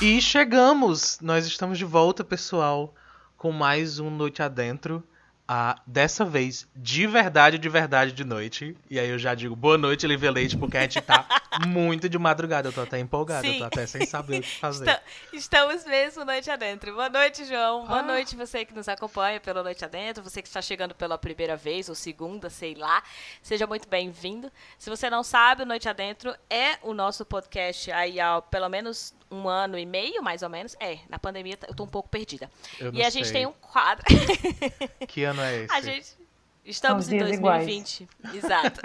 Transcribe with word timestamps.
E 0.00 0.18
chegamos! 0.22 1.18
Nós 1.20 1.44
estamos 1.44 1.76
de 1.76 1.84
volta, 1.84 2.24
pessoal, 2.24 2.94
com 3.36 3.52
mais 3.52 3.98
um 3.98 4.08
Noite 4.08 4.42
Adentro. 4.42 5.04
Ah, 5.46 5.78
dessa 5.86 6.24
vez, 6.24 6.66
de 6.74 7.06
verdade, 7.06 7.58
de 7.58 7.68
verdade, 7.68 8.12
de 8.12 8.24
noite. 8.24 8.74
E 8.88 8.98
aí 8.98 9.10
eu 9.10 9.18
já 9.18 9.34
digo 9.34 9.54
boa 9.54 9.76
noite, 9.76 10.06
Lívia 10.06 10.30
Leite, 10.30 10.56
porque 10.56 10.78
a 10.78 10.82
gente 10.82 11.02
tá 11.02 11.26
muito 11.66 12.08
de 12.08 12.18
madrugada. 12.18 12.68
Eu 12.68 12.72
tô 12.72 12.80
até 12.82 12.98
empolgada, 12.98 13.46
Sim. 13.46 13.54
eu 13.54 13.58
tô 13.60 13.64
até 13.66 13.86
sem 13.86 14.04
saber 14.06 14.38
o 14.40 14.42
que 14.42 14.48
fazer. 14.58 14.88
Esta- 14.88 15.02
Estamos 15.32 15.84
mesmo 15.84 16.24
Noite 16.24 16.50
Adentro. 16.50 16.92
Boa 16.94 17.08
noite, 17.08 17.44
João. 17.44 17.86
Boa 17.86 18.00
Ah. 18.00 18.02
noite 18.02 18.36
você 18.36 18.64
que 18.64 18.74
nos 18.74 18.88
acompanha 18.88 19.40
pelo 19.40 19.62
Noite 19.62 19.84
Adentro, 19.84 20.22
você 20.22 20.40
que 20.42 20.48
está 20.48 20.60
chegando 20.62 20.94
pela 20.94 21.16
primeira 21.18 21.56
vez 21.56 21.88
ou 21.88 21.94
segunda, 21.94 22.48
sei 22.50 22.74
lá. 22.74 23.02
Seja 23.42 23.66
muito 23.66 23.88
bem-vindo. 23.88 24.50
Se 24.78 24.88
você 24.90 25.08
não 25.10 25.22
sabe, 25.22 25.62
o 25.62 25.66
Noite 25.66 25.88
Adentro 25.88 26.34
é 26.48 26.78
o 26.82 26.92
nosso 26.94 27.24
podcast 27.24 27.90
aí 27.92 28.18
há 28.20 28.40
pelo 28.42 28.68
menos 28.68 29.14
um 29.30 29.48
ano 29.48 29.78
e 29.78 29.86
meio, 29.86 30.22
mais 30.22 30.42
ou 30.42 30.48
menos. 30.48 30.76
É, 30.80 30.98
na 31.08 31.18
pandemia 31.18 31.56
eu 31.68 31.74
tô 31.74 31.84
um 31.84 31.88
pouco 31.88 32.08
perdida. 32.08 32.50
Eu 32.78 32.92
E 32.92 33.02
a 33.02 33.10
gente 33.10 33.24
sei. 33.28 33.32
tem 33.34 33.46
um 33.46 33.52
quadro. 33.52 34.04
Que 35.08 35.24
ano 35.24 35.40
é 35.42 35.64
esse? 35.64 35.72
A 35.74 35.80
gente. 35.80 36.19
Estamos 36.64 37.08
em 37.08 37.16
dias 37.16 37.40
2020. 37.40 38.08
Exato. 38.34 38.80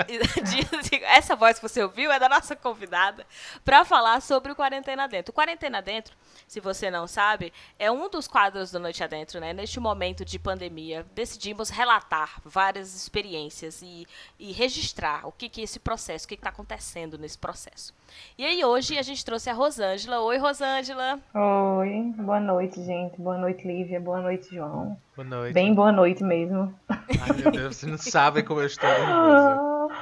Essa 1.06 1.36
voz 1.36 1.59
que 1.59 1.68
você 1.68 1.84
ouviu 1.84 2.12
é 2.12 2.18
da 2.18 2.30
nossa 2.30 2.56
convidada 2.56 3.26
para 3.64 3.84
falar 3.84 4.22
sobre 4.22 4.52
o 4.52 4.56
Quarentena 4.56 5.08
Dentro. 5.08 5.31
O 5.31 5.34
Quarentena 5.34 5.81
Dentro, 5.81 6.16
se 6.48 6.59
você 6.59 6.90
não 6.90 7.06
sabe, 7.06 7.52
é 7.78 7.92
um 7.92 8.09
dos 8.09 8.28
quadros 8.28 8.72
do 8.72 8.80
Noite 8.80 9.03
Adentro, 9.03 9.40
né? 9.40 9.52
Neste 9.53 9.80
momento 9.80 10.23
de 10.23 10.40
pandemia, 10.40 11.06
decidimos 11.14 11.70
relatar 11.70 12.42
várias 12.46 12.96
experiências 12.96 13.81
e, 13.81 14.08
e 14.40 14.52
registrar 14.52 15.28
o 15.28 15.31
que 15.31 15.50
que 15.50 15.62
é 15.62 15.64
esse 15.66 15.80
processo, 15.80 16.26
o 16.26 16.28
que 16.30 16.36
está 16.36 16.50
acontecendo 16.50 17.18
nesse 17.18 17.38
processo. 17.38 17.94
E 18.38 18.46
aí 18.46 18.64
hoje 18.64 18.98
a 18.98 19.02
gente 19.02 19.23
trouxe 19.23 19.50
a 19.50 19.53
Rosângela. 19.53 20.22
Oi, 20.22 20.38
Rosângela. 20.38 21.20
Oi, 21.34 22.14
boa 22.18 22.40
noite, 22.40 22.84
gente. 22.84 23.20
Boa 23.20 23.38
noite, 23.38 23.68
Lívia. 23.68 24.00
Boa 24.00 24.22
noite, 24.22 24.53
João. 24.56 24.98
Boa 25.16 25.26
noite. 25.28 25.54
Bem 25.54 25.74
boa 25.74 25.92
noite 25.92 26.24
mesmo. 26.24 26.78
Ai, 26.90 27.00
meu 27.38 27.52
Deus, 27.52 27.78
vocês 27.78 27.90
não 27.92 27.98
sabem 27.98 28.44
como 28.44 28.60
eu 28.62 28.66
estou 28.68 28.88
nervosa. 28.90 29.96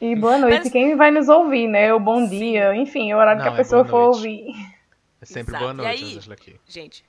E 0.00 0.16
boa 0.16 0.38
noite 0.38 0.64
Mas- 0.64 0.72
quem 0.72 0.96
vai 0.96 1.10
nos 1.10 1.28
ouvir, 1.28 1.68
né? 1.68 1.92
O 1.92 2.00
bom 2.00 2.26
dia, 2.26 2.74
enfim, 2.74 3.12
o 3.12 3.16
horário 3.18 3.40
que 3.42 3.46
Não, 3.48 3.52
a 3.52 3.54
é 3.54 3.58
pessoa 3.58 3.84
for 3.84 4.04
noite. 4.06 4.16
ouvir. 4.16 4.54
É 5.20 5.24
sempre 5.26 5.50
Exato. 5.52 5.64
boa 5.64 5.74
noite, 5.74 5.90
aí? 5.90 6.04
Rosângela, 6.14 6.34
aqui. 6.34 6.60
Gente, 6.66 7.04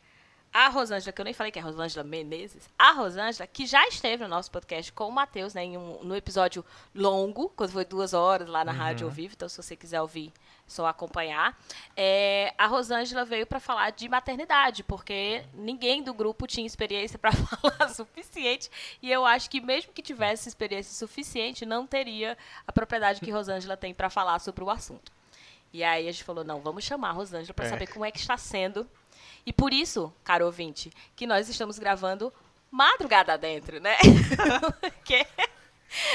a 0.54 0.70
Rosângela, 0.70 1.12
que 1.12 1.22
eu 1.22 1.26
nem 1.26 1.34
falei 1.34 1.52
que 1.52 1.60
é 1.60 1.62
a 1.62 1.66
Rosângela 1.66 2.04
Menezes, 2.06 2.70
a 2.80 2.92
Rosângela, 2.94 3.48
que 3.48 3.66
já 3.66 3.86
esteve 3.88 4.24
no 4.24 4.30
nosso 4.30 4.50
podcast 4.52 4.92
com 4.94 5.08
o 5.08 5.12
Matheus, 5.12 5.54
né, 5.54 5.64
em 5.66 5.78
um, 5.78 6.00
no 6.04 6.16
episódio 6.16 6.66
longo, 6.96 7.50
quando 7.56 7.72
foi 7.72 7.84
duas 7.86 8.14
horas 8.14 8.48
lá 8.48 8.64
na 8.66 8.72
Rádio 8.72 9.06
ao 9.08 9.12
Vivo, 9.12 9.34
então 9.36 9.48
se 9.50 9.62
você 9.62 9.76
quiser 9.76 10.02
ouvir, 10.02 10.32
só 10.68 10.86
acompanhar. 10.86 11.58
É, 11.96 12.54
a 12.58 12.68
Rosângela 12.68 13.24
veio 13.24 13.48
para 13.48 13.60
falar 13.60 13.92
de 13.92 14.08
maternidade, 14.10 14.84
porque 14.84 15.44
ninguém 15.54 16.04
do 16.04 16.14
grupo 16.14 16.46
tinha 16.46 16.68
experiência 16.68 17.18
para 17.20 17.32
falar 17.32 17.90
suficiente, 17.90 18.70
e 19.02 19.12
eu 19.12 19.26
acho 19.26 19.50
que 19.50 19.62
mesmo 19.62 19.94
que 19.94 20.02
tivesse 20.02 20.50
experiência 20.50 20.94
suficiente, 20.94 21.66
não 21.66 21.88
teria 21.88 22.38
a 22.68 22.72
propriedade 22.72 23.22
que 23.22 23.32
Rosângela 23.32 23.78
tem 23.78 23.94
para 23.94 24.10
falar 24.10 24.40
sobre 24.40 24.64
o 24.64 24.70
assunto. 24.70 25.12
E 25.74 25.84
aí 25.84 26.08
a 26.08 26.12
gente 26.12 26.24
falou, 26.24 26.44
não, 26.44 26.60
vamos 26.62 26.84
chamar 26.84 27.10
a 27.10 27.14
Rosângela 27.14 27.54
para 27.54 27.66
É. 27.66 27.70
saber 27.70 27.88
como 27.88 28.06
é 28.06 28.12
que 28.12 28.20
está 28.20 28.38
sendo 28.38 28.88
e 29.46 29.54
por 29.54 29.74
isso, 29.74 30.14
caro 30.24 30.46
ouvinte, 30.46 30.92
que 31.16 31.26
nós 31.26 31.48
estamos 31.48 31.80
gravando 31.80 32.34
madrugada 32.70 33.38
dentro, 33.38 33.80
né? 33.80 33.96
Porque 34.82 35.26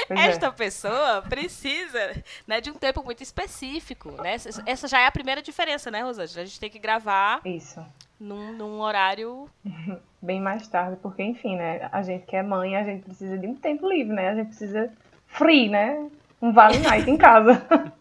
Pois 0.07 0.19
é. 0.19 0.27
esta 0.27 0.51
pessoa 0.51 1.21
precisa 1.23 2.23
né, 2.47 2.61
de 2.61 2.69
um 2.69 2.75
tempo 2.75 3.03
muito 3.03 3.23
específico, 3.23 4.11
né? 4.21 4.33
Essa- 4.35 4.63
Essa 4.65 4.87
já 4.87 4.99
é 5.01 5.07
a 5.07 5.11
primeira 5.11 5.41
diferença, 5.41 5.89
né, 5.89 6.01
Rosângela? 6.01 6.41
A 6.43 6.45
gente 6.45 6.59
tem 6.59 6.69
que 6.69 6.79
gravar 6.79 7.41
Isso. 7.45 7.83
num, 8.19 8.53
num 8.53 8.79
horário... 8.81 9.49
Bem 10.21 10.39
mais 10.39 10.65
tarde, 10.69 10.97
porque, 11.01 11.21
enfim, 11.21 11.57
né? 11.57 11.89
A 11.91 12.01
gente 12.01 12.25
que 12.25 12.35
é 12.35 12.41
mãe, 12.41 12.77
a 12.77 12.83
gente 12.85 13.03
precisa 13.03 13.37
de 13.37 13.45
um 13.45 13.55
tempo 13.55 13.85
livre, 13.89 14.13
né? 14.13 14.29
A 14.29 14.35
gente 14.35 14.47
precisa 14.47 14.89
free, 15.27 15.67
né? 15.67 16.07
Um 16.41 16.53
vale 16.53 16.77
night 16.79 17.09
em 17.09 17.17
casa. 17.17 17.61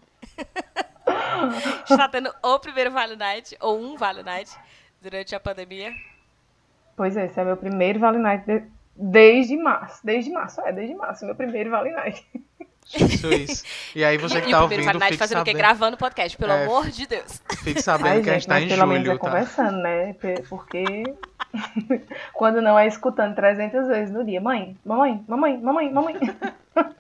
Está 1.91 2.09
tendo 2.09 2.33
o 2.43 2.59
primeiro 2.61 2.91
Vale 2.93 3.17
Night, 3.17 3.57
ou 3.61 3.79
um 3.81 3.97
Vale 3.97 4.23
Night, 4.23 4.51
durante 5.01 5.35
a 5.35 5.41
pandemia. 5.41 5.93
Pois 6.97 7.17
é, 7.17 7.27
esse 7.27 7.41
é 7.41 7.45
meu 7.45 7.57
primeiro 7.57 7.99
vale 7.99 8.19
night 8.19 8.45
de- 8.47 8.63
desde 9.03 9.57
março. 9.57 10.01
Desde 10.05 10.31
março, 10.31 10.61
é, 10.61 10.73
desde 10.73 10.95
março, 10.95 11.25
meu 11.27 11.35
primeiro 11.35 11.71
vale 11.71 11.91
night. 11.91 12.25
Isso, 12.95 13.33
isso. 13.33 13.65
E 13.95 14.05
aí 14.05 14.19
você 14.19 14.41
que 14.41 14.51
tá 14.51 14.63
ouvindo, 14.63 14.83
Vale 14.85 14.99
Night 14.99 15.17
fazendo 15.17 15.41
o 15.41 15.45
quê? 15.45 15.53
Gravando 15.53 15.97
podcast, 15.97 16.37
pelo 16.37 16.53
É. 16.53 16.65
amor 16.65 16.91
de 16.91 17.07
Deus. 17.07 17.41
fique 17.63 17.81
sabendo 17.81 18.09
Ai, 18.09 18.23
que 18.23 18.29
a 18.29 18.33
gente, 18.35 18.43
gente 18.43 18.49
tá 18.49 18.61
em 18.61 18.69
pelo 18.69 18.87
menos 18.87 19.03
é 19.03 19.07
julho, 19.07 19.19
tá? 19.19 19.31
conversando, 19.31 19.79
né? 19.79 20.15
Porque 20.49 21.05
quando 22.35 22.61
não 22.61 22.79
é 22.79 22.87
escutando 22.87 23.35
300 23.35 23.87
vezes 23.87 24.13
no 24.13 24.25
dia, 24.25 24.41
mãe, 24.41 24.77
mamãe, 24.85 25.25
mamãe, 25.27 25.59
mamãe, 25.59 25.93
mamãe. 25.93 26.17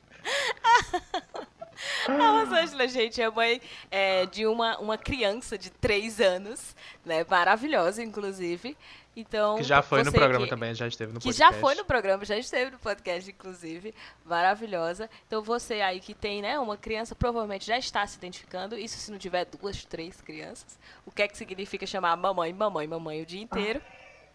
A 2.08 2.30
Rosângela, 2.30 2.88
gente, 2.88 3.20
é 3.20 3.30
mãe 3.30 3.60
é, 3.90 4.26
de 4.26 4.46
uma, 4.46 4.78
uma 4.78 4.98
criança 4.98 5.56
de 5.58 5.70
3 5.70 6.20
anos, 6.20 6.74
né? 7.04 7.24
Maravilhosa, 7.28 8.02
inclusive. 8.02 8.76
Então, 9.14 9.56
Que 9.56 9.62
já 9.62 9.82
foi 9.82 10.02
no 10.02 10.10
programa 10.10 10.44
que- 10.44 10.50
também, 10.50 10.74
já 10.74 10.86
esteve 10.88 11.12
no 11.12 11.20
Que 11.20 11.26
podcast. 11.28 11.54
já 11.54 11.60
foi 11.60 11.74
no 11.74 11.84
programa, 11.84 12.24
já 12.24 12.38
esteve 12.38 12.70
no 12.70 12.78
podcast, 12.78 13.30
inclusive. 13.30 13.94
Maravilhosa. 14.24 15.10
Então, 15.26 15.42
você 15.42 15.82
aí 15.82 16.00
que 16.00 16.14
tem, 16.14 16.40
né, 16.40 16.58
uma 16.58 16.78
criança, 16.78 17.14
provavelmente 17.14 17.66
já 17.66 17.76
está 17.76 18.06
se 18.06 18.16
identificando. 18.16 18.74
Isso 18.78 18.96
se 18.96 19.10
não 19.10 19.18
tiver 19.18 19.44
duas, 19.44 19.84
três 19.84 20.18
crianças. 20.22 20.78
O 21.04 21.10
que 21.10 21.20
é 21.22 21.28
que 21.28 21.36
significa 21.36 21.86
chamar 21.86 22.16
mamãe, 22.16 22.54
mamãe, 22.54 22.86
mamãe 22.86 23.20
o 23.20 23.26
dia 23.26 23.42
inteiro? 23.42 23.82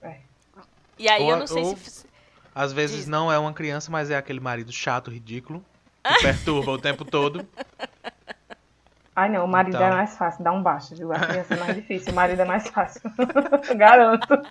é. 0.02 0.18
E 1.00 1.08
aí, 1.10 1.24
Ou- 1.24 1.30
eu 1.32 1.38
não 1.38 1.48
sei 1.48 1.64
ou- 1.64 1.76
se... 1.78 2.06
Às 2.54 2.72
vezes 2.74 2.98
Diz. 2.98 3.08
não 3.08 3.32
é 3.32 3.38
uma 3.38 3.54
criança, 3.54 3.92
mas 3.92 4.10
é 4.12 4.16
aquele 4.18 4.40
marido 4.40 4.72
chato, 4.72 5.12
ridículo, 5.12 5.64
que 6.04 6.22
perturba 6.22 6.72
o 6.72 6.78
tempo 6.80 7.06
todo. 7.06 7.48
Ai 9.16 9.30
não, 9.30 9.46
o 9.46 9.48
marido 9.48 9.76
Então. 9.76 9.88
é 9.88 9.92
mais 9.92 10.16
fácil, 10.18 10.44
dá 10.44 10.52
um 10.52 10.62
baixo, 10.62 10.96
viu? 10.96 11.12
A 11.12 11.20
criança 11.20 11.54
é 11.56 11.58
mais 11.58 11.76
difícil, 11.76 12.12
o 12.12 12.16
marido 12.16 12.40
é 12.42 12.46
mais 12.46 12.68
fácil. 12.70 13.02
Garanto. 13.76 14.42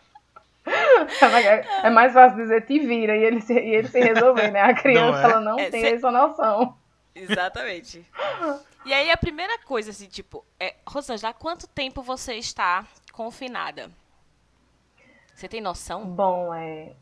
É 1.82 1.91
mais 1.91 2.12
fácil 2.12 2.37
dizer 2.38 2.66
te 2.66 2.78
vira 2.81 3.16
e 3.16 3.22
ele 3.22 3.41
se, 3.41 3.53
e 3.54 3.75
ele 3.75 3.88
se 3.88 4.00
resolver, 4.00 4.50
né? 4.50 4.60
A 4.60 4.75
criança, 4.75 5.10
Não 5.12 5.19
é? 5.19 5.25
ela 5.32 5.41
não 5.41 5.59
É, 5.59 5.71
tem 5.71 5.81
cê- 5.82 5.94
essa 5.94 6.10
noção. 6.10 6.77
Exatamente. 7.15 8.04
E 8.84 8.93
aí, 8.93 9.10
a 9.10 9.16
primeira 9.16 9.59
coisa, 9.60 9.91
assim, 9.91 10.06
tipo, 10.06 10.44
é, 10.60 10.75
Rosângela, 10.87 11.31
há 11.31 11.34
quanto 11.34 11.66
tempo 11.69 12.03
você 12.03 12.34
está 12.34 12.84
confinada? 13.12 13.91
Você 15.34 15.49
tem 15.49 15.60
noção? 15.60 16.05
Bom, 16.06 16.53
é, 16.55 16.93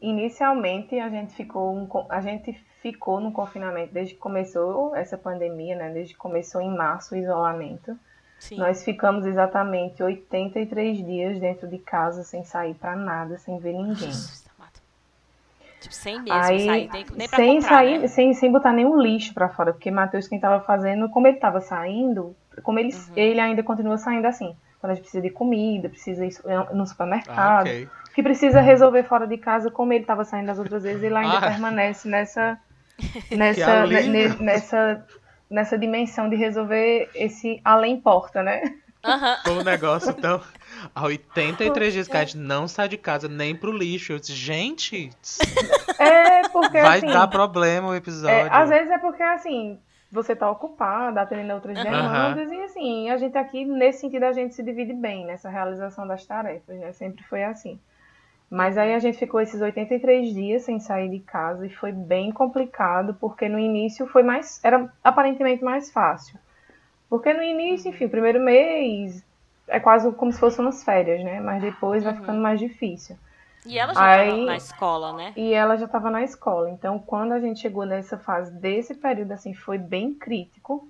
inicialmente 0.00 0.98
a 0.98 1.08
gente 1.08 1.34
ficou 1.34 1.74
um 1.74 1.88
a 2.08 2.20
gente 2.20 2.52
ficou 2.82 3.20
no 3.20 3.32
confinamento 3.32 3.92
desde 3.92 4.14
que 4.14 4.20
começou 4.20 4.94
essa 4.94 5.18
pandemia, 5.18 5.76
né? 5.76 5.90
Desde 5.90 6.14
que 6.14 6.18
começou 6.20 6.60
em 6.60 6.74
março 6.74 7.14
o 7.14 7.18
isolamento. 7.18 7.98
Sim. 8.38 8.56
Nós 8.58 8.84
ficamos 8.84 9.26
exatamente 9.26 10.02
83 10.02 10.98
dias 10.98 11.40
dentro 11.40 11.68
de 11.68 11.78
casa 11.78 12.22
sem 12.24 12.44
sair 12.44 12.74
pra 12.74 12.96
nada, 12.96 13.36
sem 13.38 13.58
ver 13.58 13.72
ninguém. 13.72 14.10
Amado. 14.58 14.78
Tipo, 15.80 15.94
sem 15.94 16.20
mesmo 16.20 16.42
Aí, 16.42 16.66
sair, 16.66 16.90
nem, 16.92 17.06
nem 17.16 17.28
pra 17.28 17.36
sem 17.38 17.54
comprar, 17.56 17.68
sair, 17.70 18.00
né? 18.00 18.08
sem, 18.08 18.34
sem 18.34 18.50
botar 18.50 18.72
nenhum 18.72 19.00
lixo 19.00 19.32
pra 19.34 19.48
fora, 19.48 19.72
porque 19.72 19.90
Matheus 19.90 20.26
quem 20.28 20.40
tava 20.40 20.64
fazendo, 20.64 21.08
como 21.10 21.26
ele 21.26 21.38
tava 21.38 21.60
saindo, 21.60 22.34
como 22.62 22.78
ele, 22.78 22.92
Uhum. 22.92 23.12
ele 23.16 23.40
ainda 23.40 23.62
continua 23.62 23.96
saindo 23.98 24.26
assim. 24.26 24.56
Quando 24.80 24.92
a 24.92 24.94
gente 24.94 25.02
precisa 25.02 25.22
de 25.22 25.30
comida, 25.30 25.88
precisa 25.88 26.24
ir 26.24 26.32
no 26.72 26.82
Ah, 26.82 26.86
supermercado, 26.86 27.66
ok. 27.66 27.88
que 28.14 28.22
precisa 28.22 28.60
resolver 28.60 29.02
fora 29.04 29.26
de 29.26 29.36
casa, 29.38 29.70
como 29.70 29.92
ele 29.92 30.02
estava 30.02 30.24
saindo 30.24 30.46
das 30.46 30.58
outras 30.58 30.82
vezes, 30.84 31.02
ele 31.02 31.16
ainda 31.16 31.36
Ah. 31.36 31.40
permanece 31.40 32.08
nessa 32.08 32.58
nessa, 33.30 33.86
nessa 34.40 35.04
nessa 35.50 35.78
dimensão 35.78 36.28
de 36.28 36.36
resolver 36.36 37.10
esse 37.14 37.60
além 37.64 38.00
porta, 38.00 38.42
né? 38.42 38.62
Aham. 39.04 39.36
Foi 39.44 39.52
um 39.54 39.64
negócio 39.64 40.12
tão. 40.14 40.40
Há 40.94 41.04
83 41.04 41.92
dias 41.92 42.08
que 42.08 42.16
a 42.16 42.20
gente 42.24 42.36
não 42.36 42.68
sai 42.68 42.88
de 42.88 42.96
casa 42.96 43.28
nem 43.28 43.54
pro 43.54 43.72
lixo. 43.72 44.12
Eu 44.12 44.18
disse, 44.18 44.32
gente, 44.32 45.10
É 45.98 46.48
porque 46.48 46.80
vai 46.80 46.98
assim, 46.98 47.06
dar 47.06 47.26
problema 47.28 47.88
o 47.88 47.94
é, 47.94 47.98
episódio. 47.98 48.52
às 48.52 48.68
vezes 48.68 48.90
é 48.90 48.98
porque 48.98 49.22
assim, 49.22 49.78
você 50.10 50.34
tá 50.34 50.50
ocupada, 50.50 51.20
atendendo 51.20 51.54
outras 51.54 51.76
demandas 51.82 52.50
e 52.50 52.62
assim, 52.62 53.10
a 53.10 53.16
gente 53.16 53.36
aqui 53.36 53.64
nesse 53.64 54.00
sentido 54.00 54.24
a 54.24 54.32
gente 54.32 54.54
se 54.54 54.62
divide 54.62 54.92
bem 54.92 55.24
nessa 55.26 55.48
realização 55.48 56.06
das 56.06 56.24
tarefas, 56.24 56.76
né? 56.78 56.92
Sempre 56.92 57.24
foi 57.24 57.44
assim. 57.44 57.78
Mas 58.50 58.78
aí 58.78 58.94
a 58.94 58.98
gente 58.98 59.18
ficou 59.18 59.40
esses 59.40 59.60
83 59.60 60.32
dias 60.32 60.62
sem 60.62 60.80
sair 60.80 61.10
de 61.10 61.18
casa 61.20 61.66
e 61.66 61.70
foi 61.70 61.92
bem 61.92 62.32
complicado, 62.32 63.14
porque 63.20 63.48
no 63.48 63.58
início 63.58 64.06
foi 64.06 64.22
mais. 64.22 64.58
Era 64.64 64.90
aparentemente 65.04 65.62
mais 65.62 65.90
fácil. 65.90 66.38
Porque 67.10 67.32
no 67.34 67.42
início, 67.42 67.90
enfim, 67.90 68.06
o 68.06 68.10
primeiro 68.10 68.40
mês 68.40 69.22
é 69.66 69.78
quase 69.78 70.10
como 70.12 70.32
se 70.32 70.40
fosse 70.40 70.60
umas 70.60 70.82
férias, 70.82 71.22
né? 71.22 71.40
Mas 71.40 71.60
depois 71.60 72.02
vai 72.02 72.14
Uhum. 72.14 72.20
ficando 72.20 72.40
mais 72.40 72.58
difícil. 72.58 73.16
E 73.66 73.78
ela 73.78 73.92
já 73.92 74.00
Aí- 74.12 74.30
tava 74.30 74.42
na 74.46 74.56
escola, 74.56 75.12
né? 75.12 75.32
E 75.36 75.52
ela 75.52 75.76
já 75.76 75.84
estava 75.84 76.10
na 76.10 76.22
escola. 76.22 76.70
Então, 76.70 76.98
quando 76.98 77.32
a 77.32 77.40
gente 77.40 77.60
chegou 77.60 77.84
nessa 77.84 78.16
fase 78.16 78.50
desse 78.52 78.94
período, 78.94 79.32
assim, 79.32 79.52
foi 79.52 79.76
bem 79.76 80.14
crítico. 80.14 80.88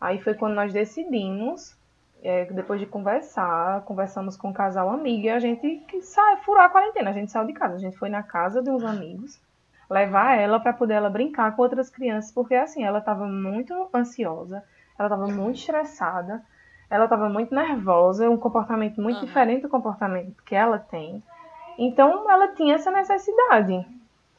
Aí 0.00 0.18
foi 0.22 0.32
quando 0.34 0.54
nós 0.54 0.72
decidimos 0.72 1.76
é, 2.26 2.44
depois 2.46 2.80
de 2.80 2.86
conversar, 2.86 3.82
conversamos 3.82 4.36
com 4.36 4.48
um 4.48 4.52
casal 4.52 4.90
amigo 4.90 5.26
e 5.26 5.30
a 5.30 5.38
gente 5.38 5.82
sai, 6.02 6.38
furou 6.38 6.60
a 6.60 6.68
quarentena. 6.68 7.10
A 7.10 7.12
gente 7.12 7.30
saiu 7.30 7.46
de 7.46 7.52
casa, 7.52 7.76
a 7.76 7.78
gente 7.78 7.96
foi 7.96 8.08
na 8.08 8.22
casa 8.22 8.62
de 8.62 8.70
uns 8.70 8.84
amigos 8.84 9.40
levar 9.88 10.36
ela 10.36 10.58
para 10.58 10.72
poder 10.72 10.94
ela 10.94 11.08
brincar 11.08 11.54
com 11.54 11.62
outras 11.62 11.88
crianças, 11.88 12.32
porque 12.32 12.54
assim, 12.54 12.82
ela 12.82 12.98
estava 12.98 13.26
muito 13.26 13.88
ansiosa, 13.94 14.64
ela 14.98 15.06
estava 15.06 15.28
muito 15.28 15.58
estressada, 15.58 16.42
ela 16.90 17.04
estava 17.04 17.28
muito 17.28 17.54
nervosa, 17.54 18.28
um 18.28 18.36
comportamento 18.36 19.00
muito 19.00 19.20
uhum. 19.20 19.24
diferente 19.24 19.62
do 19.62 19.68
comportamento 19.68 20.42
que 20.44 20.54
ela 20.54 20.78
tem. 20.78 21.22
Então, 21.78 22.30
ela 22.30 22.48
tinha 22.48 22.74
essa 22.74 22.90
necessidade. 22.90 23.86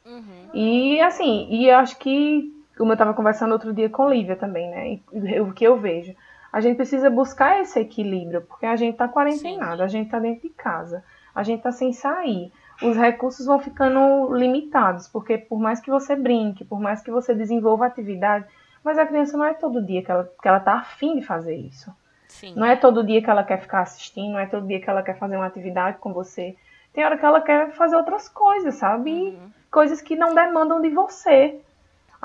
Uhum. 0.05 0.49
E 0.53 0.99
assim, 1.01 1.47
e 1.49 1.69
eu 1.69 1.77
acho 1.77 1.97
que, 1.97 2.51
como 2.77 2.91
eu 2.91 2.95
estava 2.95 3.13
conversando 3.13 3.51
outro 3.51 3.73
dia 3.73 3.89
com 3.89 4.09
Lívia 4.09 4.35
também, 4.35 4.69
né? 4.69 4.99
E, 5.13 5.39
o 5.39 5.53
que 5.53 5.65
eu 5.65 5.77
vejo, 5.77 6.15
a 6.57 6.61
gente 6.61 6.75
precisa 6.75 7.09
buscar 7.09 7.61
esse 7.61 7.79
equilíbrio, 7.79 8.41
porque 8.41 8.65
a 8.65 8.75
gente 8.75 8.93
está 8.93 9.07
quarentenado, 9.07 9.77
Sim. 9.77 9.83
a 9.83 9.87
gente 9.87 10.05
está 10.05 10.19
dentro 10.19 10.41
de 10.41 10.49
casa, 10.49 11.03
a 11.33 11.43
gente 11.43 11.57
está 11.59 11.71
sem 11.71 11.93
sair 11.93 12.51
os 12.81 12.95
recursos 12.95 13.45
vão 13.45 13.59
ficando 13.59 14.31
limitados, 14.33 15.07
porque 15.07 15.37
por 15.37 15.59
mais 15.59 15.79
que 15.79 15.89
você 15.89 16.15
brinque, 16.15 16.63
por 16.63 16.79
mais 16.79 17.01
que 17.01 17.09
você 17.09 17.33
desenvolva 17.33 17.85
atividade, 17.85 18.45
mas 18.83 18.97
a 18.97 19.05
criança 19.05 19.35
não 19.35 19.45
é 19.45 19.53
todo 19.53 19.83
dia 19.83 20.03
que 20.03 20.11
ela, 20.11 20.31
que 20.41 20.47
ela 20.47 20.59
tá 20.59 20.73
afim 20.73 21.15
de 21.15 21.25
fazer 21.25 21.55
isso. 21.55 21.91
Sim. 22.27 22.53
Não 22.55 22.65
é 22.65 22.75
todo 22.75 23.05
dia 23.05 23.21
que 23.21 23.29
ela 23.29 23.43
quer 23.43 23.59
ficar 23.59 23.81
assistindo, 23.81 24.33
não 24.33 24.39
é 24.39 24.45
todo 24.45 24.67
dia 24.67 24.79
que 24.79 24.89
ela 24.89 25.01
quer 25.01 25.17
fazer 25.17 25.35
uma 25.37 25.47
atividade 25.47 25.97
com 25.97 26.13
você. 26.13 26.55
Tem 26.93 27.03
hora 27.03 27.17
que 27.17 27.25
ela 27.25 27.41
quer 27.41 27.71
fazer 27.71 27.95
outras 27.95 28.29
coisas, 28.29 28.75
sabe? 28.75 29.11
Uhum. 29.11 29.49
Coisas 29.71 30.01
que 30.01 30.15
não 30.15 30.35
demandam 30.35 30.81
de 30.81 30.89
você. 30.89 31.59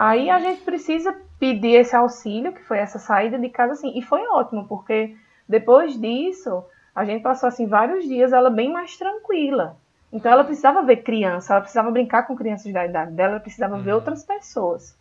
Aí 0.03 0.29
a 0.29 0.41
gente 0.41 0.63
precisa 0.63 1.17
pedir 1.39 1.75
esse 1.75 1.95
auxílio, 1.95 2.53
que 2.53 2.65
foi 2.65 2.79
essa 2.79 2.99
saída 2.99 3.39
de 3.39 3.49
casa, 3.49 3.75
assim. 3.75 3.97
E 3.97 4.03
foi 4.03 4.21
ótimo, 4.27 4.67
porque 4.67 5.17
depois 5.49 5.97
disso, 6.01 6.65
a 6.93 7.05
gente 7.05 7.23
passou, 7.23 7.49
assim, 7.49 7.69
vários 7.69 8.03
dias 8.03 8.33
ela 8.33 8.51
bem 8.51 8.73
mais 8.73 8.97
tranquila. 8.97 9.77
Então 10.13 10.33
ela 10.33 10.43
precisava 10.43 10.83
ver 10.83 11.05
criança, 11.05 11.53
ela 11.53 11.61
precisava 11.61 11.89
brincar 11.93 12.25
com 12.25 12.35
crianças 12.35 12.73
da 12.73 12.85
idade 12.85 13.13
dela, 13.13 13.35
ela 13.35 13.41
precisava 13.41 13.77
uhum. 13.77 13.83
ver 13.83 13.93
outras 13.93 14.25
pessoas. 14.25 14.99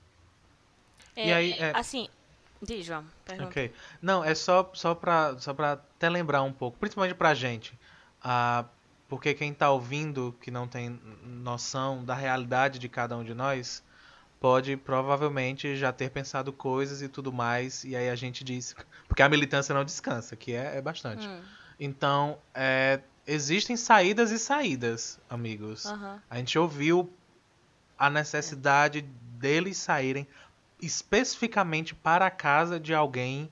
É, 1.15 1.27
e 1.27 1.33
aí, 1.33 1.51
é... 1.53 1.71
assim, 1.75 2.07
diz, 2.61 2.85
João, 2.85 3.03
pergunta. 3.25 3.49
Ok. 3.49 3.73
Não, 3.99 4.23
é 4.23 4.35
só, 4.35 4.69
só 4.71 4.93
para 4.93 5.35
só 5.39 5.51
pra 5.51 5.71
até 5.71 6.09
lembrar 6.09 6.43
um 6.43 6.53
pouco, 6.53 6.77
principalmente 6.77 7.15
pra 7.15 7.33
gente, 7.33 7.73
uh, 8.23 8.63
porque 9.09 9.33
quem 9.33 9.51
tá 9.51 9.71
ouvindo, 9.71 10.35
que 10.39 10.51
não 10.51 10.67
tem 10.67 11.01
noção 11.25 12.05
da 12.05 12.13
realidade 12.13 12.77
de 12.77 12.87
cada 12.87 13.17
um 13.17 13.23
de 13.23 13.33
nós, 13.33 13.83
pode 14.41 14.75
provavelmente 14.75 15.77
já 15.77 15.93
ter 15.93 16.09
pensado 16.09 16.51
coisas 16.51 17.03
e 17.03 17.07
tudo 17.07 17.31
mais, 17.31 17.83
e 17.83 17.95
aí 17.95 18.09
a 18.09 18.15
gente 18.15 18.43
diz, 18.43 18.75
porque 19.07 19.21
a 19.21 19.29
militância 19.29 19.73
não 19.73 19.85
descansa, 19.85 20.35
que 20.35 20.53
é, 20.53 20.77
é 20.77 20.81
bastante. 20.81 21.27
Hum. 21.27 21.41
Então, 21.79 22.39
é, 22.53 23.01
existem 23.25 23.77
saídas 23.77 24.31
e 24.31 24.39
saídas, 24.39 25.19
amigos. 25.29 25.85
Uhum. 25.85 26.19
A 26.27 26.37
gente 26.37 26.57
ouviu 26.57 27.13
a 27.97 28.09
necessidade 28.09 29.01
deles 29.01 29.77
saírem 29.77 30.27
especificamente 30.81 31.93
para 31.93 32.25
a 32.25 32.31
casa 32.31 32.79
de 32.79 32.95
alguém 32.95 33.51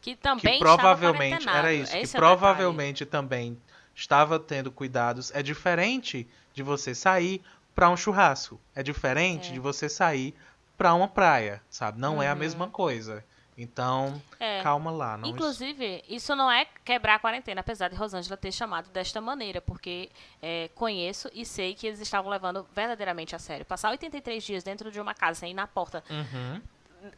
que 0.00 0.16
também 0.16 0.54
que 0.54 0.58
provavelmente 0.60 1.46
era 1.46 1.74
isso, 1.74 1.94
Esse 1.94 2.12
que 2.12 2.16
é 2.16 2.20
provavelmente 2.20 3.04
detalhe. 3.04 3.22
também 3.22 3.58
estava 3.94 4.38
tendo 4.38 4.72
cuidados. 4.72 5.30
É 5.34 5.42
diferente 5.42 6.26
de 6.54 6.62
você 6.62 6.94
sair 6.94 7.42
para 7.78 7.88
um 7.88 7.96
churrasco. 7.96 8.60
É 8.74 8.82
diferente 8.82 9.50
é. 9.50 9.52
de 9.52 9.60
você 9.60 9.88
sair 9.88 10.34
para 10.76 10.92
uma 10.94 11.06
praia, 11.06 11.62
sabe? 11.70 12.00
Não 12.00 12.16
uhum. 12.16 12.22
é 12.22 12.28
a 12.28 12.34
mesma 12.34 12.64
uhum. 12.64 12.72
coisa. 12.72 13.24
Então, 13.56 14.20
é. 14.40 14.60
calma 14.64 14.90
lá. 14.90 15.16
Não 15.16 15.28
Inclusive, 15.28 16.02
isso 16.08 16.34
não 16.34 16.50
é 16.50 16.66
quebrar 16.84 17.14
a 17.14 17.18
quarentena, 17.20 17.60
apesar 17.60 17.88
de 17.88 17.94
Rosângela 17.94 18.36
ter 18.36 18.50
chamado 18.50 18.90
desta 18.90 19.20
maneira, 19.20 19.60
porque 19.60 20.10
é, 20.42 20.68
conheço 20.74 21.30
e 21.32 21.46
sei 21.46 21.72
que 21.72 21.86
eles 21.86 22.00
estavam 22.00 22.28
levando 22.28 22.66
verdadeiramente 22.74 23.36
a 23.36 23.38
sério. 23.38 23.64
Passar 23.64 23.90
83 23.90 24.42
dias 24.42 24.64
dentro 24.64 24.90
de 24.90 25.00
uma 25.00 25.14
casa, 25.14 25.38
sem 25.38 25.52
ir 25.52 25.54
na 25.54 25.68
porta 25.68 26.02
uhum. 26.10 26.60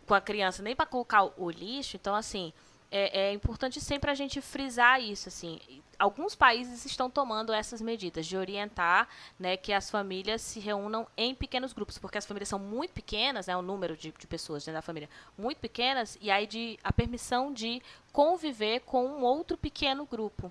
com 0.06 0.12
a 0.12 0.20
criança, 0.20 0.62
nem 0.62 0.76
para 0.76 0.84
colocar 0.84 1.24
o 1.38 1.50
lixo. 1.50 1.96
Então, 1.96 2.14
assim, 2.14 2.52
é, 2.90 3.28
é 3.28 3.32
importante 3.32 3.80
sempre 3.80 4.10
a 4.10 4.14
gente 4.14 4.40
frisar 4.40 5.00
isso, 5.00 5.28
assim 5.28 5.82
alguns 6.00 6.34
países 6.34 6.86
estão 6.86 7.10
tomando 7.10 7.52
essas 7.52 7.80
medidas 7.80 8.26
de 8.26 8.36
orientar 8.36 9.06
né, 9.38 9.56
que 9.56 9.70
as 9.70 9.90
famílias 9.90 10.40
se 10.40 10.58
reúnam 10.58 11.06
em 11.16 11.34
pequenos 11.34 11.74
grupos, 11.74 11.98
porque 11.98 12.16
as 12.16 12.24
famílias 12.24 12.48
são 12.48 12.58
muito 12.58 12.92
pequenas, 12.92 13.46
né, 13.46 13.56
o 13.56 13.62
número 13.62 13.96
de, 13.96 14.10
de 14.10 14.26
pessoas 14.26 14.64
dentro 14.64 14.78
da 14.78 14.82
família 14.82 15.10
muito 15.36 15.58
pequenas, 15.58 16.16
e 16.20 16.30
aí 16.30 16.46
de, 16.46 16.78
a 16.82 16.90
permissão 16.90 17.52
de 17.52 17.82
conviver 18.12 18.80
com 18.80 19.04
um 19.04 19.22
outro 19.22 19.58
pequeno 19.58 20.06
grupo. 20.06 20.50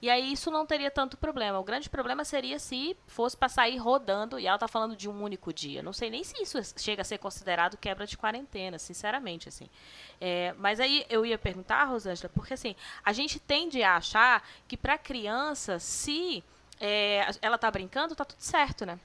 E 0.00 0.10
aí 0.10 0.32
isso 0.32 0.50
não 0.50 0.66
teria 0.66 0.90
tanto 0.90 1.16
problema. 1.16 1.58
O 1.58 1.64
grande 1.64 1.88
problema 1.88 2.24
seria 2.24 2.58
se 2.58 2.96
fosse 3.06 3.36
para 3.36 3.48
sair 3.48 3.78
rodando, 3.78 4.38
e 4.38 4.46
ela 4.46 4.56
está 4.56 4.68
falando 4.68 4.94
de 4.94 5.08
um 5.08 5.22
único 5.22 5.52
dia. 5.52 5.82
Não 5.82 5.92
sei 5.92 6.10
nem 6.10 6.22
se 6.22 6.42
isso 6.42 6.58
chega 6.76 7.02
a 7.02 7.04
ser 7.04 7.18
considerado 7.18 7.78
quebra 7.78 8.06
de 8.06 8.16
quarentena, 8.16 8.78
sinceramente, 8.78 9.48
assim. 9.48 9.70
É, 10.20 10.54
mas 10.58 10.80
aí 10.80 11.06
eu 11.08 11.24
ia 11.24 11.38
perguntar, 11.38 11.84
Rosângela, 11.84 12.30
porque 12.34 12.54
assim, 12.54 12.76
a 13.02 13.12
gente 13.12 13.40
tende 13.40 13.82
a 13.82 13.96
achar 13.96 14.42
que 14.68 14.76
para 14.76 14.98
criança, 14.98 15.78
se 15.78 16.44
é, 16.78 17.26
ela 17.40 17.56
está 17.56 17.70
brincando, 17.70 18.14
tá 18.14 18.24
tudo 18.24 18.40
certo, 18.40 18.84
né? 18.84 18.98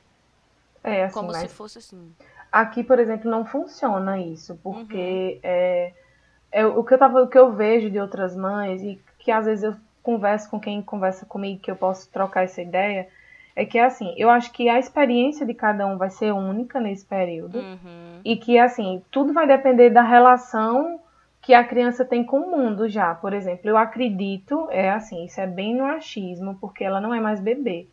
É, 0.83 1.05
assim, 1.05 1.13
Como 1.13 1.33
se 1.33 1.47
fosse 1.47 1.77
assim. 1.77 2.13
Aqui, 2.51 2.83
por 2.83 2.99
exemplo, 2.99 3.31
não 3.31 3.45
funciona 3.45 4.19
isso, 4.19 4.59
porque 4.61 5.35
uhum. 5.35 5.39
é, 5.43 5.93
é, 6.51 6.65
o, 6.65 6.83
que 6.83 6.93
eu 6.93 6.99
tava, 6.99 7.21
o 7.21 7.27
que 7.27 7.37
eu 7.37 7.53
vejo 7.53 7.89
de 7.89 7.97
outras 7.97 8.35
mães, 8.35 8.81
e 8.81 9.01
que 9.19 9.31
às 9.31 9.45
vezes 9.45 9.63
eu 9.63 9.75
converso 10.01 10.49
com 10.49 10.59
quem 10.59 10.81
conversa 10.81 11.25
comigo, 11.25 11.61
que 11.61 11.71
eu 11.71 11.75
posso 11.75 12.09
trocar 12.11 12.43
essa 12.43 12.61
ideia, 12.61 13.07
é 13.55 13.65
que 13.65 13.77
assim, 13.77 14.13
eu 14.17 14.29
acho 14.29 14.51
que 14.51 14.69
a 14.69 14.79
experiência 14.79 15.45
de 15.45 15.53
cada 15.53 15.85
um 15.85 15.97
vai 15.97 16.09
ser 16.09 16.31
única 16.31 16.79
nesse 16.79 17.05
período 17.05 17.59
uhum. 17.59 18.19
e 18.23 18.37
que 18.37 18.57
assim, 18.57 19.01
tudo 19.11 19.33
vai 19.33 19.45
depender 19.45 19.89
da 19.89 20.01
relação 20.01 20.99
que 21.41 21.53
a 21.53 21.63
criança 21.63 22.05
tem 22.05 22.23
com 22.23 22.39
o 22.39 22.51
mundo 22.51 22.87
já. 22.87 23.15
Por 23.15 23.33
exemplo, 23.33 23.67
eu 23.67 23.75
acredito, 23.75 24.67
é 24.69 24.91
assim, 24.91 25.25
isso 25.25 25.41
é 25.41 25.47
bem 25.47 25.75
no 25.75 25.85
achismo, 25.85 26.57
porque 26.61 26.83
ela 26.83 27.01
não 27.01 27.13
é 27.13 27.19
mais 27.19 27.39
bebê. 27.39 27.87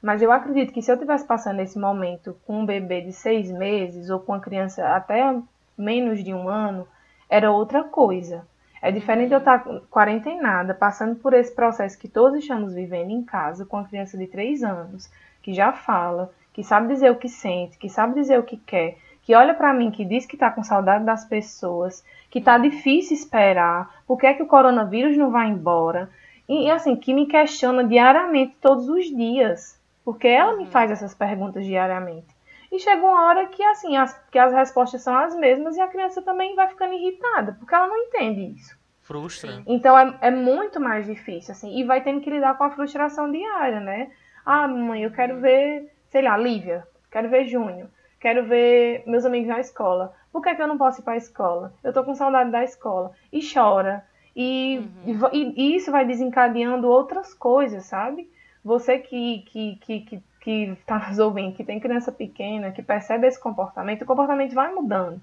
Mas 0.00 0.22
eu 0.22 0.32
acredito 0.32 0.72
que 0.72 0.82
se 0.82 0.90
eu 0.90 0.94
estivesse 0.94 1.26
passando 1.26 1.60
esse 1.60 1.78
momento 1.78 2.36
com 2.46 2.60
um 2.60 2.66
bebê 2.66 3.00
de 3.00 3.12
seis 3.12 3.50
meses 3.50 4.08
ou 4.08 4.18
com 4.20 4.32
uma 4.32 4.40
criança 4.40 4.86
até 4.94 5.36
menos 5.76 6.22
de 6.22 6.32
um 6.32 6.48
ano, 6.48 6.86
era 7.28 7.50
outra 7.50 7.84
coisa. 7.84 8.46
É 8.82 8.90
diferente 8.90 9.28
de 9.28 9.34
eu 9.34 9.38
estar 9.38 9.64
quarentenada, 9.88 10.74
passando 10.74 11.14
por 11.14 11.32
esse 11.32 11.54
processo 11.54 11.96
que 11.96 12.08
todos 12.08 12.40
estamos 12.40 12.74
vivendo 12.74 13.10
em 13.10 13.22
casa, 13.22 13.64
com 13.64 13.76
uma 13.76 13.86
criança 13.86 14.18
de 14.18 14.26
3 14.26 14.64
anos, 14.64 15.08
que 15.40 15.54
já 15.54 15.72
fala, 15.72 16.32
que 16.52 16.64
sabe 16.64 16.88
dizer 16.88 17.12
o 17.12 17.16
que 17.16 17.28
sente, 17.28 17.78
que 17.78 17.88
sabe 17.88 18.14
dizer 18.14 18.40
o 18.40 18.42
que 18.42 18.56
quer, 18.56 18.96
que 19.22 19.36
olha 19.36 19.54
para 19.54 19.72
mim, 19.72 19.92
que 19.92 20.04
diz 20.04 20.26
que 20.26 20.34
está 20.34 20.50
com 20.50 20.64
saudade 20.64 21.04
das 21.04 21.24
pessoas, 21.24 22.04
que 22.28 22.40
está 22.40 22.58
difícil 22.58 23.16
esperar, 23.16 24.02
por 24.04 24.18
que 24.18 24.26
é 24.26 24.34
que 24.34 24.42
o 24.42 24.48
coronavírus 24.48 25.16
não 25.16 25.30
vai 25.30 25.48
embora? 25.48 26.10
E, 26.48 26.68
assim, 26.68 26.96
que 26.96 27.14
me 27.14 27.26
questiona 27.26 27.84
diariamente, 27.84 28.56
todos 28.60 28.88
os 28.88 29.04
dias, 29.04 29.80
porque 30.04 30.26
ela 30.26 30.56
me 30.56 30.64
uhum. 30.64 30.70
faz 30.70 30.90
essas 30.90 31.14
perguntas 31.14 31.64
diariamente. 31.64 32.31
E 32.72 32.78
chega 32.78 33.02
uma 33.04 33.26
hora 33.26 33.46
que 33.48 33.62
assim, 33.62 33.98
as, 33.98 34.18
que 34.30 34.38
as 34.38 34.50
respostas 34.50 35.02
são 35.02 35.14
as 35.14 35.36
mesmas 35.36 35.76
e 35.76 35.80
a 35.80 35.88
criança 35.88 36.22
também 36.22 36.54
vai 36.56 36.66
ficando 36.68 36.94
irritada, 36.94 37.52
porque 37.58 37.74
ela 37.74 37.86
não 37.86 37.98
entende 37.98 38.56
isso. 38.56 38.74
Frustra. 39.02 39.62
Então 39.66 39.96
é, 39.98 40.16
é 40.22 40.30
muito 40.30 40.80
mais 40.80 41.04
difícil, 41.04 41.52
assim, 41.52 41.78
e 41.78 41.84
vai 41.84 42.02
tendo 42.02 42.22
que 42.22 42.30
lidar 42.30 42.56
com 42.56 42.64
a 42.64 42.70
frustração 42.70 43.30
diária, 43.30 43.78
né? 43.78 44.10
Ah, 44.46 44.66
mãe, 44.66 45.02
eu 45.02 45.10
quero 45.10 45.38
ver, 45.38 45.92
sei 46.08 46.22
lá, 46.22 46.34
Lívia, 46.38 46.86
quero 47.10 47.28
ver 47.28 47.46
Júnior, 47.46 47.90
quero 48.18 48.46
ver 48.46 49.02
meus 49.06 49.26
amigos 49.26 49.48
na 49.48 49.60
escola. 49.60 50.14
Por 50.32 50.40
que, 50.40 50.48
é 50.48 50.54
que 50.54 50.62
eu 50.62 50.66
não 50.66 50.78
posso 50.78 51.02
ir 51.02 51.04
para 51.04 51.12
a 51.12 51.18
escola? 51.18 51.74
Eu 51.84 51.92
tô 51.92 52.02
com 52.02 52.14
saudade 52.14 52.50
da 52.50 52.64
escola. 52.64 53.12
E 53.30 53.40
chora. 53.52 54.02
E, 54.34 54.78
uhum. 55.04 55.28
e, 55.30 55.54
e, 55.56 55.76
isso 55.76 55.92
vai 55.92 56.06
desencadeando 56.06 56.88
outras 56.88 57.34
coisas, 57.34 57.84
sabe? 57.84 58.30
Você 58.64 58.98
que, 58.98 59.40
que, 59.42 59.76
que, 59.76 60.00
que 60.00 60.22
que 60.42 60.64
está 60.78 60.98
nos 61.08 61.18
ouvindo, 61.18 61.56
que 61.56 61.64
tem 61.64 61.80
criança 61.80 62.12
pequena, 62.12 62.72
que 62.72 62.82
percebe 62.82 63.26
esse 63.26 63.40
comportamento, 63.40 64.02
o 64.02 64.06
comportamento 64.06 64.54
vai 64.54 64.72
mudando. 64.72 65.20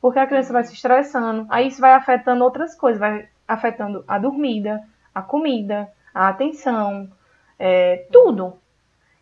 Porque 0.00 0.18
a 0.18 0.26
criança 0.26 0.52
vai 0.52 0.62
se 0.62 0.74
estressando, 0.74 1.46
aí 1.50 1.66
isso 1.66 1.80
vai 1.80 1.92
afetando 1.92 2.44
outras 2.44 2.74
coisas, 2.76 3.00
vai 3.00 3.28
afetando 3.48 4.04
a 4.06 4.16
dormida, 4.18 4.80
a 5.12 5.20
comida, 5.20 5.90
a 6.14 6.28
atenção, 6.28 7.10
é, 7.58 8.06
tudo. 8.12 8.56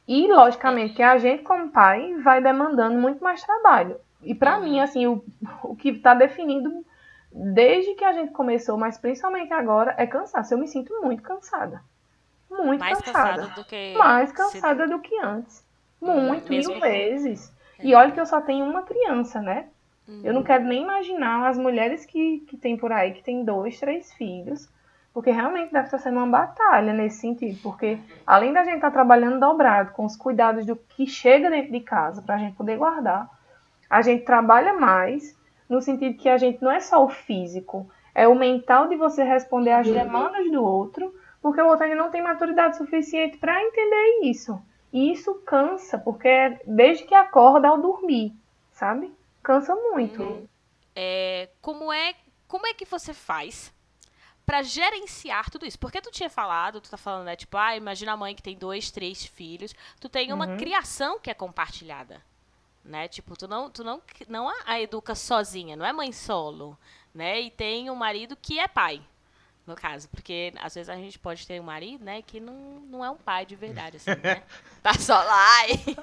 E, 0.06 0.30
logicamente, 0.30 0.94
que 0.94 1.02
a 1.02 1.16
gente, 1.16 1.42
como 1.42 1.70
pai, 1.70 2.14
vai 2.22 2.42
demandando 2.42 2.98
muito 2.98 3.24
mais 3.24 3.42
trabalho. 3.42 3.96
E, 4.22 4.34
para 4.34 4.60
mim, 4.60 4.80
assim, 4.80 5.06
o, 5.06 5.24
o 5.64 5.74
que 5.74 5.88
está 5.90 6.12
definido 6.12 6.84
desde 7.32 7.94
que 7.94 8.04
a 8.04 8.12
gente 8.12 8.32
começou, 8.32 8.76
mas 8.76 8.98
principalmente 8.98 9.52
agora, 9.52 9.94
é 9.96 10.06
cansaço. 10.06 10.52
Eu 10.52 10.58
me 10.58 10.68
sinto 10.68 10.92
muito 11.02 11.22
cansada. 11.22 11.82
Muito 12.50 12.80
mais 12.80 12.98
cansada. 13.00 13.42
cansada 13.42 13.54
do 13.54 13.64
que 13.64 13.94
mais 13.96 14.32
cansada 14.32 14.84
se... 14.84 14.92
do 14.92 14.98
que 15.00 15.18
antes. 15.20 15.64
Muito, 16.00 16.50
Mesmo 16.50 16.72
mil 16.72 16.80
vezes. 16.80 17.52
É. 17.78 17.86
E 17.86 17.94
olha 17.94 18.12
que 18.12 18.20
eu 18.20 18.26
só 18.26 18.40
tenho 18.40 18.64
uma 18.64 18.82
criança, 18.82 19.40
né? 19.40 19.68
Uhum. 20.06 20.20
Eu 20.22 20.32
não 20.32 20.40
uhum. 20.40 20.46
quero 20.46 20.64
nem 20.64 20.82
imaginar 20.82 21.48
as 21.48 21.58
mulheres 21.58 22.04
que, 22.04 22.40
que 22.48 22.56
tem 22.56 22.76
por 22.76 22.92
aí, 22.92 23.12
que 23.12 23.22
tem 23.22 23.44
dois, 23.44 23.78
três 23.78 24.12
filhos, 24.12 24.68
porque 25.12 25.30
realmente 25.30 25.72
deve 25.72 25.86
estar 25.86 25.98
sendo 25.98 26.18
uma 26.18 26.26
batalha 26.26 26.92
nesse 26.92 27.20
sentido, 27.20 27.58
porque 27.62 27.98
além 28.26 28.52
da 28.52 28.64
gente 28.64 28.76
estar 28.76 28.90
trabalhando 28.90 29.40
dobrado 29.40 29.92
com 29.92 30.04
os 30.04 30.16
cuidados 30.16 30.66
do 30.66 30.76
que 30.76 31.06
chega 31.06 31.50
dentro 31.50 31.72
de 31.72 31.80
casa 31.80 32.22
para 32.22 32.34
a 32.34 32.38
gente 32.38 32.54
poder 32.54 32.76
guardar, 32.76 33.28
a 33.88 34.02
gente 34.02 34.24
trabalha 34.24 34.74
mais 34.74 35.36
no 35.68 35.80
sentido 35.80 36.18
que 36.18 36.28
a 36.28 36.36
gente 36.36 36.62
não 36.62 36.70
é 36.70 36.80
só 36.80 37.04
o 37.04 37.08
físico, 37.08 37.90
é 38.14 38.28
o 38.28 38.34
mental 38.34 38.88
de 38.88 38.96
você 38.96 39.24
responder 39.24 39.72
às 39.72 39.86
demandas 39.86 40.50
do 40.50 40.62
outro, 40.62 41.12
porque 41.46 41.62
o 41.62 41.80
ainda 41.80 41.94
não 41.94 42.10
tem 42.10 42.20
maturidade 42.20 42.76
suficiente 42.76 43.36
para 43.36 43.62
entender 43.62 44.18
isso. 44.24 44.60
E 44.92 45.12
isso 45.12 45.32
cansa, 45.46 45.96
porque 45.96 46.26
é 46.26 46.60
desde 46.66 47.04
que 47.04 47.14
acorda 47.14 47.68
ao 47.68 47.80
dormir, 47.80 48.34
sabe? 48.72 49.14
Cansa 49.44 49.72
muito. 49.76 50.24
Uhum. 50.24 50.48
É, 50.96 51.48
como 51.62 51.92
é 51.92 52.16
como 52.48 52.66
é 52.66 52.74
que 52.74 52.84
você 52.84 53.14
faz 53.14 53.72
para 54.44 54.60
gerenciar 54.62 55.48
tudo 55.48 55.64
isso? 55.64 55.78
Porque 55.78 56.00
tu 56.00 56.10
tinha 56.10 56.28
falado, 56.28 56.80
tu 56.80 56.90
tá 56.90 56.96
falando, 56.96 57.26
né? 57.26 57.36
Tipo, 57.36 57.56
ah, 57.58 57.76
imagina 57.76 58.14
a 58.14 58.16
mãe 58.16 58.34
que 58.34 58.42
tem 58.42 58.58
dois, 58.58 58.90
três 58.90 59.24
filhos. 59.24 59.72
Tu 60.00 60.08
tem 60.08 60.32
uma 60.32 60.48
uhum. 60.48 60.56
criação 60.56 61.20
que 61.20 61.30
é 61.30 61.34
compartilhada. 61.34 62.20
Né? 62.84 63.06
Tipo, 63.06 63.36
tu 63.36 63.46
não, 63.46 63.70
tu 63.70 63.84
não, 63.84 64.02
não 64.26 64.52
a 64.66 64.80
educa 64.80 65.14
sozinha, 65.14 65.76
não 65.76 65.86
é 65.86 65.92
mãe 65.92 66.10
solo, 66.10 66.76
né? 67.14 67.40
E 67.40 67.52
tem 67.52 67.88
um 67.88 67.94
marido 67.94 68.36
que 68.36 68.58
é 68.58 68.66
pai, 68.66 69.00
no 69.66 69.74
caso, 69.74 70.08
porque 70.08 70.52
às 70.62 70.74
vezes 70.74 70.88
a 70.88 70.94
gente 70.94 71.18
pode 71.18 71.46
ter 71.46 71.60
um 71.60 71.64
marido, 71.64 72.04
né, 72.04 72.22
que 72.22 72.38
não, 72.38 72.80
não 72.88 73.04
é 73.04 73.10
um 73.10 73.16
pai 73.16 73.44
de 73.44 73.56
verdade, 73.56 73.96
assim, 73.96 74.10
né? 74.22 74.42
Tá 74.82 74.94
só 74.94 75.20
lá 75.20 75.68
e... 75.68 75.96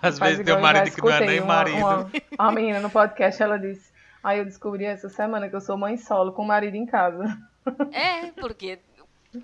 Às 0.00 0.18
vezes 0.18 0.42
tem 0.42 0.56
um 0.56 0.60
marido 0.60 0.94
que 0.94 1.02
não 1.02 1.10
é 1.10 1.20
nem 1.20 1.40
uma, 1.40 1.54
marido. 1.56 1.76
Uma, 1.76 2.10
uma 2.38 2.52
menina 2.52 2.80
no 2.80 2.88
podcast, 2.88 3.42
ela 3.42 3.58
disse, 3.58 3.92
aí 4.22 4.38
eu 4.38 4.46
descobri 4.46 4.86
essa 4.86 5.10
semana 5.10 5.46
que 5.46 5.54
eu 5.54 5.60
sou 5.60 5.76
mãe 5.76 5.98
solo 5.98 6.32
com 6.32 6.42
o 6.42 6.46
marido 6.46 6.76
em 6.76 6.86
casa. 6.86 7.24
É, 7.92 8.30
porque, 8.32 8.78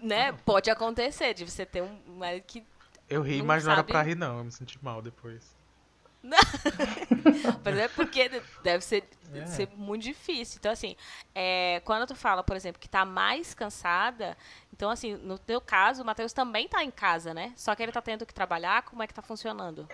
né, 0.02 0.34
pode 0.44 0.70
acontecer 0.70 1.32
de 1.32 1.48
você 1.48 1.64
ter 1.64 1.82
um 1.82 2.18
marido 2.18 2.44
que. 2.46 2.62
Eu 3.08 3.22
ri, 3.22 3.38
não 3.38 3.46
mas 3.46 3.64
não 3.64 3.74
sabe... 3.74 3.80
era 3.80 3.88
pra 3.88 4.02
rir, 4.02 4.14
não. 4.14 4.36
Eu 4.36 4.44
me 4.44 4.52
senti 4.52 4.78
mal 4.84 5.00
depois. 5.00 5.56
Mas 6.22 7.78
é 7.78 7.88
porque 7.88 8.30
deve 8.62 8.84
ser, 8.84 9.04
é. 9.34 9.46
ser 9.46 9.68
muito 9.76 10.02
difícil. 10.02 10.58
Então, 10.60 10.70
assim, 10.70 10.94
é, 11.34 11.80
quando 11.84 12.06
tu 12.06 12.14
fala, 12.14 12.42
por 12.42 12.56
exemplo, 12.56 12.80
que 12.80 12.88
tá 12.88 13.04
mais 13.04 13.54
cansada, 13.54 14.36
então, 14.72 14.90
assim, 14.90 15.14
no 15.16 15.38
teu 15.38 15.60
caso, 15.60 16.02
o 16.02 16.06
Matheus 16.06 16.32
também 16.32 16.68
tá 16.68 16.84
em 16.84 16.90
casa, 16.90 17.32
né? 17.32 17.52
Só 17.56 17.74
que 17.74 17.82
ele 17.82 17.92
tá 17.92 18.02
tendo 18.02 18.26
que 18.26 18.34
trabalhar, 18.34 18.82
como 18.82 19.02
é 19.02 19.06
que 19.06 19.14
tá 19.14 19.22
funcionando? 19.22 19.88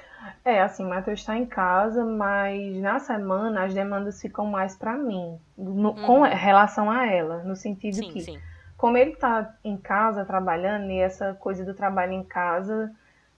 É, 0.45 0.61
assim, 0.61 0.85
o 0.85 0.89
Matheus 0.89 1.25
tá 1.25 1.37
em 1.37 1.47
casa, 1.47 2.05
mas 2.05 2.77
na 2.77 2.99
semana 2.99 3.65
as 3.65 3.75
demandas 3.75 4.21
ficam 4.21 4.47
mais 4.47 4.77
para 4.77 4.97
mim, 4.97 5.39
no, 5.57 5.91
uhum. 5.91 6.07
com 6.07 6.23
relação 6.23 6.91
a 6.91 7.07
ela, 7.07 7.43
no 7.45 7.55
sentido 7.55 7.97
sim, 7.97 8.13
que, 8.13 8.21
sim. 8.21 8.41
como 8.77 8.97
ele 8.97 9.15
tá 9.17 9.55
em 9.65 9.77
casa 9.77 10.25
trabalhando, 10.25 10.91
e 10.91 10.99
essa 10.99 11.35
coisa 11.35 11.65
do 11.65 11.75
trabalho 11.75 12.13
em 12.13 12.25
casa 12.25 12.93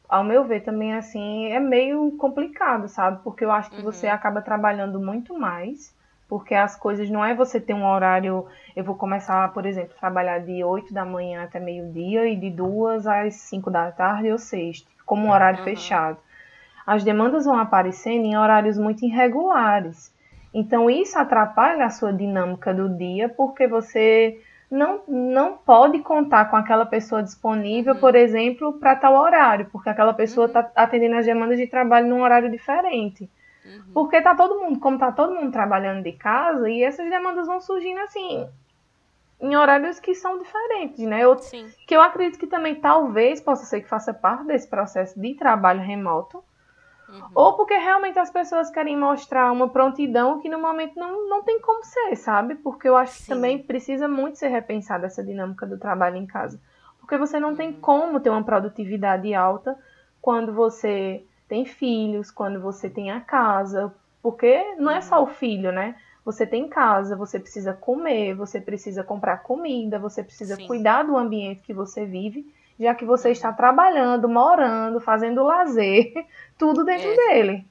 ao 0.09 0.25
meu 0.25 0.45
ver, 0.45 0.61
também 0.61 0.95
assim, 0.95 1.47
é 1.53 1.61
meio 1.61 2.13
complicado, 2.13 2.89
sabe? 2.89 3.21
Porque 3.23 3.45
eu 3.45 3.53
acho 3.53 3.71
que 3.71 3.77
uhum. 3.77 3.83
você 3.83 4.07
acaba 4.07 4.41
trabalhando 4.41 4.99
muito 4.99 5.39
mais, 5.39 5.95
porque 6.29 6.55
as 6.55 6.75
coisas 6.75 7.11
não 7.11 7.25
é 7.25 7.35
você 7.35 7.61
ter 7.61 7.75
um 7.75 7.87
horário, 7.87 8.47
eu 8.75 8.83
vou 8.83 8.95
começar, 8.95 9.53
por 9.53 9.67
exemplo, 9.67 9.95
trabalhar 9.99 10.39
de 10.39 10.65
8 10.65 10.95
da 10.95 11.05
manhã 11.05 11.43
até 11.43 11.61
meio-dia 11.61 12.27
e 12.27 12.37
de 12.37 12.51
2 12.51 13.07
às 13.07 13.35
5 13.35 13.71
da 13.71 13.93
tarde 13.93 14.33
ou 14.33 14.39
sexta, 14.39 14.91
como 15.05 15.27
um 15.27 15.31
horário 15.31 15.59
uhum. 15.61 15.65
fechado. 15.65 16.19
As 16.87 17.05
demandas 17.05 17.45
vão 17.45 17.59
aparecendo 17.59 18.25
em 18.25 18.37
horários 18.37 18.79
muito 18.79 19.05
irregulares. 19.05 20.15
Então 20.55 20.89
isso 20.89 21.19
atrapalha 21.19 21.85
a 21.85 21.91
sua 21.91 22.13
dinâmica 22.15 22.73
do 22.73 22.89
dia, 22.89 23.29
porque 23.29 23.69
você 23.69 24.41
não, 24.71 25.01
não 25.09 25.57
pode 25.57 25.99
contar 26.01 26.51
com 26.51 26.57
aquela 26.57 26.85
pessoa 26.85 27.23
disponível, 27.23 27.95
uhum. 27.95 28.01
por 28.01 28.15
exemplo, 28.15 28.75
para 28.75 28.97
tal 28.97 29.15
horário, 29.15 29.69
porque 29.73 29.89
aquela 29.89 30.13
pessoa 30.13 30.47
está 30.47 30.61
uhum. 30.61 30.71
atendendo 30.77 31.17
as 31.17 31.27
demandas 31.27 31.59
de 31.59 31.67
trabalho 31.67 32.09
num 32.09 32.23
horário 32.23 32.51
diferente. 32.51 33.31
Uhum. 33.65 33.93
Porque 33.95 34.21
tá 34.21 34.35
todo 34.35 34.61
mundo, 34.61 34.79
como 34.79 34.99
tá 34.99 35.11
todo 35.11 35.35
mundo 35.35 35.53
trabalhando 35.53 36.03
de 36.03 36.13
casa, 36.13 36.69
e 36.69 36.83
essas 36.83 37.09
demandas 37.09 37.47
vão 37.47 37.61
surgindo 37.61 38.01
assim, 38.01 38.47
em 39.41 39.57
horários 39.57 39.99
que 39.99 40.15
são 40.15 40.39
diferentes, 40.39 41.01
né? 41.07 41.25
Eu, 41.25 41.39
Sim. 41.39 41.71
Que 41.87 41.97
eu 41.97 42.01
acredito 42.01 42.39
que 42.39 42.47
também 42.47 42.75
talvez 42.75 43.41
possa 43.41 43.65
ser 43.65 43.81
que 43.81 43.89
faça 43.89 44.13
parte 44.13 44.45
desse 44.45 44.69
processo 44.69 45.19
de 45.19 45.35
trabalho 45.35 45.81
remoto, 45.81 46.43
Uhum. 47.09 47.31
Ou 47.35 47.55
porque 47.55 47.75
realmente 47.75 48.19
as 48.19 48.31
pessoas 48.31 48.71
querem 48.71 48.97
mostrar 48.97 49.51
uma 49.51 49.69
prontidão 49.69 50.41
que 50.41 50.49
no 50.49 50.61
momento 50.61 50.99
não, 50.99 51.29
não 51.29 51.43
tem 51.43 51.61
como 51.61 51.83
ser, 51.83 52.17
sabe? 52.17 52.55
Porque 52.57 52.89
eu 52.89 52.97
acho 52.97 53.15
Sim. 53.15 53.23
que 53.23 53.29
também 53.29 53.59
precisa 53.63 54.07
muito 54.07 54.39
ser 54.39 54.49
repensada 54.49 55.07
essa 55.07 55.25
dinâmica 55.25 55.67
do 55.67 55.79
trabalho 55.79 56.17
em 56.17 56.27
casa. 56.27 56.61
Porque 57.01 57.17
você 57.17 57.41
não 57.41 57.51
uhum. 57.51 57.57
tem 57.57 57.73
como 57.73 58.21
ter 58.21 58.29
uma 58.29 58.45
produtividade 58.45 59.33
alta 59.33 59.79
quando 60.21 60.53
você 60.53 61.25
tem 61.49 61.65
filhos, 61.65 62.31
quando 62.31 62.61
você 62.61 62.91
tem 62.91 63.11
a 63.11 63.21
casa. 63.21 63.93
Porque 64.23 64.75
não 64.77 64.91
é 64.91 65.01
só 65.01 65.21
o 65.21 65.27
uhum. 65.27 65.29
filho, 65.29 65.73
né? 65.73 65.97
Você 66.25 66.47
tem 66.47 66.69
casa, 66.69 67.17
você 67.17 67.41
precisa 67.41 67.73
comer, 67.73 68.35
você 68.35 68.61
precisa 68.61 69.03
comprar 69.03 69.39
comida, 69.39 69.99
você 69.99 70.23
precisa 70.23 70.57
Sim. 70.57 70.67
cuidar 70.67 71.05
do 71.05 71.17
ambiente 71.17 71.63
que 71.63 71.73
você 71.73 72.05
vive 72.05 72.53
já 72.79 72.95
que 72.95 73.05
você 73.05 73.31
está 73.31 73.53
trabalhando, 73.53 74.29
morando, 74.29 75.01
fazendo 75.01 75.43
lazer, 75.43 76.13
tudo 76.59 76.85
dentro 76.85 77.11
é. 77.11 77.17
dele. 77.17 77.67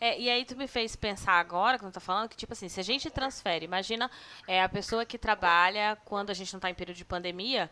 É, 0.00 0.18
e 0.18 0.28
aí 0.28 0.44
tu 0.44 0.56
me 0.56 0.66
fez 0.66 0.94
pensar 0.96 1.34
agora, 1.34 1.78
quando 1.78 1.92
tá 1.92 2.00
falando, 2.00 2.28
que 2.28 2.36
tipo 2.36 2.52
assim, 2.52 2.68
se 2.68 2.78
a 2.78 2.82
gente 2.82 3.10
transfere, 3.10 3.64
imagina 3.64 4.10
é, 4.46 4.62
a 4.62 4.68
pessoa 4.68 5.04
que 5.04 5.18
trabalha 5.18 5.96
quando 6.04 6.30
a 6.30 6.34
gente 6.34 6.52
não 6.52 6.58
está 6.58 6.70
em 6.70 6.74
período 6.74 6.96
de 6.96 7.04
pandemia, 7.04 7.70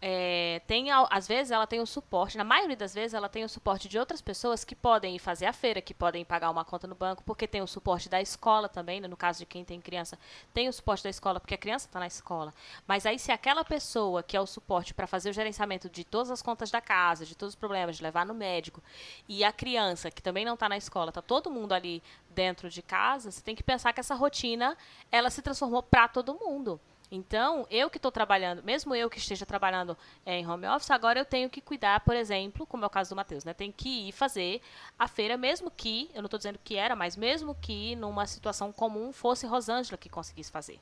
é, 0.00 0.62
tem, 0.66 0.90
às 0.92 1.26
vezes 1.26 1.50
ela 1.50 1.66
tem 1.66 1.80
o 1.80 1.86
suporte, 1.86 2.38
na 2.38 2.44
maioria 2.44 2.76
das 2.76 2.94
vezes 2.94 3.14
ela 3.14 3.28
tem 3.28 3.42
o 3.42 3.48
suporte 3.48 3.88
de 3.88 3.98
outras 3.98 4.20
pessoas 4.20 4.64
que 4.64 4.76
podem 4.76 5.16
ir 5.16 5.18
fazer 5.18 5.46
a 5.46 5.52
feira, 5.52 5.80
que 5.80 5.92
podem 5.92 6.24
pagar 6.24 6.50
uma 6.50 6.64
conta 6.64 6.86
no 6.86 6.94
banco, 6.94 7.24
porque 7.24 7.48
tem 7.48 7.62
o 7.62 7.66
suporte 7.66 8.08
da 8.08 8.20
escola 8.20 8.68
também, 8.68 9.00
né? 9.00 9.08
no 9.08 9.16
caso 9.16 9.40
de 9.40 9.46
quem 9.46 9.64
tem 9.64 9.80
criança, 9.80 10.16
tem 10.54 10.68
o 10.68 10.72
suporte 10.72 11.02
da 11.02 11.10
escola, 11.10 11.40
porque 11.40 11.54
a 11.54 11.58
criança 11.58 11.86
está 11.86 11.98
na 11.98 12.06
escola. 12.06 12.54
Mas 12.86 13.06
aí 13.06 13.18
se 13.18 13.32
aquela 13.32 13.64
pessoa 13.64 14.22
que 14.22 14.36
é 14.36 14.40
o 14.40 14.46
suporte 14.46 14.94
para 14.94 15.06
fazer 15.08 15.30
o 15.30 15.32
gerenciamento 15.32 15.90
de 15.90 16.04
todas 16.04 16.30
as 16.30 16.42
contas 16.42 16.70
da 16.70 16.80
casa, 16.80 17.26
de 17.26 17.34
todos 17.34 17.54
os 17.54 17.58
problemas, 17.58 17.96
de 17.96 18.02
levar 18.04 18.24
no 18.24 18.34
médico, 18.34 18.80
e 19.28 19.42
a 19.42 19.52
criança 19.52 20.12
que 20.12 20.22
também 20.22 20.44
não 20.44 20.54
está 20.54 20.68
na 20.68 20.76
escola, 20.76 21.08
está 21.08 21.20
todo 21.20 21.50
mundo 21.50 21.72
ali 21.72 22.00
dentro 22.30 22.70
de 22.70 22.82
casa, 22.82 23.32
você 23.32 23.42
tem 23.42 23.56
que 23.56 23.64
pensar 23.64 23.92
que 23.92 23.98
essa 23.98 24.14
rotina, 24.14 24.76
ela 25.10 25.28
se 25.28 25.42
transformou 25.42 25.82
para 25.82 26.06
todo 26.06 26.34
mundo. 26.34 26.80
Então, 27.10 27.66
eu 27.70 27.88
que 27.88 27.96
estou 27.96 28.12
trabalhando, 28.12 28.62
mesmo 28.62 28.94
eu 28.94 29.08
que 29.08 29.18
esteja 29.18 29.46
trabalhando 29.46 29.96
é, 30.26 30.38
em 30.38 30.46
home 30.46 30.66
office, 30.66 30.90
agora 30.90 31.18
eu 31.18 31.24
tenho 31.24 31.48
que 31.48 31.60
cuidar, 31.60 32.00
por 32.00 32.14
exemplo, 32.14 32.66
como 32.66 32.84
é 32.84 32.86
o 32.86 32.90
caso 32.90 33.10
do 33.10 33.16
Matheus, 33.16 33.44
né? 33.44 33.54
Tem 33.54 33.72
que 33.72 34.08
ir 34.08 34.12
fazer 34.12 34.60
a 34.98 35.08
feira, 35.08 35.36
mesmo 35.36 35.70
que, 35.70 36.10
eu 36.14 36.20
não 36.20 36.26
estou 36.26 36.38
dizendo 36.38 36.58
que 36.62 36.76
era, 36.76 36.94
mas 36.94 37.16
mesmo 37.16 37.54
que 37.54 37.96
numa 37.96 38.26
situação 38.26 38.70
comum 38.70 39.10
fosse 39.10 39.46
Rosângela 39.46 39.96
que 39.96 40.10
conseguisse 40.10 40.50
fazer. 40.50 40.78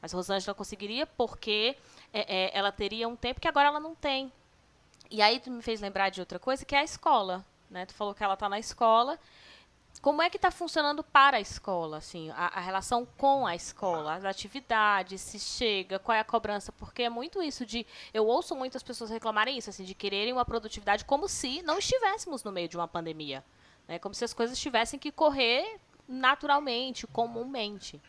Mas 0.00 0.12
Rosângela 0.12 0.54
conseguiria 0.54 1.06
porque 1.06 1.76
é, 2.12 2.44
é, 2.44 2.58
ela 2.58 2.72
teria 2.72 3.06
um 3.06 3.16
tempo 3.16 3.40
que 3.40 3.48
agora 3.48 3.68
ela 3.68 3.80
não 3.80 3.94
tem. 3.94 4.32
E 5.10 5.20
aí 5.20 5.38
tu 5.40 5.50
me 5.50 5.62
fez 5.62 5.80
lembrar 5.80 6.08
de 6.08 6.20
outra 6.20 6.38
coisa, 6.38 6.64
que 6.64 6.74
é 6.74 6.78
a 6.78 6.84
escola. 6.84 7.44
Né? 7.70 7.84
Tu 7.84 7.94
falou 7.94 8.14
que 8.14 8.24
ela 8.24 8.34
está 8.34 8.48
na 8.48 8.58
escola 8.58 9.18
como 10.00 10.22
é 10.22 10.30
que 10.30 10.36
está 10.36 10.50
funcionando 10.50 11.02
para 11.02 11.36
a 11.36 11.40
escola, 11.40 11.98
assim, 11.98 12.30
a, 12.30 12.46
a, 12.54 12.60
relação 12.60 13.06
com 13.16 13.46
a 13.46 13.54
escola, 13.54 14.14
as 14.14 14.24
atividades, 14.24 15.20
se 15.20 15.38
chega, 15.38 15.98
qual 15.98 16.16
é 16.16 16.20
a 16.20 16.24
cobrança? 16.24 16.72
Porque 16.72 17.02
é 17.02 17.10
muito 17.10 17.42
isso 17.42 17.64
de, 17.64 17.86
eu 18.12 18.26
ouço 18.26 18.54
muitas 18.54 18.82
pessoas 18.82 19.10
reclamarem 19.10 19.56
isso, 19.58 19.70
assim, 19.70 19.84
de 19.84 19.94
quererem 19.94 20.32
uma 20.32 20.44
produtividade 20.44 21.04
como 21.04 21.28
se 21.28 21.62
não 21.62 21.78
estivéssemos 21.78 22.42
no 22.44 22.52
meio 22.52 22.68
de 22.68 22.76
uma 22.76 22.88
pandemia, 22.88 23.44
né? 23.86 23.98
Como 23.98 24.14
se 24.14 24.24
as 24.24 24.32
coisas 24.32 24.58
tivessem 24.58 24.98
que 24.98 25.12
correr 25.12 25.78
naturalmente, 26.08 27.06
comumente. 27.06 28.00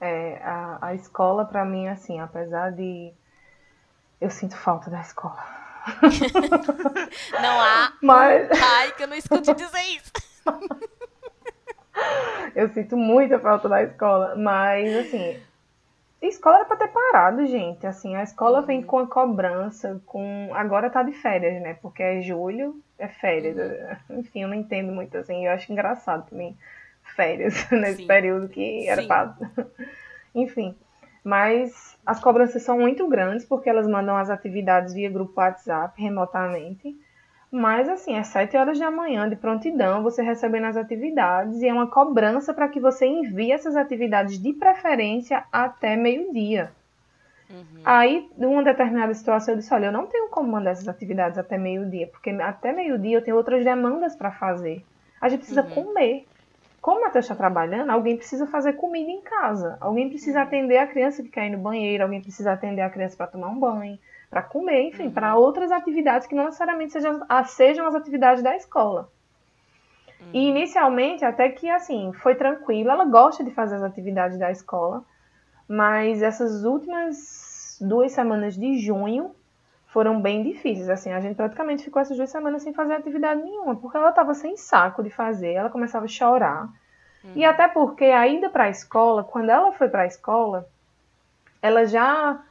É, 0.00 0.40
a, 0.42 0.78
a 0.80 0.94
escola 0.94 1.44
para 1.44 1.64
mim, 1.64 1.88
assim, 1.88 2.20
apesar 2.20 2.72
de 2.72 3.12
eu 4.20 4.30
sinto 4.30 4.56
falta 4.56 4.90
da 4.90 5.00
escola. 5.00 5.44
não 7.40 7.60
há 7.60 7.92
Mas... 8.00 8.48
Ai, 8.50 8.92
que 8.92 9.02
eu 9.02 9.08
não 9.08 9.16
escute 9.16 9.54
dizer 9.54 9.82
isso. 9.82 10.12
eu 12.54 12.68
sinto 12.68 12.96
muita 12.96 13.38
falta 13.38 13.68
da 13.68 13.82
escola, 13.82 14.34
mas 14.36 14.96
assim, 14.96 15.40
escola 16.28 16.56
era 16.56 16.64
pra 16.64 16.76
ter 16.76 16.88
parado, 16.88 17.46
gente. 17.46 17.86
Assim, 17.86 18.16
a 18.16 18.22
escola 18.22 18.60
uhum. 18.60 18.66
vem 18.66 18.82
com 18.82 18.98
a 18.98 19.06
cobrança, 19.06 20.00
com. 20.06 20.50
Agora 20.54 20.90
tá 20.90 21.02
de 21.02 21.12
férias, 21.12 21.60
né? 21.62 21.74
Porque 21.80 22.02
é 22.02 22.20
julho, 22.20 22.80
é 22.98 23.08
férias. 23.08 23.56
Uhum. 24.08 24.20
Enfim, 24.20 24.42
eu 24.42 24.48
não 24.48 24.54
entendo 24.54 24.92
muito 24.92 25.16
assim. 25.16 25.46
Eu 25.46 25.52
acho 25.52 25.70
engraçado 25.72 26.28
também 26.28 26.56
férias 27.14 27.68
nesse 27.70 27.98
Sim. 27.98 28.06
período 28.06 28.48
que 28.48 28.88
era 28.88 29.02
Sim. 29.02 29.08
pra. 29.08 29.34
Enfim. 30.34 30.74
Mas 31.22 31.96
as 32.04 32.20
cobranças 32.20 32.62
são 32.62 32.78
muito 32.78 33.08
grandes 33.08 33.46
porque 33.46 33.68
elas 33.68 33.88
mandam 33.88 34.16
as 34.16 34.28
atividades 34.28 34.92
via 34.92 35.08
grupo 35.08 35.40
WhatsApp 35.40 36.00
remotamente. 36.00 36.94
Mas 37.54 37.88
assim, 37.88 38.16
é 38.16 38.22
7 38.24 38.56
horas 38.56 38.80
da 38.80 38.90
manhã 38.90 39.28
de 39.28 39.36
prontidão, 39.36 40.02
você 40.02 40.20
recebendo 40.22 40.64
as 40.64 40.76
atividades 40.76 41.62
e 41.62 41.68
é 41.68 41.72
uma 41.72 41.86
cobrança 41.86 42.52
para 42.52 42.68
que 42.68 42.80
você 42.80 43.06
envie 43.06 43.52
essas 43.52 43.76
atividades 43.76 44.42
de 44.42 44.52
preferência 44.52 45.44
até 45.52 45.94
meio-dia. 45.94 46.72
Uhum. 47.48 47.82
Aí, 47.84 48.28
numa 48.36 48.64
determinada 48.64 49.14
situação, 49.14 49.54
eu 49.54 49.58
disse: 49.58 49.72
Olha, 49.72 49.86
eu 49.86 49.92
não 49.92 50.04
tenho 50.06 50.28
como 50.30 50.50
mandar 50.50 50.72
essas 50.72 50.88
atividades 50.88 51.38
até 51.38 51.56
meio-dia, 51.56 52.08
porque 52.08 52.30
até 52.30 52.72
meio-dia 52.72 53.18
eu 53.18 53.22
tenho 53.22 53.36
outras 53.36 53.64
demandas 53.64 54.16
para 54.16 54.32
fazer. 54.32 54.84
A 55.20 55.28
gente 55.28 55.38
precisa 55.38 55.62
uhum. 55.62 55.70
comer. 55.70 56.26
Como 56.82 56.98
a 56.98 57.04
Matheus 57.06 57.24
está 57.24 57.36
trabalhando, 57.36 57.90
alguém 57.90 58.16
precisa 58.16 58.48
fazer 58.48 58.72
comida 58.72 59.08
em 59.08 59.22
casa. 59.22 59.78
Alguém 59.80 60.08
precisa 60.08 60.40
uhum. 60.40 60.44
atender 60.44 60.78
a 60.78 60.88
criança 60.88 61.22
que 61.22 61.28
quer 61.28 61.46
ir 61.46 61.50
no 61.50 61.58
banheiro, 61.58 62.02
alguém 62.02 62.20
precisa 62.20 62.50
atender 62.50 62.82
a 62.82 62.90
criança 62.90 63.16
para 63.16 63.28
tomar 63.28 63.48
um 63.48 63.60
banho, 63.60 63.96
para 64.34 64.42
comer, 64.42 64.88
enfim, 64.88 65.08
para 65.08 65.36
uhum. 65.36 65.42
outras 65.42 65.70
atividades 65.70 66.26
que 66.26 66.34
não 66.34 66.46
necessariamente 66.46 66.92
sejam, 66.92 67.20
sejam 67.46 67.86
as 67.86 67.94
atividades 67.94 68.42
da 68.42 68.56
escola. 68.56 69.08
E 70.32 70.38
uhum. 70.40 70.56
inicialmente, 70.56 71.24
até 71.24 71.48
que 71.50 71.70
assim, 71.70 72.12
foi 72.14 72.34
tranquilo, 72.34 72.90
ela 72.90 73.04
gosta 73.04 73.44
de 73.44 73.52
fazer 73.52 73.76
as 73.76 73.84
atividades 73.84 74.36
da 74.36 74.50
escola, 74.50 75.04
mas 75.68 76.20
essas 76.20 76.64
últimas 76.64 77.78
duas 77.80 78.10
semanas 78.10 78.56
de 78.56 78.76
junho 78.78 79.30
foram 79.86 80.20
bem 80.20 80.42
difíceis. 80.42 80.88
Assim, 80.90 81.12
a 81.12 81.20
gente 81.20 81.36
praticamente 81.36 81.84
ficou 81.84 82.02
essas 82.02 82.16
duas 82.16 82.30
semanas 82.30 82.64
sem 82.64 82.74
fazer 82.74 82.94
atividade 82.94 83.40
nenhuma, 83.40 83.76
porque 83.76 83.96
ela 83.96 84.08
estava 84.08 84.34
sem 84.34 84.56
saco 84.56 85.00
de 85.00 85.10
fazer, 85.10 85.52
ela 85.52 85.70
começava 85.70 86.06
a 86.06 86.08
chorar. 86.08 86.68
E 87.36 87.44
até 87.44 87.68
porque 87.68 88.04
a 88.04 88.26
ida 88.26 88.50
para 88.50 88.64
a 88.64 88.68
escola, 88.68 89.22
quando 89.22 89.48
ela 89.48 89.72
foi 89.72 89.88
para 89.88 90.02
a 90.02 90.06
escola, 90.06 90.68
ela 91.62 91.86
já 91.86 92.42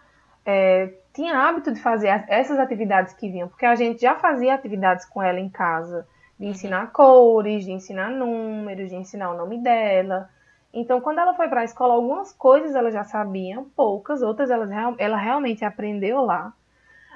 é, 0.45 0.93
tinha 1.13 1.37
hábito 1.37 1.71
de 1.71 1.79
fazer 1.79 2.25
essas 2.27 2.59
atividades 2.59 3.13
que 3.13 3.29
vinham, 3.29 3.47
porque 3.47 3.65
a 3.65 3.75
gente 3.75 4.01
já 4.01 4.15
fazia 4.15 4.53
atividades 4.53 5.05
com 5.05 5.21
ela 5.21 5.39
em 5.39 5.49
casa, 5.49 6.07
de 6.39 6.45
uhum. 6.45 6.51
ensinar 6.51 6.91
cores, 6.91 7.63
de 7.63 7.71
ensinar 7.71 8.09
números, 8.09 8.89
de 8.89 8.95
ensinar 8.95 9.31
o 9.31 9.37
nome 9.37 9.59
dela. 9.59 10.29
Então, 10.73 10.99
quando 10.99 11.19
ela 11.19 11.35
foi 11.35 11.47
para 11.47 11.61
a 11.61 11.65
escola, 11.65 11.93
algumas 11.93 12.33
coisas 12.33 12.73
ela 12.73 12.91
já 12.91 13.03
sabia, 13.03 13.63
poucas, 13.75 14.23
outras 14.23 14.49
ela, 14.49 14.67
ela 14.97 15.17
realmente 15.17 15.63
aprendeu 15.63 16.21
lá. 16.21 16.51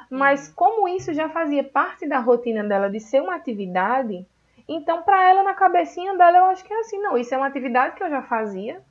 Mas 0.09 0.47
uhum. 0.47 0.53
como 0.55 0.87
isso 0.87 1.13
já 1.13 1.27
fazia 1.29 1.63
parte 1.63 2.07
da 2.07 2.19
rotina 2.19 2.63
dela 2.63 2.89
de 2.89 2.99
ser 2.99 3.21
uma 3.21 3.35
atividade, 3.35 4.25
então 4.67 5.01
para 5.01 5.29
ela 5.29 5.43
na 5.43 5.53
cabecinha 5.53 6.15
dela 6.15 6.37
eu 6.37 6.45
acho 6.45 6.63
que 6.63 6.73
é 6.73 6.79
assim, 6.79 6.99
não, 6.99 7.17
isso 7.17 7.33
é 7.33 7.37
uma 7.37 7.47
atividade 7.47 7.95
que 7.95 8.03
eu 8.03 8.09
já 8.09 8.21
fazia. 8.21 8.81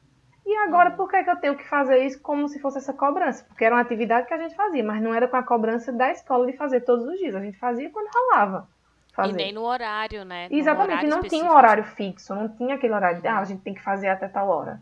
E 0.46 0.56
agora 0.58 0.92
por 0.92 1.10
que, 1.10 1.24
que 1.24 1.30
eu 1.30 1.36
tenho 1.36 1.56
que 1.56 1.68
fazer 1.68 2.06
isso 2.06 2.22
como 2.22 2.48
se 2.48 2.60
fosse 2.60 2.78
essa 2.78 2.92
cobrança? 2.92 3.44
Porque 3.48 3.64
era 3.64 3.74
uma 3.74 3.80
atividade 3.80 4.28
que 4.28 4.34
a 4.34 4.38
gente 4.38 4.54
fazia, 4.54 4.84
mas 4.84 5.02
não 5.02 5.12
era 5.12 5.26
com 5.26 5.36
a 5.36 5.42
cobrança 5.42 5.92
da 5.92 6.12
escola 6.12 6.46
de 6.46 6.56
fazer 6.56 6.82
todos 6.82 7.04
os 7.04 7.18
dias. 7.18 7.34
A 7.34 7.40
gente 7.40 7.58
fazia 7.58 7.90
quando 7.90 8.08
rolava. 8.14 8.68
Fazer. 9.12 9.32
E 9.32 9.32
nem 9.32 9.52
no 9.52 9.62
horário, 9.62 10.24
né? 10.24 10.46
Exatamente, 10.48 11.04
horário 11.04 11.10
não 11.10 11.22
tinha 11.22 11.44
um 11.44 11.52
horário 11.52 11.82
fixo, 11.82 12.32
não 12.32 12.48
tinha 12.48 12.76
aquele 12.76 12.92
horário 12.94 13.20
de, 13.20 13.26
ah, 13.26 13.40
a 13.40 13.44
gente 13.44 13.62
tem 13.62 13.74
que 13.74 13.82
fazer 13.82 14.08
até 14.08 14.28
tal 14.28 14.48
hora. 14.48 14.80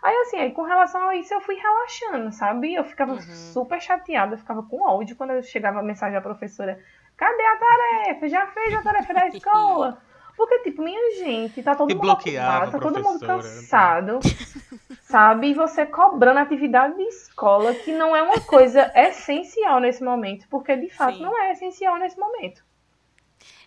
Aí, 0.00 0.14
assim, 0.18 0.36
aí, 0.38 0.52
com 0.52 0.62
relação 0.62 1.08
a 1.08 1.16
isso, 1.16 1.34
eu 1.34 1.40
fui 1.40 1.56
relaxando, 1.56 2.32
sabe? 2.32 2.74
Eu 2.74 2.84
ficava 2.84 3.12
uhum. 3.12 3.20
super 3.20 3.80
chateada, 3.80 4.34
eu 4.34 4.38
ficava 4.38 4.62
com 4.62 4.80
ódio 4.82 5.16
quando 5.16 5.42
chegava 5.42 5.80
a 5.80 5.82
mensagem 5.82 6.14
da 6.14 6.20
professora: 6.20 6.78
cadê 7.16 7.42
a 7.42 7.56
tarefa? 7.56 8.28
Já 8.28 8.46
fez 8.46 8.74
a 8.74 8.82
tarefa 8.82 9.12
da 9.12 9.26
escola? 9.26 9.98
Porque, 10.36 10.60
tipo, 10.60 10.82
minha 10.82 11.16
gente, 11.16 11.62
tá 11.62 11.74
todo 11.74 11.94
mundo 11.94 12.12
ocupado, 12.12 12.72
tá 12.72 12.78
todo 12.78 13.02
mundo 13.02 13.26
cansado, 13.26 14.20
sabe? 15.10 15.48
E 15.48 15.54
você 15.54 15.84
cobrando 15.84 16.38
atividade 16.38 16.96
de 16.96 17.02
escola, 17.02 17.74
que 17.74 17.92
não 17.92 18.14
é 18.14 18.22
uma 18.22 18.40
coisa 18.40 18.90
essencial 18.96 19.80
nesse 19.80 20.02
momento, 20.02 20.46
porque 20.48 20.76
de 20.76 20.88
fato 20.88 21.16
Sim. 21.16 21.22
não 21.22 21.38
é 21.42 21.52
essencial 21.52 21.98
nesse 21.98 22.18
momento. 22.18 22.62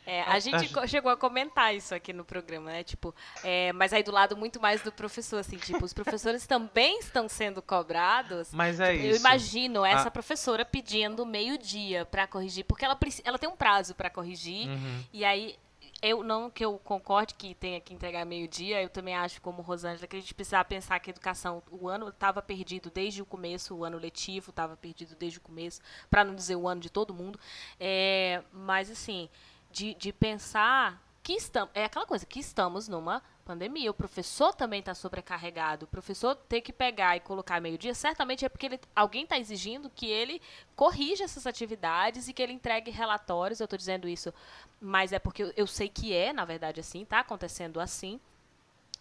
É, 0.06 0.22
a 0.24 0.38
gente 0.38 0.70
chegou 0.88 1.10
a 1.10 1.16
comentar 1.16 1.74
isso 1.74 1.96
aqui 1.96 2.12
no 2.12 2.26
programa, 2.26 2.72
né? 2.72 2.84
Tipo, 2.84 3.16
é, 3.42 3.72
mas 3.72 3.94
aí 3.94 4.04
do 4.04 4.12
lado 4.12 4.36
muito 4.36 4.62
mais 4.62 4.82
do 4.82 4.92
professor, 4.92 5.38
assim, 5.38 5.56
tipo, 5.58 5.84
os 5.84 5.94
professores 5.94 6.46
também 6.46 7.00
estão 7.00 7.30
sendo 7.30 7.62
cobrados. 7.62 8.54
Mas 8.54 8.82
é 8.82 8.92
tipo, 8.92 9.06
isso. 9.06 9.16
Eu 9.16 9.20
imagino 9.20 9.86
essa 9.86 10.10
ah. 10.10 10.12
professora 10.12 10.66
pedindo 10.66 11.26
meio-dia 11.26 12.06
para 12.06 12.28
corrigir, 12.28 12.66
porque 12.66 12.84
ela, 12.84 12.98
ela 13.24 13.40
tem 13.40 13.50
um 13.50 13.56
prazo 13.56 13.96
para 13.96 14.10
corrigir, 14.10 14.68
uhum. 14.68 15.04
e 15.14 15.24
aí 15.24 15.56
eu 16.04 16.22
não 16.22 16.50
que 16.50 16.66
eu 16.66 16.78
concorde 16.78 17.34
que 17.34 17.56
tenha 17.56 17.80
que 17.80 17.94
entregar 17.94 18.26
meio-dia, 18.26 18.84
eu 18.84 18.90
também 18.90 19.16
acho, 19.16 19.42
como 19.42 19.62
Rosângela, 19.62 20.06
que 20.06 20.18
a 20.18 20.20
gente 20.20 20.34
precisava 20.34 20.66
pensar 20.66 21.00
que 21.00 21.10
a 21.10 21.14
educação, 21.14 21.64
o 21.72 21.88
ano 21.88 22.10
estava 22.10 22.42
perdido 22.42 22.92
desde 22.94 23.22
o 23.22 23.26
começo, 23.26 23.74
o 23.74 23.86
ano 23.86 23.98
letivo 23.98 24.50
estava 24.50 24.76
perdido 24.76 25.16
desde 25.16 25.38
o 25.38 25.42
começo, 25.42 25.80
para 26.10 26.26
não 26.26 26.36
dizer 26.36 26.58
o 26.58 26.68
ano 26.68 26.82
de 26.82 26.90
todo 26.90 27.14
mundo. 27.14 27.40
É, 27.80 28.44
mas, 28.52 28.92
assim, 28.92 29.30
de, 29.72 29.94
de 29.94 30.12
pensar 30.12 31.02
que 31.24 31.34
estamos. 31.34 31.72
É 31.74 31.86
aquela 31.86 32.06
coisa, 32.06 32.26
que 32.26 32.40
estamos 32.40 32.90
numa 32.90 33.24
pandemia. 33.44 33.92
O 33.92 33.94
professor 33.94 34.54
também 34.54 34.80
está 34.80 34.94
sobrecarregado. 34.94 35.86
O 35.86 35.88
professor 35.88 36.36
ter 36.36 36.62
que 36.62 36.74
pegar 36.74 37.16
e 37.16 37.20
colocar 37.20 37.62
meio-dia, 37.62 37.94
certamente 37.94 38.46
é 38.46 38.50
porque 38.50 38.66
ele, 38.66 38.80
alguém 38.96 39.24
está 39.24 39.38
exigindo 39.38 39.90
que 39.90 40.08
ele 40.08 40.42
corrija 40.76 41.24
essas 41.24 41.46
atividades 41.46 42.28
e 42.28 42.34
que 42.34 42.42
ele 42.42 42.54
entregue 42.54 42.92
relatórios. 42.92 43.60
Eu 43.60 43.66
estou 43.66 43.78
dizendo 43.78 44.08
isso, 44.08 44.34
mas 44.80 45.14
é 45.14 45.20
porque 45.20 45.44
eu, 45.44 45.54
eu 45.56 45.68
sei 45.68 45.90
que 45.90 46.14
é, 46.14 46.34
na 46.34 46.46
verdade, 46.46 46.80
assim, 46.80 47.04
está 47.04 47.20
acontecendo 47.20 47.80
assim 47.80 48.20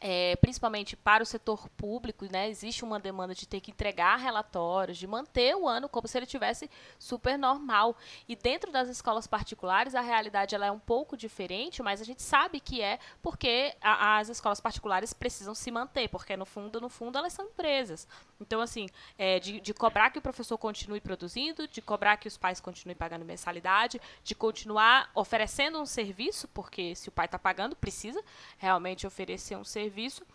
é, 0.04 0.34
principalmente 0.36 0.96
para 0.96 1.22
o 1.22 1.26
setor 1.26 1.68
público, 1.70 2.26
né, 2.30 2.50
existe 2.50 2.82
uma 2.82 2.98
demanda 2.98 3.36
de 3.36 3.46
ter 3.46 3.60
que 3.60 3.70
entregar 3.70 4.16
relatórios, 4.16 4.98
de 4.98 5.06
manter 5.06 5.54
o 5.54 5.68
ano 5.68 5.88
como 5.88 6.08
se 6.08 6.18
ele 6.18 6.26
tivesse 6.26 6.68
super 6.98 7.38
normal. 7.38 7.96
E 8.28 8.34
dentro 8.34 8.72
das 8.72 8.88
escolas 8.88 9.28
particulares, 9.28 9.94
a 9.94 10.00
realidade 10.00 10.56
ela 10.56 10.66
é 10.66 10.72
um 10.72 10.78
pouco 10.78 11.16
diferente, 11.16 11.84
mas 11.84 12.00
a 12.00 12.04
gente 12.04 12.20
sabe 12.20 12.58
que 12.58 12.82
é 12.82 12.98
porque 13.22 13.76
a, 13.80 14.18
as 14.18 14.28
escolas 14.28 14.60
particulares 14.60 15.12
precisam 15.12 15.54
se 15.54 15.70
manter, 15.70 16.08
porque 16.08 16.36
no 16.36 16.44
fundo, 16.44 16.80
no 16.80 16.88
fundo, 16.88 17.16
elas 17.16 17.32
são 17.32 17.44
empresas. 17.44 18.08
Então, 18.40 18.60
assim, 18.60 18.88
é, 19.16 19.38
de, 19.38 19.60
de 19.60 19.72
cobrar 19.72 20.10
que 20.10 20.18
o 20.18 20.22
professor 20.22 20.58
continue 20.58 21.00
produzindo, 21.00 21.68
de 21.68 21.80
cobrar 21.80 22.16
que 22.16 22.26
os 22.26 22.36
pais 22.36 22.58
continuem 22.58 22.96
pagando 22.96 23.24
mensalidade, 23.24 24.00
de 24.24 24.34
continuar 24.34 25.12
oferecendo 25.14 25.80
um 25.80 25.86
serviço, 25.86 26.48
porque 26.48 26.96
se 26.96 27.08
o 27.08 27.12
pai 27.12 27.26
está 27.26 27.38
pagando, 27.38 27.76
precisa 27.76 28.20
realmente 28.58 29.06
oferecer 29.06 29.56
um 29.56 29.62
serviço 29.62 29.91
serviço. 29.92 30.26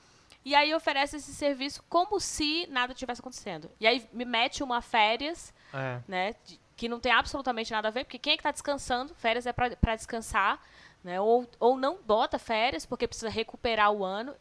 E 0.46 0.56
aí 0.56 0.74
oferece 0.74 1.18
esse 1.18 1.34
serviço 1.34 1.84
como 1.90 2.20
se 2.20 2.68
nada 2.68 2.94
tivesse 2.94 3.20
acontecendo. 3.20 3.70
E 3.80 3.88
aí 3.88 4.08
me 4.14 4.24
mete 4.24 4.64
uma 4.64 4.82
férias, 4.82 5.54
é. 5.74 6.00
né? 6.08 6.36
Que 6.76 6.88
não 6.88 7.00
tem 7.00 7.12
absolutamente 7.12 7.72
nada 7.72 7.88
a 7.88 7.92
ver, 7.92 8.06
porque 8.06 8.20
quem 8.20 8.34
é 8.34 8.38
que 8.38 8.44
tá 8.44 8.52
descansando? 8.52 9.14
Férias 9.16 9.46
é 9.46 9.52
para 9.52 9.96
descansar, 9.96 10.62
né? 11.04 11.20
Ou, 11.20 11.50
ou 11.60 11.76
não 11.76 11.98
bota 12.02 12.40
férias 12.40 12.86
porque 12.86 13.08
precisa 13.08 13.30
recuperar 13.30 13.92
o 13.92 14.06
ano. 14.06 14.34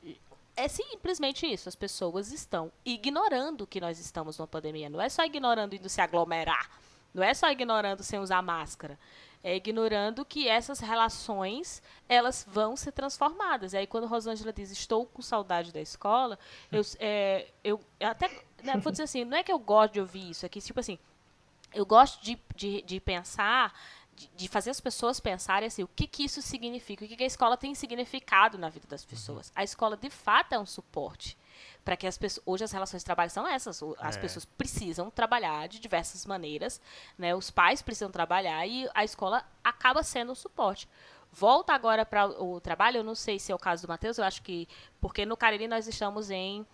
É 0.55 0.69
simplesmente 0.69 1.45
isso. 1.47 1.69
As 1.69 1.75
pessoas 1.75 2.31
estão 2.31 2.71
ignorando 2.85 3.67
que 3.67 3.81
nós 3.81 3.99
estamos 3.99 4.39
numa 4.39 4.47
pandemia. 4.47 4.89
Não 4.89 5.01
é 5.01 5.09
só 5.09 5.25
ignorando 5.25 5.75
indo 5.75 5.89
se 5.89 6.01
aglomerar. 6.01 6.71
Não 7.17 7.25
é 7.25 7.35
só 7.35 7.51
ignorando 7.51 8.03
sem 8.05 8.21
usar 8.21 8.43
máscara 8.43 8.99
é, 9.47 9.55
ignorando 9.55 10.25
que 10.25 10.49
essas 10.49 10.81
relações 10.81 11.81
elas 12.09 12.45
vão 12.51 12.77
ser 12.77 12.91
transformadas. 12.91 13.75
E 13.75 13.77
aí 13.77 13.87
quando 13.87 14.09
Rosângela 14.09 14.53
diz 14.53 14.73
estou 14.73 15.07
com 15.07 15.23
saudade 15.23 15.73
da 15.73 15.81
escola, 15.81 16.37
eu, 16.73 16.83
é, 16.99 17.47
eu 17.63 17.81
até 18.01 18.29
né, 18.65 18.77
vou 18.79 18.91
dizer 18.91 19.05
assim, 19.05 19.25
não 19.25 19.37
é 19.37 19.45
que 19.45 19.53
eu 19.53 19.59
gosto 19.61 19.93
de 19.93 20.01
ouvir 20.01 20.31
isso, 20.31 20.45
é 20.45 20.49
que 20.49 20.61
tipo 20.61 20.81
assim, 20.81 20.99
eu 21.73 21.87
gosto 21.87 22.21
de, 22.25 22.37
de, 22.57 22.83
de 22.83 22.99
pensar 22.99 23.73
de, 24.35 24.49
fazer 24.49 24.71
as 24.71 24.81
pessoas 24.81 25.21
pensarem 25.21 25.69
assim, 25.69 25.85
o 25.85 25.89
que, 25.95 26.09
que 26.09 26.25
isso 26.25 26.43
significa, 26.43 27.05
o 27.05 27.09
que, 27.09 27.17
que 27.17 27.23
a 27.23 27.27
escola 27.27 27.57
tem 27.57 27.73
significado 27.73 28.59
na 28.59 28.69
vida 28.69 28.89
das 28.89 29.05
pessoas. 29.05 29.53
A 29.55 29.63
escola, 29.63 29.97
de 29.97 30.11
fato, 30.11 30.55
é 30.55 30.59
um 30.59 30.67
suporte 30.67 31.39
para 31.85 31.97
que 31.97 32.07
as 32.07 32.19
pessoas. 32.19 32.43
Hoje 32.47 32.65
as 32.65 32.73
relações 32.73 33.03
de 33.03 33.05
trabalho 33.05 33.31
são 33.31 33.47
essas. 33.47 33.81
As 33.99 34.17
é. 34.17 34.21
pessoas 34.21 34.45
precisam 34.45 35.11
trabalhar 35.11 35.69
de 35.69 35.79
diversas 35.79 36.27
maneiras, 36.27 36.81
né? 37.19 37.35
Os 37.35 37.51
pais 37.51 37.83
precisam 37.83 38.11
trabalhar 38.11 38.67
e 38.67 38.89
a 38.95 39.05
escola 39.05 39.45
acaba 39.63 40.03
sendo 40.03 40.33
o 40.33 40.37
suporte. 40.37 40.89
Volta 41.33 41.75
agora 41.75 42.07
para 42.07 42.27
o 42.43 42.61
trabalho, 42.61 42.99
eu 42.99 43.05
não 43.05 43.15
sei 43.15 43.39
se 43.39 43.53
é 43.53 43.55
o 43.55 43.59
caso 43.59 43.87
do 43.87 43.89
Matheus, 43.89 44.19
eu 44.19 44.25
acho 44.25 44.43
que. 44.43 44.69
Porque 45.01 45.27
no 45.27 45.37
Cariri 45.37 45.69
nós 45.69 45.87
estamos 45.87 46.31
em 46.31 46.67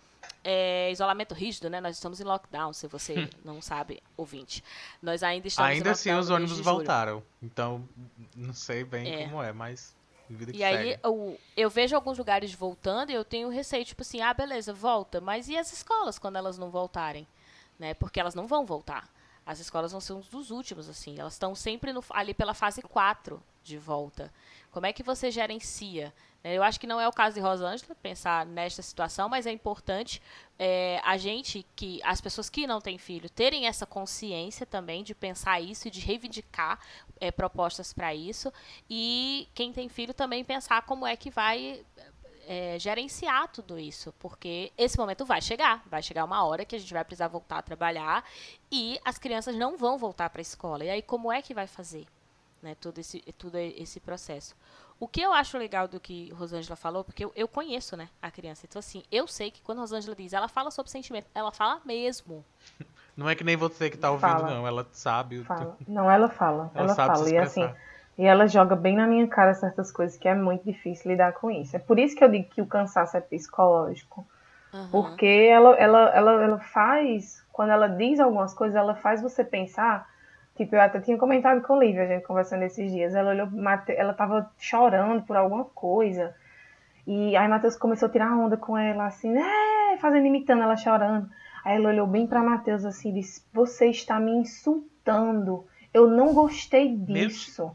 é, 0.43 0.91
isolamento 0.91 1.33
rígido, 1.33 1.69
né? 1.69 1.81
Nós 1.81 1.95
estamos 1.95 2.19
em 2.19 2.23
lockdown, 2.23 2.73
se 2.73 2.87
você 2.87 3.19
hum. 3.19 3.29
não 3.43 3.61
sabe, 3.61 4.01
ouvinte. 4.15 4.63
Nós 5.01 5.23
ainda 5.23 5.47
estamos 5.47 5.71
Ainda 5.71 5.91
assim 5.91 6.13
os 6.13 6.29
ônibus 6.29 6.59
voltaram. 6.59 7.23
Então, 7.41 7.87
não 8.35 8.53
sei 8.53 8.83
bem 8.83 9.13
é. 9.13 9.25
como 9.25 9.41
é, 9.41 9.51
mas 9.51 9.95
e 10.41 10.57
segue. 10.57 10.63
aí 10.63 10.99
eu, 11.03 11.39
eu 11.55 11.69
vejo 11.69 11.95
alguns 11.95 12.17
lugares 12.17 12.53
voltando 12.53 13.11
e 13.11 13.13
eu 13.13 13.23
tenho 13.23 13.49
receio, 13.49 13.85
tipo 13.85 14.01
assim, 14.01 14.21
ah, 14.21 14.33
beleza, 14.33 14.73
volta. 14.73 15.21
Mas 15.21 15.49
e 15.49 15.57
as 15.57 15.71
escolas 15.71 16.19
quando 16.19 16.37
elas 16.37 16.57
não 16.57 16.69
voltarem? 16.69 17.27
Né? 17.79 17.93
Porque 17.93 18.19
elas 18.19 18.35
não 18.35 18.47
vão 18.47 18.65
voltar. 18.65 19.09
As 19.45 19.59
escolas 19.59 19.91
vão 19.91 19.99
ser 19.99 20.13
um 20.13 20.21
dos 20.21 20.51
últimos, 20.51 20.87
assim. 20.87 21.19
Elas 21.19 21.33
estão 21.33 21.53
sempre 21.53 21.91
no, 21.91 22.03
ali 22.09 22.33
pela 22.33 22.53
fase 22.53 22.81
4 22.81 23.41
de 23.63 23.77
volta. 23.77 24.31
Como 24.71 24.85
é 24.85 24.93
que 24.93 25.03
você 25.03 25.31
gerencia? 25.31 26.13
Eu 26.43 26.61
acho 26.61 26.77
que 26.77 26.87
não 26.87 26.99
é 26.99 27.07
o 27.07 27.11
caso 27.11 27.35
de 27.35 27.39
Rosângela 27.39 27.95
pensar 27.95 28.45
nesta 28.45 28.81
situação, 28.81 29.29
mas 29.29 29.45
é 29.45 29.51
importante 29.51 30.21
é, 30.59 30.99
a 31.01 31.15
gente, 31.15 31.65
que 31.73 32.01
as 32.03 32.19
pessoas 32.19 32.49
que 32.49 32.67
não 32.67 32.81
têm 32.81 32.97
filho, 32.97 33.29
terem 33.29 33.65
essa 33.65 33.85
consciência 33.85 34.65
também 34.65 35.03
de 35.03 35.15
pensar 35.15 35.61
isso 35.61 35.87
e 35.87 35.91
de 35.91 36.01
reivindicar 36.01 36.79
é, 37.21 37.31
propostas 37.31 37.93
para 37.93 38.13
isso. 38.13 38.51
E 38.89 39.47
quem 39.53 39.71
tem 39.71 39.87
filho 39.87 40.13
também 40.13 40.43
pensar 40.43 40.81
como 40.81 41.07
é 41.07 41.15
que 41.15 41.29
vai 41.29 41.85
é, 42.45 42.77
gerenciar 42.77 43.47
tudo 43.47 43.79
isso, 43.79 44.13
porque 44.19 44.71
esse 44.77 44.97
momento 44.97 45.25
vai 45.25 45.41
chegar, 45.41 45.81
vai 45.87 46.03
chegar 46.03 46.25
uma 46.25 46.43
hora 46.43 46.65
que 46.65 46.75
a 46.75 46.79
gente 46.79 46.93
vai 46.93 47.03
precisar 47.03 47.27
voltar 47.27 47.59
a 47.59 47.61
trabalhar 47.61 48.23
e 48.71 48.99
as 49.05 49.17
crianças 49.17 49.55
não 49.55 49.77
vão 49.77 49.97
voltar 49.97 50.29
para 50.29 50.41
a 50.41 50.43
escola. 50.43 50.83
E 50.83 50.89
aí 50.89 51.01
como 51.01 51.31
é 51.31 51.41
que 51.41 51.53
vai 51.53 51.67
fazer, 51.67 52.05
né? 52.63 52.75
Todo 52.79 52.99
esse, 52.99 53.21
todo 53.37 53.57
esse 53.57 53.99
processo. 53.99 54.55
O 54.99 55.07
que 55.07 55.21
eu 55.21 55.33
acho 55.33 55.57
legal 55.57 55.87
do 55.87 55.99
que 55.99 56.31
Rosângela 56.31 56.75
falou, 56.75 57.03
porque 57.03 57.25
eu, 57.25 57.31
eu 57.35 57.47
conheço, 57.47 57.97
né, 57.97 58.07
a 58.21 58.31
criança. 58.31 58.65
Então, 58.65 58.79
assim, 58.79 59.03
eu 59.11 59.27
sei 59.27 59.51
que 59.51 59.61
quando 59.61 59.79
Rosângela 59.79 60.15
diz, 60.15 60.33
ela 60.33 60.47
fala 60.47 60.71
sobre 60.71 60.91
sentimento, 60.91 61.27
ela 61.35 61.51
fala 61.51 61.81
mesmo. 61.85 62.43
Não 63.15 63.29
é 63.29 63.35
que 63.35 63.43
nem 63.43 63.55
você 63.55 63.91
que 63.91 63.97
tá 63.97 64.09
ouvindo, 64.09 64.27
Fala. 64.27 64.49
não. 64.49 64.67
Ela 64.67 64.87
sabe. 64.91 65.43
Fala. 65.43 65.77
Não, 65.87 66.09
ela 66.09 66.29
fala. 66.29 66.71
Ela 66.73 66.85
Ela, 66.85 66.95
sabe 66.95 67.17
se 67.17 67.23
fala. 67.25 67.29
E 67.29 67.37
assim, 67.37 67.69
e 68.17 68.25
ela 68.25 68.47
joga 68.47 68.75
bem 68.75 68.95
na 68.95 69.05
minha 69.05 69.27
cara 69.27 69.53
certas 69.53 69.91
coisas 69.91 70.17
que 70.17 70.27
é 70.27 70.33
muito 70.33 70.63
difícil 70.65 71.11
lidar 71.11 71.33
com 71.33 71.51
isso. 71.51 71.75
É 71.75 71.79
por 71.79 71.99
isso 71.99 72.15
que 72.15 72.23
eu 72.23 72.29
digo 72.29 72.49
que 72.49 72.61
o 72.61 72.65
cansaço 72.65 73.15
é 73.15 73.21
psicológico. 73.21 74.25
Aham. 74.73 74.89
Porque 74.89 75.25
ela, 75.25 75.75
ela, 75.75 76.09
ela, 76.09 76.43
ela 76.43 76.59
faz, 76.59 77.43
quando 77.51 77.69
ela 77.69 77.87
diz 77.87 78.19
algumas 78.19 78.53
coisas, 78.53 78.75
ela 78.75 78.95
faz 78.95 79.21
você 79.21 79.43
pensar. 79.43 80.09
Tipo, 80.55 80.75
eu 80.75 80.81
até 80.81 80.99
tinha 80.99 81.17
comentado 81.17 81.61
com 81.61 81.73
a 81.73 81.79
Lívia, 81.79 82.03
a 82.03 82.07
gente 82.07 82.25
conversando 82.25 82.63
esses 82.63 82.91
dias. 82.91 83.15
Ela 83.15 83.31
olhou, 83.31 83.49
ela 83.87 84.13
tava 84.13 84.51
chorando 84.57 85.23
por 85.23 85.35
alguma 85.35 85.65
coisa. 85.65 86.35
E 87.07 87.35
aí 87.35 87.47
Matheus 87.47 87.75
começou 87.75 88.07
a 88.07 88.11
tirar 88.11 88.37
onda 88.37 88.55
com 88.55 88.77
ela, 88.77 89.07
assim, 89.07 89.31
né? 89.31 89.97
Fazendo, 89.99 90.27
imitando 90.27 90.61
ela 90.61 90.77
chorando. 90.77 91.29
Aí 91.65 91.77
ela 91.77 91.89
olhou 91.89 92.05
bem 92.05 92.27
pra 92.27 92.43
Matheus 92.43 92.85
assim 92.85 93.09
e 93.09 93.13
disse: 93.13 93.43
Você 93.51 93.87
está 93.87 94.19
me 94.19 94.31
insultando. 94.31 95.65
Eu 95.93 96.07
não 96.07 96.33
gostei 96.33 96.95
disso. 96.95 97.71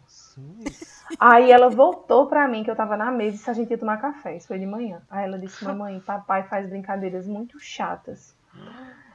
Aí 1.18 1.50
ela 1.50 1.70
voltou 1.70 2.26
pra 2.26 2.48
mim, 2.48 2.64
que 2.64 2.70
eu 2.70 2.76
tava 2.76 2.96
na 2.96 3.10
mesa, 3.10 3.28
e 3.28 3.38
disse 3.38 3.50
a 3.50 3.52
gente 3.52 3.70
ia 3.70 3.78
tomar 3.78 3.98
café. 3.98 4.36
Isso 4.36 4.48
foi 4.48 4.58
de 4.58 4.66
manhã. 4.66 5.00
Aí 5.08 5.24
ela 5.24 5.38
disse, 5.38 5.64
mamãe, 5.64 6.00
papai 6.00 6.42
faz 6.44 6.68
brincadeiras 6.68 7.26
muito 7.26 7.58
chatas. 7.60 8.36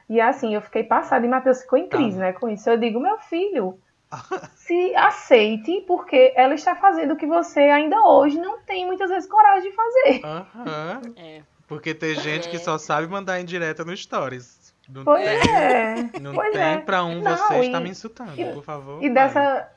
E 0.08 0.20
assim, 0.20 0.54
eu 0.54 0.60
fiquei 0.60 0.84
passada 0.84 1.24
e 1.24 1.28
Matheus 1.28 1.62
ficou 1.62 1.78
em 1.78 1.88
crise, 1.88 2.18
né, 2.18 2.32
com 2.32 2.48
isso. 2.48 2.68
Eu 2.68 2.76
digo, 2.76 3.00
meu 3.00 3.18
filho, 3.18 3.78
se 4.54 4.94
aceite, 4.94 5.82
porque 5.86 6.32
ela 6.36 6.54
está 6.54 6.74
fazendo 6.76 7.14
o 7.14 7.16
que 7.16 7.26
você 7.26 7.60
ainda 7.60 7.98
hoje 8.06 8.38
não 8.38 8.60
tem 8.60 8.86
muitas 8.86 9.08
vezes 9.10 9.28
coragem 9.28 9.70
de 9.70 9.76
fazer. 9.76 10.20
Aham. 10.24 11.00
É. 11.16 11.42
Porque 11.66 11.94
tem 11.94 12.14
gente 12.16 12.48
que 12.50 12.56
É. 12.56 12.58
só 12.60 12.76
sabe 12.76 13.06
mandar 13.08 13.40
em 13.40 13.44
direta 13.44 13.84
no 13.84 13.96
Stories. 13.96 14.62
Não 14.86 15.02
Pois 15.02 15.24
tem, 15.24 15.54
é. 15.56 15.94
não 16.20 16.34
pois 16.34 16.52
tem 16.52 16.60
é. 16.62 16.76
pra 16.76 17.02
um 17.02 17.22
Não, 17.22 17.34
você 17.34 17.60
está 17.60 17.80
e- 17.80 17.82
me 17.82 17.88
insultando, 17.88 18.38
e- 18.38 18.52
por 18.52 18.62
favor. 18.62 19.02
E 19.02 19.08
vai. 19.08 19.14
dessa 19.14 19.70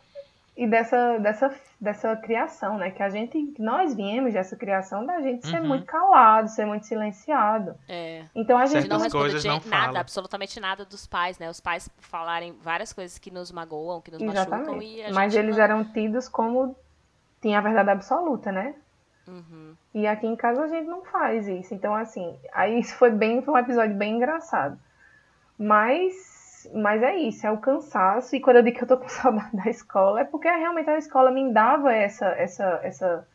e 0.57 0.65
dessa, 0.65 1.19
dessa, 1.19 1.53
dessa 1.79 2.15
criação, 2.15 2.77
né? 2.79 2.89
Que 2.89 3.03
a 3.03 3.09
gente, 3.09 3.39
que 3.51 3.61
nós 3.61 3.93
viemos 3.93 4.33
dessa 4.33 4.55
criação 4.55 5.05
da 5.05 5.21
gente 5.21 5.45
ser 5.45 5.61
Uhum. 5.61 5.67
muito 5.67 5.85
calado, 5.85 6.49
ser 6.49 6.65
muito 6.65 6.87
silenciado. 6.87 7.75
É. 7.87 8.25
Então 8.33 8.57
a 8.57 8.65
gente 8.65 8.81
Certas 8.81 8.89
não 8.89 9.03
responder 9.03 9.23
coisas 9.23 9.45
não 9.45 9.53
nada, 9.53 9.85
fala. 9.85 9.99
absolutamente 9.99 10.59
nada 10.59 10.83
dos 10.83 11.05
pais, 11.05 11.37
né? 11.37 11.47
Os 11.47 11.59
pais 11.59 11.87
falarem 11.99 12.55
várias 12.59 12.91
coisas 12.91 13.19
que 13.19 13.29
nos 13.29 13.51
magoam, 13.51 14.01
que 14.01 14.09
nos 14.09 14.19
machucam 14.21 14.81
e 14.81 14.99
Exatamente. 15.01 15.13
Mas 15.13 15.35
eles 15.35 15.57
não... 15.57 15.63
eram 15.63 15.83
tidos 15.85 16.27
como 16.27 16.75
tinha 17.39 17.59
a 17.59 17.61
verdade 17.61 17.91
absoluta, 17.91 18.51
né? 18.51 18.73
Uhum. 19.27 19.75
E 19.93 20.07
aqui 20.07 20.25
em 20.25 20.35
casa 20.35 20.63
a 20.63 20.67
gente 20.67 20.87
não 20.87 21.03
faz 21.05 21.47
isso. 21.47 21.73
Então, 21.73 21.93
assim, 21.93 22.35
aí 22.51 22.79
isso 22.79 22.95
foi 22.95 23.11
bem, 23.11 23.43
foi 23.43 23.53
um 23.53 23.57
episódio 23.57 23.95
bem 23.95 24.15
engraçado. 24.15 24.79
Mas, 25.59 26.13
mas 26.73 27.01
é 27.03 27.15
isso, 27.17 27.45
é 27.47 27.51
o 27.51 27.57
cansaço. 27.59 28.35
E 28.35 28.39
quando 28.41 28.57
eu 28.57 28.63
digo 28.63 28.77
que 28.77 28.83
eu 28.83 28.87
tô 28.87 28.97
com 28.97 29.07
saudade 29.09 29.55
da 29.55 29.69
escola, 29.69 30.21
é 30.21 30.25
porque 30.25 30.47
realmente 30.49 30.89
a 30.89 30.97
escola 30.97 31.31
me 31.31 31.51
dava 31.53 31.93
essa, 31.93 32.25
essa, 32.37 32.79
essa, 32.83 33.27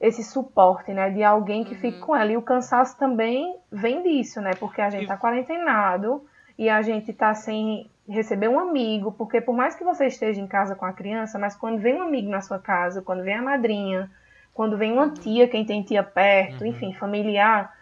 esse 0.00 0.22
suporte, 0.22 0.92
né? 0.92 1.10
De 1.10 1.22
alguém 1.24 1.64
que 1.64 1.74
fique 1.74 1.98
com 1.98 2.14
ela. 2.14 2.30
E 2.32 2.36
o 2.36 2.42
cansaço 2.42 2.96
também 2.98 3.56
vem 3.70 4.02
disso, 4.02 4.40
né? 4.40 4.54
Porque 4.54 4.80
a 4.80 4.90
gente 4.90 5.04
E- 5.04 5.06
tá 5.06 5.16
quarentenado 5.16 6.24
e 6.56 6.68
a 6.68 6.82
gente 6.82 7.12
tá 7.12 7.34
sem 7.34 7.90
receber 8.08 8.48
um 8.48 8.58
amigo. 8.60 9.12
Porque 9.12 9.40
por 9.40 9.54
mais 9.54 9.74
que 9.74 9.84
você 9.84 10.06
esteja 10.06 10.40
em 10.40 10.46
casa 10.46 10.74
com 10.76 10.84
a 10.84 10.92
criança, 10.92 11.38
mas 11.38 11.56
quando 11.56 11.78
vem 11.80 11.96
um 11.96 12.02
amigo 12.02 12.30
na 12.30 12.40
sua 12.40 12.58
casa, 12.58 13.02
quando 13.02 13.24
vem 13.24 13.34
a 13.34 13.42
madrinha, 13.42 14.10
quando 14.54 14.76
vem 14.78 14.92
uma 14.92 15.10
tia, 15.10 15.48
quem 15.48 15.64
tem 15.66 15.82
tia 15.82 16.02
perto, 16.02 16.64
Uhum. 16.64 16.66
enfim, 16.66 16.92
familiar, 16.94 17.74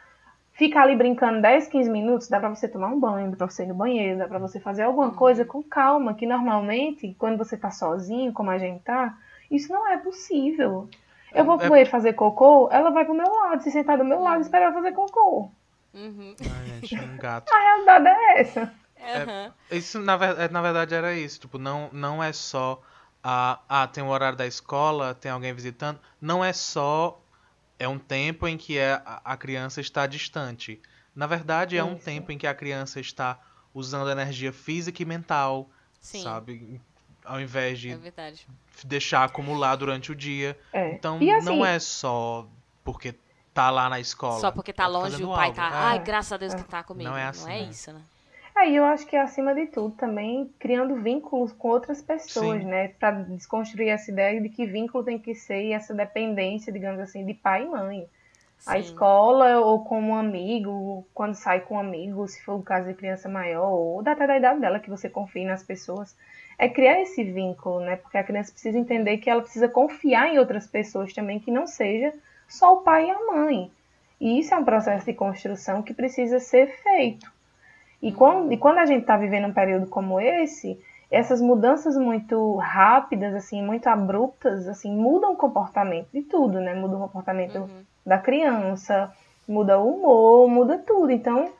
ficar 0.56 0.82
ali 0.82 0.96
brincando 0.96 1.40
10, 1.42 1.68
15 1.68 1.88
minutos, 1.90 2.28
dá 2.28 2.40
pra 2.40 2.48
você 2.48 2.66
tomar 2.66 2.88
um 2.88 2.98
banho, 2.98 3.30
dá 3.30 3.36
pra 3.36 3.48
você 3.48 3.62
ir 3.64 3.66
no 3.68 3.74
banheiro, 3.74 4.18
dá 4.18 4.26
pra 4.26 4.38
você 4.38 4.58
fazer 4.58 4.82
alguma 4.82 5.10
coisa 5.12 5.44
com 5.44 5.62
calma, 5.62 6.14
que 6.14 6.26
normalmente, 6.26 7.14
quando 7.18 7.38
você 7.38 7.56
tá 7.56 7.70
sozinho, 7.70 8.32
como 8.32 8.50
a 8.50 8.58
gente 8.58 8.82
tá, 8.82 9.16
isso 9.50 9.72
não 9.72 9.86
é 9.88 9.98
possível. 9.98 10.88
Eu 11.34 11.44
vou 11.44 11.56
pro 11.58 11.66
É- 11.66 11.70
banheiro 11.70 11.90
fazer 11.90 12.14
cocô, 12.14 12.68
ela 12.72 12.90
vai 12.90 13.04
pro 13.04 13.14
meu 13.14 13.30
lado, 13.30 13.62
se 13.62 13.70
sentar 13.70 13.98
do 13.98 14.04
meu 14.04 14.20
lado 14.22 14.38
e 14.38 14.42
esperar 14.42 14.68
eu 14.68 14.74
fazer 14.74 14.92
cocô. 14.92 15.50
Uhum. 15.94 16.34
Ai, 16.40 16.80
gente, 16.80 16.94
um 16.94 17.16
gato. 17.20 17.52
A 17.52 17.58
realidade 17.58 18.08
é 18.08 18.40
essa. 18.40 18.72
Aham. 19.00 19.52
Isso, 19.70 20.00
na, 20.00 20.16
ver- 20.16 20.38
é, 20.40 20.48
na 20.48 20.62
verdade, 20.62 20.94
era 20.94 21.12
isso. 21.14 21.40
Tipo, 21.40 21.58
não, 21.58 21.88
não 21.92 22.22
é 22.22 22.32
só. 22.32 22.80
Ah, 23.22 23.58
ah, 23.68 23.86
tem 23.86 24.02
o 24.02 24.08
horário 24.08 24.38
da 24.38 24.46
escola, 24.46 25.14
tem 25.14 25.30
alguém 25.30 25.52
visitando. 25.52 25.98
Não 26.20 26.44
é 26.44 26.52
só. 26.52 27.18
É 27.78 27.86
um 27.86 27.98
tempo 27.98 28.48
em 28.48 28.56
que 28.56 28.78
é, 28.78 29.00
a, 29.04 29.36
criança 29.36 29.80
está 29.80 30.06
distante. 30.06 30.80
Na 31.14 31.26
verdade, 31.26 31.76
é 31.76 31.84
um 31.84 31.94
Isso. 31.94 32.04
tempo 32.04 32.32
em 32.32 32.38
que 32.38 32.46
a 32.46 32.54
criança 32.54 33.00
está 33.00 33.38
usando 33.74 34.10
energia 34.10 34.52
física 34.52 35.02
e 35.02 35.06
mental, 35.06 35.68
Sim, 36.00 36.22
sabe? 36.22 36.80
Ao 37.24 37.40
invés 37.40 37.78
de 37.78 37.90
é 37.90 37.98
deixar 38.84 39.24
acumular 39.24 39.76
durante 39.76 40.12
o 40.12 40.14
dia. 40.14 40.58
É. 40.72 40.92
Então, 40.92 41.16
assim, 41.16 41.44
não 41.44 41.64
é 41.64 41.78
só 41.78 42.48
porque 42.82 43.14
tá 43.52 43.70
lá 43.70 43.88
na 43.88 44.00
escola. 44.00 44.40
Só 44.40 44.50
porque 44.50 44.72
tá 44.72 44.86
longe 44.86 45.08
e 45.08 45.12
fazendo 45.12 45.30
o 45.30 45.34
pai 45.34 45.46
algo. 45.46 45.56
tá. 45.56 45.66
É. 45.66 45.72
Ai, 45.72 45.98
graças 45.98 46.32
a 46.32 46.36
Deus 46.36 46.54
que 46.54 46.62
tá 46.64 46.82
comigo. 46.82 47.10
Não 47.10 47.16
é 47.16 47.24
assim, 47.24 47.46
né? 47.46 47.62
isso, 47.62 47.92
né? 47.92 48.02
Aí 48.56 48.74
eu 48.74 48.86
acho 48.86 49.06
que 49.06 49.14
acima 49.14 49.54
de 49.54 49.66
tudo 49.66 49.94
também 49.96 50.50
criando 50.58 50.96
vínculos 50.96 51.52
com 51.52 51.68
outras 51.68 52.00
pessoas, 52.00 52.62
Sim. 52.62 52.68
né? 52.68 52.88
Pra 52.88 53.10
desconstruir 53.10 53.90
essa 53.90 54.10
ideia 54.10 54.40
de 54.40 54.48
que 54.48 54.64
vínculo 54.64 55.04
tem 55.04 55.18
que 55.18 55.34
ser 55.34 55.72
essa 55.72 55.92
dependência, 55.92 56.72
digamos 56.72 56.98
assim, 56.98 57.26
de 57.26 57.34
pai 57.34 57.64
e 57.64 57.68
mãe. 57.68 58.08
A 58.66 58.72
Sim. 58.72 58.80
escola 58.80 59.60
ou 59.60 59.84
como 59.84 60.12
um 60.12 60.16
amigo, 60.16 61.06
quando 61.12 61.34
sai 61.34 61.60
com 61.60 61.74
um 61.74 61.78
amigo, 61.78 62.26
se 62.26 62.42
for 62.42 62.54
o 62.54 62.62
caso 62.62 62.88
de 62.88 62.94
criança 62.94 63.28
maior, 63.28 63.68
ou 63.68 64.00
até 64.00 64.26
da 64.26 64.38
idade 64.38 64.58
dela, 64.58 64.80
que 64.80 64.88
você 64.88 65.10
confie 65.10 65.44
nas 65.44 65.62
pessoas, 65.62 66.16
é 66.58 66.66
criar 66.66 66.98
esse 67.02 67.22
vínculo, 67.22 67.80
né? 67.80 67.96
Porque 67.96 68.16
a 68.16 68.24
criança 68.24 68.52
precisa 68.52 68.78
entender 68.78 69.18
que 69.18 69.28
ela 69.28 69.42
precisa 69.42 69.68
confiar 69.68 70.28
em 70.32 70.38
outras 70.38 70.66
pessoas 70.66 71.12
também, 71.12 71.38
que 71.38 71.50
não 71.50 71.66
seja 71.66 72.14
só 72.48 72.72
o 72.72 72.80
pai 72.80 73.08
e 73.08 73.10
a 73.10 73.26
mãe. 73.26 73.70
E 74.18 74.38
isso 74.38 74.54
é 74.54 74.56
um 74.56 74.64
processo 74.64 75.04
de 75.04 75.12
construção 75.12 75.82
que 75.82 75.92
precisa 75.92 76.40
ser 76.40 76.68
feito. 76.82 77.35
E 78.02 78.12
quando, 78.12 78.52
e 78.52 78.56
quando 78.56 78.78
a 78.78 78.86
gente 78.86 79.00
está 79.02 79.16
vivendo 79.16 79.46
um 79.48 79.52
período 79.52 79.86
como 79.86 80.20
esse, 80.20 80.78
essas 81.10 81.40
mudanças 81.40 81.96
muito 81.96 82.56
rápidas, 82.56 83.34
assim, 83.34 83.62
muito 83.62 83.86
abruptas, 83.88 84.68
assim, 84.68 84.94
mudam 84.94 85.32
o 85.32 85.36
comportamento 85.36 86.08
de 86.12 86.22
tudo, 86.22 86.60
né? 86.60 86.74
Muda 86.74 86.96
o 86.96 87.00
comportamento 87.00 87.58
Uhum. 87.58 87.84
da 88.04 88.18
criança, 88.18 89.12
muda 89.48 89.78
o 89.78 89.88
humor, 89.94 90.48
muda 90.48 90.78
tudo. 90.78 91.10
Então, 91.10 91.50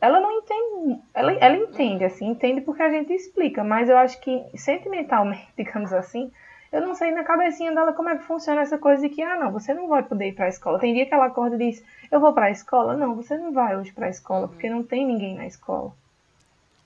ela 0.00 0.20
não 0.20 0.30
entende, 0.32 1.00
ela, 1.14 1.32
ela 1.32 1.56
entende, 1.56 2.04
assim, 2.04 2.26
entende 2.28 2.60
porque 2.60 2.82
a 2.82 2.90
gente 2.90 3.12
explica, 3.12 3.64
mas 3.64 3.88
eu 3.88 3.96
acho 3.96 4.20
que 4.20 4.44
sentimentalmente, 4.54 5.48
digamos 5.56 5.92
assim, 5.92 6.30
eu 6.74 6.80
não 6.80 6.92
sei 6.92 7.12
na 7.12 7.22
cabecinha 7.22 7.72
dela 7.72 7.92
como 7.92 8.08
é 8.08 8.16
que 8.16 8.24
funciona 8.24 8.60
essa 8.60 8.76
coisa 8.76 9.00
de 9.00 9.08
que, 9.08 9.22
ah, 9.22 9.36
não, 9.36 9.52
você 9.52 9.72
não 9.72 9.86
vai 9.86 10.02
poder 10.02 10.28
ir 10.28 10.32
para 10.32 10.46
a 10.46 10.48
escola. 10.48 10.80
Tem 10.80 10.92
dia 10.92 11.06
que 11.06 11.14
ela 11.14 11.26
acorda 11.26 11.54
e 11.54 11.70
diz, 11.70 11.84
eu 12.10 12.18
vou 12.18 12.32
para 12.32 12.46
a 12.46 12.50
escola. 12.50 12.96
Não, 12.96 13.14
você 13.14 13.38
não 13.38 13.52
vai 13.52 13.76
hoje 13.76 13.92
para 13.92 14.06
a 14.06 14.10
escola, 14.10 14.48
porque 14.48 14.68
não 14.68 14.82
tem 14.82 15.06
ninguém 15.06 15.36
na 15.36 15.46
escola. 15.46 15.94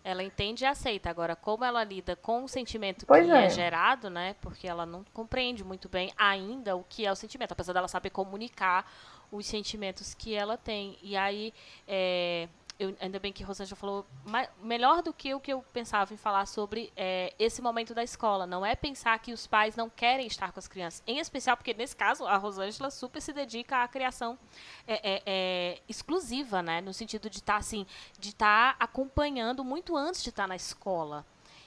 Ela 0.04 0.22
entende 0.22 0.64
e 0.64 0.66
aceita. 0.66 1.08
Agora, 1.08 1.34
como 1.34 1.64
ela 1.64 1.82
lida 1.84 2.14
com 2.14 2.44
o 2.44 2.48
sentimento 2.48 3.06
Pois 3.06 3.24
que 3.24 3.32
é. 3.32 3.46
é. 3.46 3.50
gerado, 3.50 4.10
né? 4.10 4.36
Porque 4.42 4.68
ela 4.68 4.84
não 4.84 5.02
compreende 5.14 5.64
muito 5.64 5.88
bem 5.88 6.12
ainda 6.18 6.76
o 6.76 6.84
que 6.86 7.06
é 7.06 7.10
o 7.10 7.16
sentimento, 7.16 7.52
apesar 7.52 7.72
dela 7.72 7.88
saber 7.88 8.10
comunicar 8.10 8.84
os 9.32 9.46
sentimentos 9.46 10.12
que 10.12 10.34
ela 10.34 10.58
tem. 10.58 10.98
E 11.02 11.16
aí, 11.16 11.52
é, 11.86 12.46
eu- 12.78 12.94
ainda 13.00 13.18
bem 13.18 13.32
que 13.32 13.42
Rosângela 13.42 13.76
falou 13.76 14.06
ma- 14.24 14.48
melhor 14.62 15.02
do 15.02 15.12
que 15.12 15.34
o 15.34 15.40
que 15.40 15.52
eu 15.52 15.62
pensava 15.72 16.14
em 16.14 16.16
falar 16.16 16.46
sobre 16.46 16.92
é, 16.96 17.34
esse 17.38 17.60
momento 17.60 17.94
da 17.94 18.04
escola. 18.04 18.46
Não 18.46 18.64
é 18.64 18.76
pensar 18.76 19.18
que 19.18 19.32
os 19.32 19.46
pais 19.46 19.74
não 19.74 19.90
querem 19.90 20.26
estar 20.26 20.52
com 20.52 20.58
as 20.58 20.68
crianças. 20.68 21.02
Em 21.06 21.18
especial 21.18 21.56
porque, 21.56 21.74
nesse 21.74 21.96
caso, 21.96 22.24
a 22.26 22.36
Rosângela 22.36 22.90
super 22.90 23.20
se 23.20 23.32
dedica 23.32 23.82
à 23.82 23.88
criação 23.88 24.38
é, 24.86 24.94
é, 25.16 25.22
é, 25.26 25.82
exclusiva, 25.88 26.62
né? 26.62 26.80
No 26.80 26.94
sentido 26.94 27.28
de 27.28 27.38
estar 27.38 27.56
assim, 27.56 27.86
de 28.18 28.28
estar 28.30 28.76
acompanhando 28.78 29.64
muito 29.64 29.96
antes 29.96 30.22
de 30.22 30.30
estar 30.30 30.46
na 30.46 30.56
escola. 30.56 31.26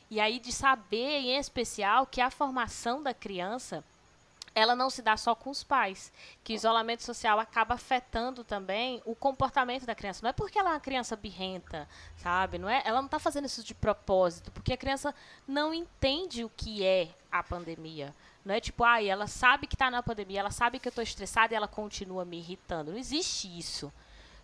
E 0.10 0.20
aí 0.20 0.40
de 0.40 0.52
saber, 0.52 1.20
em 1.20 1.38
especial, 1.38 2.06
que 2.06 2.20
a 2.22 2.30
formação 2.30 3.02
da 3.02 3.14
criança 3.14 3.84
ela 4.54 4.76
não 4.76 4.90
se 4.90 5.02
dá 5.02 5.16
só 5.16 5.34
com 5.34 5.50
os 5.50 5.64
pais, 5.64 6.12
que 6.44 6.54
o 6.54 6.56
isolamento 6.56 7.04
social 7.04 7.40
acaba 7.40 7.76
afetando 7.76 8.44
também 8.44 9.02
o 9.06 9.16
comportamento 9.16 9.86
da 9.86 9.96
criança. 9.96 10.22
Não 10.22 10.30
é 10.30 10.34
porque 10.34 10.60
ela 10.60 10.70
é 10.70 10.74
uma 10.74 10.80
criança 10.80 11.16
birrenta, 11.16 11.88
sabe? 12.18 12.58
Não 12.58 12.70
é, 12.70 12.82
ela 12.86 13.00
não 13.00 13.06
está 13.06 13.20
fazendo 13.20 13.46
isso 13.46 13.64
de 13.64 13.74
propósito, 13.74 14.52
porque 14.52 14.74
a 14.74 14.78
criança 14.78 15.16
não 15.48 15.74
entende 15.74 16.44
o 16.44 16.50
que 16.50 16.84
é 16.84 17.10
a 17.32 17.42
pandemia. 17.42 18.14
Não 18.44 18.54
é 18.54 18.60
tipo, 18.60 18.84
ah, 18.84 19.02
ela 19.02 19.28
sabe 19.28 19.68
que 19.68 19.76
está 19.76 19.90
na 19.90 20.04
pandemia, 20.04 20.40
ela 20.40 20.52
sabe 20.52 20.80
que 20.80 20.88
eu 20.88 20.92
estou 20.92 21.04
estressada 21.04 21.54
e 21.54 21.58
ela 21.58 21.68
continua 21.68 22.26
me 22.26 22.38
irritando. 22.38 22.92
Não 22.92 22.98
existe 22.98 23.48
isso. 23.58 23.92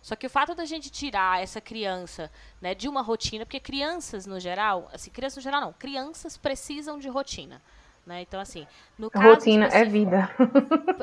Só 0.00 0.14
que 0.14 0.26
o 0.26 0.30
fato 0.30 0.54
da 0.54 0.64
gente 0.64 0.88
tirar 0.90 1.42
essa 1.42 1.60
criança 1.60 2.30
né, 2.60 2.74
de 2.74 2.88
uma 2.88 3.02
rotina, 3.02 3.44
porque 3.44 3.60
crianças 3.60 4.24
no 4.24 4.38
geral, 4.38 4.88
assim, 4.92 5.10
crianças 5.10 5.36
no 5.38 5.42
geral 5.42 5.60
não, 5.60 5.72
crianças 5.72 6.36
precisam 6.36 6.98
de 6.98 7.08
rotina. 7.08 7.60
Né? 8.08 8.22
Então, 8.22 8.40
assim, 8.40 8.66
no 8.98 9.10
caso. 9.10 9.28
Rotina 9.28 9.66
é 9.66 9.84
vida. 9.84 10.30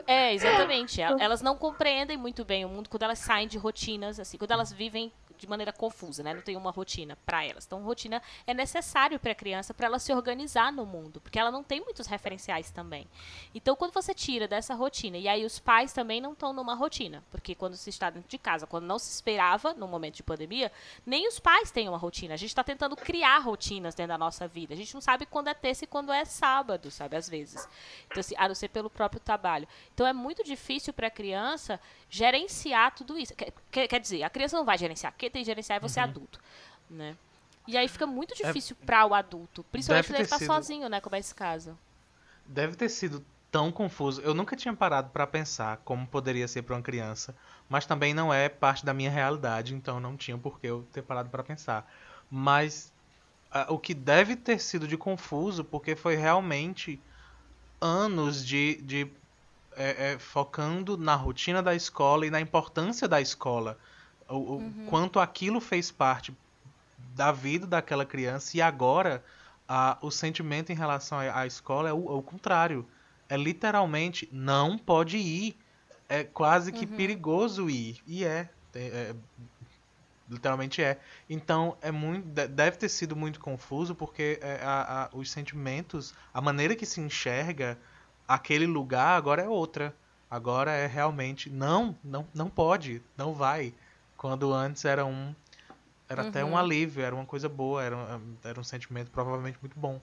É, 0.08 0.34
exatamente. 0.34 1.02
Elas 1.20 1.41
não 1.41 1.56
compreendem 1.56 2.18
muito 2.18 2.44
bem 2.44 2.65
o 2.65 2.70
mundo 2.70 2.89
quando 2.89 3.04
elas 3.04 3.18
saem 3.18 3.48
de 3.48 3.58
rotinas, 3.58 4.20
assim, 4.20 4.38
quando 4.38 4.52
elas 4.52 4.72
vivem 4.72 5.12
de 5.38 5.48
maneira 5.48 5.71
confusa, 5.71 6.24
né? 6.24 6.34
Não 6.34 6.41
tem 6.41 6.56
uma 6.56 6.71
rotina 6.71 7.17
para 7.26 7.43
elas. 7.43 7.65
Então, 7.65 7.82
rotina 7.84 8.21
é 8.45 8.54
necessário 8.54 9.19
para 9.19 9.32
a 9.32 9.36
criança 9.36 9.74
para 9.74 9.88
ela 9.88 10.00
se 10.00 10.13
organizar 10.13 10.71
no 10.71 10.86
mundo, 10.86 11.21
porque 11.21 11.39
ela 11.39 11.52
não 11.52 11.63
tem 11.63 11.82
muitos 11.82 12.08
referenciais 12.08 12.71
também. 12.71 13.08
Então, 13.54 13.76
quando 13.76 13.93
você 13.93 14.13
tira 14.13 14.48
dessa 14.48 14.74
rotina, 14.74 15.17
e 15.17 15.28
aí 15.28 15.45
os 15.45 15.60
pais 15.60 15.93
também 15.93 16.19
não 16.19 16.34
estão 16.34 16.54
numa 16.54 16.76
rotina, 16.76 17.24
porque 17.32 17.56
quando 17.56 17.76
se 17.76 17.89
está 17.89 18.10
dentro 18.10 18.30
de 18.30 18.38
casa, 18.38 18.67
quando 18.67 18.86
não 18.86 19.00
se 19.00 19.12
esperava 19.12 19.74
no 19.74 19.88
momento 19.88 20.15
de 20.15 20.24
pandemia, 20.24 20.71
nem 21.06 21.28
os 21.28 21.39
pais 21.39 21.71
têm 21.71 21.88
uma 21.88 21.98
rotina. 21.98 22.34
A 22.34 22.38
gente 22.38 22.50
está 22.50 22.63
tentando 22.63 22.95
criar 22.95 23.39
rotinas 23.39 23.95
dentro 23.95 24.10
da 24.10 24.17
nossa 24.17 24.48
vida. 24.48 24.74
A 24.74 24.78
gente 24.78 24.93
não 24.93 25.02
sabe 25.02 25.26
quando 25.26 25.48
é 25.48 25.54
terça 25.54 25.84
e 25.84 25.88
quando 25.88 26.12
é 26.12 26.26
sábado, 26.26 26.89
sabe? 26.91 27.15
Às 27.15 27.30
vezes. 27.30 27.67
Então, 28.08 28.19
assim, 28.19 28.36
a 28.38 28.48
não 28.48 28.56
ser 28.56 28.69
pelo 28.69 28.89
próprio 28.89 29.19
trabalho. 29.19 29.67
Então, 29.93 30.06
é 30.06 30.13
muito 30.13 30.43
difícil 30.43 30.93
para 30.93 31.08
a 31.08 31.12
criança 31.12 31.80
gerenciar 32.15 32.95
tudo 32.95 33.17
isso. 33.17 33.34
Quer, 33.36 33.88
quer, 33.88 33.99
dizer, 33.99 34.23
a 34.23 34.30
criança 34.30 34.56
não 34.56 34.63
vai 34.63 34.78
gerenciar. 34.78 35.13
Quem 35.17 35.30
tem 35.30 35.41
que 35.41 35.45
gerenciar 35.45 35.78
é 35.78 35.80
você 35.80 35.99
uhum. 35.99 36.06
adulto, 36.06 36.39
né? 36.89 37.15
E 37.67 37.75
aí 37.75 37.88
fica 37.89 38.08
muito 38.08 38.34
é 38.34 38.47
difícil 38.47 38.78
é, 38.82 38.86
para 38.86 39.06
o 39.06 39.13
adulto, 39.13 39.65
principalmente 39.71 40.08
quando 40.08 40.15
ele 40.15 40.23
está 40.23 40.39
sozinho, 40.39 40.88
né, 40.88 41.01
como 41.01 41.15
é 41.15 41.19
esse 41.19 41.34
caso. 41.34 41.78
Deve 42.45 42.75
ter 42.75 42.89
sido 42.89 43.25
tão 43.51 43.71
confuso. 43.71 44.21
Eu 44.21 44.34
nunca 44.34 44.56
tinha 44.56 44.73
parado 44.73 45.10
para 45.10 45.25
pensar 45.25 45.78
como 45.84 46.06
poderia 46.06 46.47
ser 46.47 46.62
para 46.62 46.75
uma 46.75 46.82
criança, 46.82 47.36
mas 47.67 47.86
também 47.86 48.13
não 48.13 48.34
é 48.34 48.47
parte 48.47 48.86
da 48.86 48.93
minha 48.93 49.10
realidade, 49.10 49.73
então 49.73 49.99
não 49.99 50.15
tinha 50.15 50.38
por 50.38 50.60
que 50.60 50.67
eu 50.67 50.88
ter 50.93 51.01
parado 51.01 51.30
para 51.30 51.43
pensar. 51.43 51.91
Mas 52.30 52.93
uh, 53.51 53.73
o 53.73 53.80
que 53.80 53.93
deve 53.93 54.36
ter 54.36 54.60
sido 54.60 54.88
de 54.88 54.95
confuso, 54.95 55.63
porque 55.63 55.95
foi 55.95 56.15
realmente 56.15 57.01
anos 57.82 58.45
de, 58.45 58.80
de 58.84 59.12
é, 59.75 60.13
é, 60.13 60.19
focando 60.19 60.97
na 60.97 61.15
rotina 61.15 61.61
da 61.61 61.75
escola 61.75 62.25
e 62.25 62.29
na 62.29 62.39
importância 62.41 63.07
da 63.07 63.21
escola. 63.21 63.77
O, 64.27 64.35
uhum. 64.35 64.85
quanto 64.89 65.19
aquilo 65.19 65.61
fez 65.61 65.91
parte 65.91 66.35
da 67.13 67.31
vida 67.31 67.67
daquela 67.67 68.05
criança 68.05 68.57
e 68.57 68.61
agora 68.61 69.23
a, 69.67 69.97
o 70.01 70.11
sentimento 70.11 70.71
em 70.71 70.75
relação 70.75 71.19
à, 71.19 71.41
à 71.41 71.47
escola 71.47 71.89
é 71.89 71.93
o, 71.93 72.07
é 72.07 72.13
o, 72.13 72.21
contrário. 72.21 72.88
É 73.29 73.38
literalmente 73.38 74.27
não 74.31 74.77
pode 74.77 75.17
ir. 75.17 75.57
É 76.07 76.23
quase 76.23 76.71
que 76.71 76.85
uhum. 76.85 76.95
perigoso 76.95 77.69
ir. 77.69 78.01
E 78.05 78.23
é, 78.23 78.49
é, 78.73 78.79
é. 78.79 79.15
Literalmente 80.29 80.81
é. 80.81 80.99
Então 81.29 81.77
é 81.81 81.91
muito. 81.91 82.27
Deve 82.27 82.77
ter 82.77 82.89
sido 82.89 83.15
muito 83.15 83.39
confuso 83.39 83.95
porque 83.95 84.39
é, 84.41 84.59
a, 84.63 85.03
a, 85.03 85.09
os 85.15 85.29
sentimentos, 85.31 86.13
a 86.33 86.41
maneira 86.41 86.75
que 86.75 86.85
se 86.85 86.99
enxerga 86.99 87.77
aquele 88.27 88.65
lugar 88.65 89.17
agora 89.17 89.41
é 89.41 89.49
outra. 89.49 89.95
Agora 90.29 90.71
é 90.71 90.88
realmente 90.88 91.49
não, 91.49 91.95
não, 92.03 92.27
não 92.33 92.49
pode, 92.49 93.01
não 93.15 93.33
vai. 93.33 93.73
Quando 94.17 94.51
antes 94.53 94.83
era 94.83 95.05
um 95.05 95.33
era 96.07 96.21
uhum. 96.21 96.29
até 96.29 96.45
um 96.45 96.49
uhum. 96.49 96.57
alívio, 96.57 97.03
era 97.03 97.15
uma 97.15 97.25
coisa 97.25 97.49
boa, 97.49 97.83
era, 97.83 97.95
um, 97.97 98.35
era 98.43 98.59
um 98.59 98.63
sentimento 98.63 99.09
provavelmente 99.09 99.57
muito 99.59 99.77
bom 99.79 99.99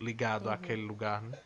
ligado 0.00 0.46
uhum. 0.46 0.52
àquele 0.52 0.82
lugar, 0.82 1.22
né? 1.22 1.38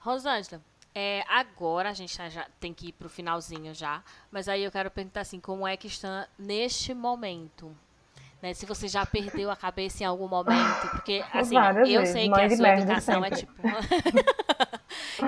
Rosângela, 0.00 0.62
é, 0.94 1.24
agora 1.28 1.90
a 1.90 1.92
gente 1.92 2.14
já 2.30 2.46
tem 2.60 2.74
que 2.74 2.88
ir 2.88 2.92
pro 2.92 3.08
finalzinho 3.08 3.74
já, 3.74 4.02
mas 4.30 4.48
aí 4.48 4.62
eu 4.62 4.70
quero 4.70 4.90
perguntar 4.90 5.22
assim, 5.22 5.40
como 5.40 5.66
é 5.66 5.76
que 5.76 5.86
está 5.86 6.28
neste 6.38 6.92
momento? 6.92 7.74
Né, 8.42 8.52
se 8.54 8.66
você 8.66 8.88
já 8.88 9.06
perdeu 9.06 9.52
a 9.52 9.56
cabeça 9.56 10.02
em 10.02 10.06
algum 10.06 10.26
momento, 10.26 10.88
porque 10.90 11.22
assim, 11.32 11.54
Várias 11.54 11.88
eu 11.88 12.00
vezes, 12.00 12.12
sei 12.12 12.28
que 12.28 12.40
a 12.40 12.50
sua 12.50 12.68
educação 12.70 13.24
é 13.24 13.30
sempre. 13.30 13.40
é 13.40 13.46
tipo 13.46 14.32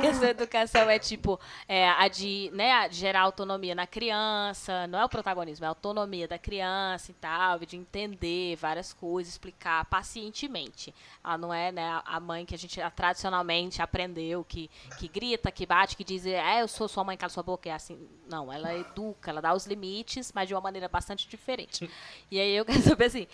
que 0.00 0.06
a 0.06 0.14
sua 0.14 0.28
educação 0.28 0.88
é 0.90 0.98
tipo 0.98 1.38
é, 1.68 1.88
a 1.88 2.08
de 2.08 2.50
né, 2.54 2.72
a 2.72 2.88
de 2.88 2.96
gerar 2.96 3.22
autonomia 3.22 3.74
na 3.74 3.86
criança, 3.86 4.86
não 4.86 4.98
é 4.98 5.04
o 5.04 5.08
protagonismo, 5.08 5.64
é 5.64 5.66
a 5.66 5.70
autonomia 5.70 6.28
da 6.28 6.38
criança 6.38 7.10
e 7.10 7.14
tal, 7.14 7.58
de 7.60 7.76
entender 7.76 8.56
várias 8.56 8.92
coisas, 8.92 9.32
explicar 9.32 9.84
pacientemente. 9.86 10.94
Ela 11.22 11.38
não 11.38 11.52
é 11.52 11.72
né, 11.72 12.02
a 12.04 12.20
mãe 12.20 12.44
que 12.44 12.54
a 12.54 12.58
gente 12.58 12.80
tradicionalmente 12.94 13.82
aprendeu, 13.82 14.44
que, 14.44 14.70
que 14.98 15.08
grita, 15.08 15.50
que 15.50 15.66
bate, 15.66 15.96
que 15.96 16.04
diz, 16.04 16.26
é, 16.26 16.62
eu 16.62 16.68
sou 16.68 16.88
sua 16.88 17.04
mãe, 17.04 17.16
cala 17.16 17.30
sua 17.30 17.42
boca, 17.42 17.68
é 17.68 17.72
assim. 17.72 18.08
Não, 18.28 18.52
ela 18.52 18.74
educa, 18.74 19.30
ela 19.30 19.40
dá 19.40 19.54
os 19.54 19.66
limites, 19.66 20.32
mas 20.32 20.48
de 20.48 20.54
uma 20.54 20.60
maneira 20.60 20.88
bastante 20.88 21.28
diferente. 21.28 21.90
E 22.30 22.40
aí 22.40 22.56
eu 22.56 22.64
quero 22.64 22.80
saber 22.80 23.04
assim, 23.04 23.28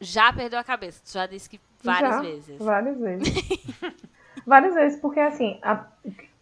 já 0.00 0.32
perdeu 0.32 0.58
a 0.58 0.64
cabeça, 0.64 1.02
já 1.06 1.26
disse 1.26 1.50
que 1.50 1.60
várias 1.82 2.14
já, 2.14 2.20
vezes. 2.22 2.58
Várias 2.58 2.98
vezes. 2.98 3.28
Várias 4.46 4.74
vezes, 4.74 5.00
porque 5.00 5.20
assim, 5.20 5.58
a, 5.62 5.86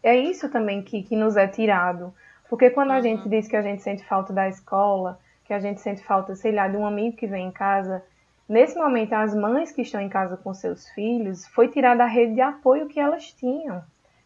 é 0.03 0.17
isso 0.17 0.49
também 0.49 0.83
que, 0.83 1.03
que 1.03 1.17
nos 1.17 1.37
é 1.37 1.47
tirado. 1.47 2.13
Porque 2.49 2.71
quando 2.71 2.91
a 2.91 2.97
uhum. 2.97 3.03
gente 3.03 3.29
diz 3.29 3.47
que 3.47 3.57
a 3.57 3.63
gente 3.63 3.83
sente 3.83 4.05
falta 4.05 4.33
da 4.33 4.49
escola, 4.49 5.19
que 5.45 5.53
a 5.53 5.61
gente 5.61 5.81
sente 5.81 6.03
falta, 6.03 6.35
sei 6.35 6.53
lá, 6.53 6.69
de 6.69 6.77
um 6.77 6.87
amigo 6.87 7.17
que 7.17 7.27
vem 7.27 7.49
em 7.49 7.53
casa, 7.53 8.03
nesse 8.49 8.79
momento 8.79 9.13
as 9.13 9.35
mães 9.35 9.71
que 9.71 9.83
estão 9.83 10.01
em 10.01 10.09
casa 10.09 10.37
com 10.37 10.53
seus 10.53 10.89
filhos, 10.91 11.47
foi 11.49 11.69
tirada 11.69 12.03
a 12.03 12.07
rede 12.07 12.35
de 12.35 12.41
apoio 12.41 12.89
que 12.89 12.99
elas 12.99 13.33
tinham. 13.33 13.83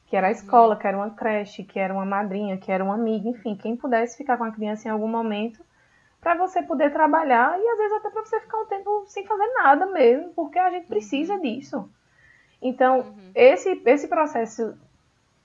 Que 0.06 0.16
era 0.16 0.28
a 0.28 0.30
escola, 0.30 0.74
uhum. 0.74 0.80
que 0.80 0.86
era 0.86 0.96
uma 0.96 1.10
creche, 1.10 1.64
que 1.64 1.78
era 1.78 1.92
uma 1.92 2.04
madrinha, 2.04 2.56
que 2.56 2.70
era 2.70 2.84
um 2.84 2.92
amigo, 2.92 3.28
enfim, 3.28 3.56
quem 3.56 3.76
pudesse 3.76 4.16
ficar 4.16 4.36
com 4.36 4.44
a 4.44 4.52
criança 4.52 4.88
em 4.88 4.90
algum 4.90 5.08
momento 5.08 5.64
para 6.24 6.34
você 6.34 6.62
poder 6.62 6.90
trabalhar 6.90 7.60
e 7.60 7.68
às 7.68 7.76
vezes 7.76 7.92
até 7.98 8.08
para 8.08 8.24
você 8.24 8.40
ficar 8.40 8.58
um 8.58 8.64
tempo 8.64 9.04
sem 9.06 9.26
fazer 9.26 9.46
nada 9.58 9.84
mesmo, 9.84 10.32
porque 10.34 10.58
a 10.58 10.70
gente 10.70 10.86
precisa 10.86 11.34
uhum. 11.34 11.40
disso. 11.40 11.90
Então, 12.64 13.00
uhum. 13.00 13.30
esse, 13.34 13.82
esse 13.84 14.08
processo 14.08 14.74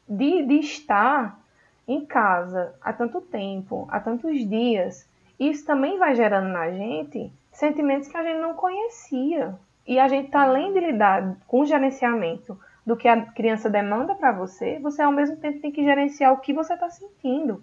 de, 0.08 0.46
de 0.46 0.56
estar 0.56 1.38
em 1.86 2.06
casa 2.06 2.74
há 2.82 2.94
tanto 2.94 3.20
tempo, 3.20 3.86
há 3.92 4.00
tantos 4.00 4.48
dias, 4.48 5.06
isso 5.38 5.66
também 5.66 6.00
vai 6.00 6.16
gerando 6.16 6.48
na 6.48 6.72
gente 6.72 7.30
sentimentos 7.52 8.08
que 8.08 8.16
a 8.16 8.24
gente 8.24 8.40
não 8.40 8.54
conhecia. 8.54 9.54
E 9.86 10.00
a 10.00 10.08
gente 10.08 10.28
está 10.28 10.44
além 10.44 10.72
de 10.72 10.80
lidar 10.80 11.36
com 11.46 11.62
o 11.62 11.66
gerenciamento 11.66 12.58
do 12.86 12.96
que 12.96 13.08
a 13.08 13.22
criança 13.22 13.70
demanda 13.70 14.16
para 14.16 14.32
você, 14.32 14.80
você 14.80 15.02
ao 15.02 15.12
mesmo 15.12 15.36
tempo 15.38 15.60
tem 15.60 15.72
que 15.72 15.84
gerenciar 15.84 16.32
o 16.32 16.38
que 16.38 16.54
você 16.54 16.74
está 16.74 16.90
sentindo. 16.90 17.62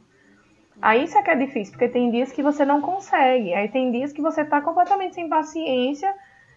Aí 0.82 1.04
isso 1.04 1.16
é 1.16 1.22
que 1.22 1.30
é 1.30 1.36
difícil, 1.36 1.72
porque 1.72 1.88
tem 1.88 2.10
dias 2.10 2.30
que 2.30 2.42
você 2.42 2.64
não 2.64 2.82
consegue, 2.82 3.54
aí 3.54 3.68
tem 3.68 3.90
dias 3.90 4.12
que 4.12 4.20
você 4.20 4.42
está 4.42 4.60
completamente 4.60 5.14
sem 5.14 5.28
paciência, 5.28 6.14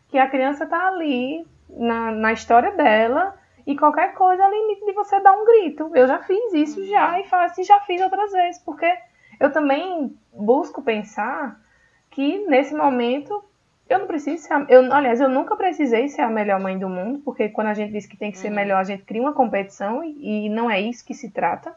que 0.09 0.17
a 0.17 0.29
criança 0.29 0.63
está 0.63 0.87
ali 0.87 1.45
na, 1.69 2.11
na 2.11 2.33
história 2.33 2.71
dela 2.71 3.35
e 3.65 3.77
qualquer 3.77 4.13
coisa 4.13 4.43
é 4.43 4.49
limite 4.49 4.85
de 4.85 4.93
você 4.93 5.19
dar 5.19 5.33
um 5.33 5.45
grito. 5.45 5.91
Eu 5.93 6.07
já 6.07 6.19
fiz 6.19 6.53
isso 6.53 6.85
já 6.87 7.19
e 7.19 7.25
falo 7.25 7.43
assim, 7.43 7.63
já 7.63 7.79
fiz 7.81 8.01
outras 8.01 8.31
vezes, 8.31 8.61
porque 8.63 8.91
eu 9.39 9.51
também 9.51 10.15
busco 10.33 10.81
pensar 10.81 11.59
que 12.09 12.45
nesse 12.47 12.73
momento 12.73 13.43
eu 13.87 13.99
não 13.99 14.07
preciso 14.07 14.43
ser, 14.43 14.65
eu, 14.69 14.93
aliás, 14.93 15.19
eu 15.19 15.29
nunca 15.29 15.55
precisei 15.55 16.07
ser 16.09 16.21
a 16.21 16.29
melhor 16.29 16.59
mãe 16.59 16.77
do 16.77 16.87
mundo, 16.87 17.19
porque 17.25 17.49
quando 17.49 17.67
a 17.67 17.73
gente 17.73 17.91
diz 17.91 18.05
que 18.05 18.17
tem 18.17 18.31
que 18.31 18.37
ser 18.37 18.49
uhum. 18.49 18.55
melhor, 18.55 18.79
a 18.79 18.83
gente 18.83 19.03
cria 19.03 19.21
uma 19.21 19.33
competição 19.33 20.03
e, 20.03 20.45
e, 20.45 20.49
não 20.49 20.69
é 20.69 20.79
isso 20.79 21.05
que 21.05 21.13
se 21.15 21.31
trata. 21.31 21.75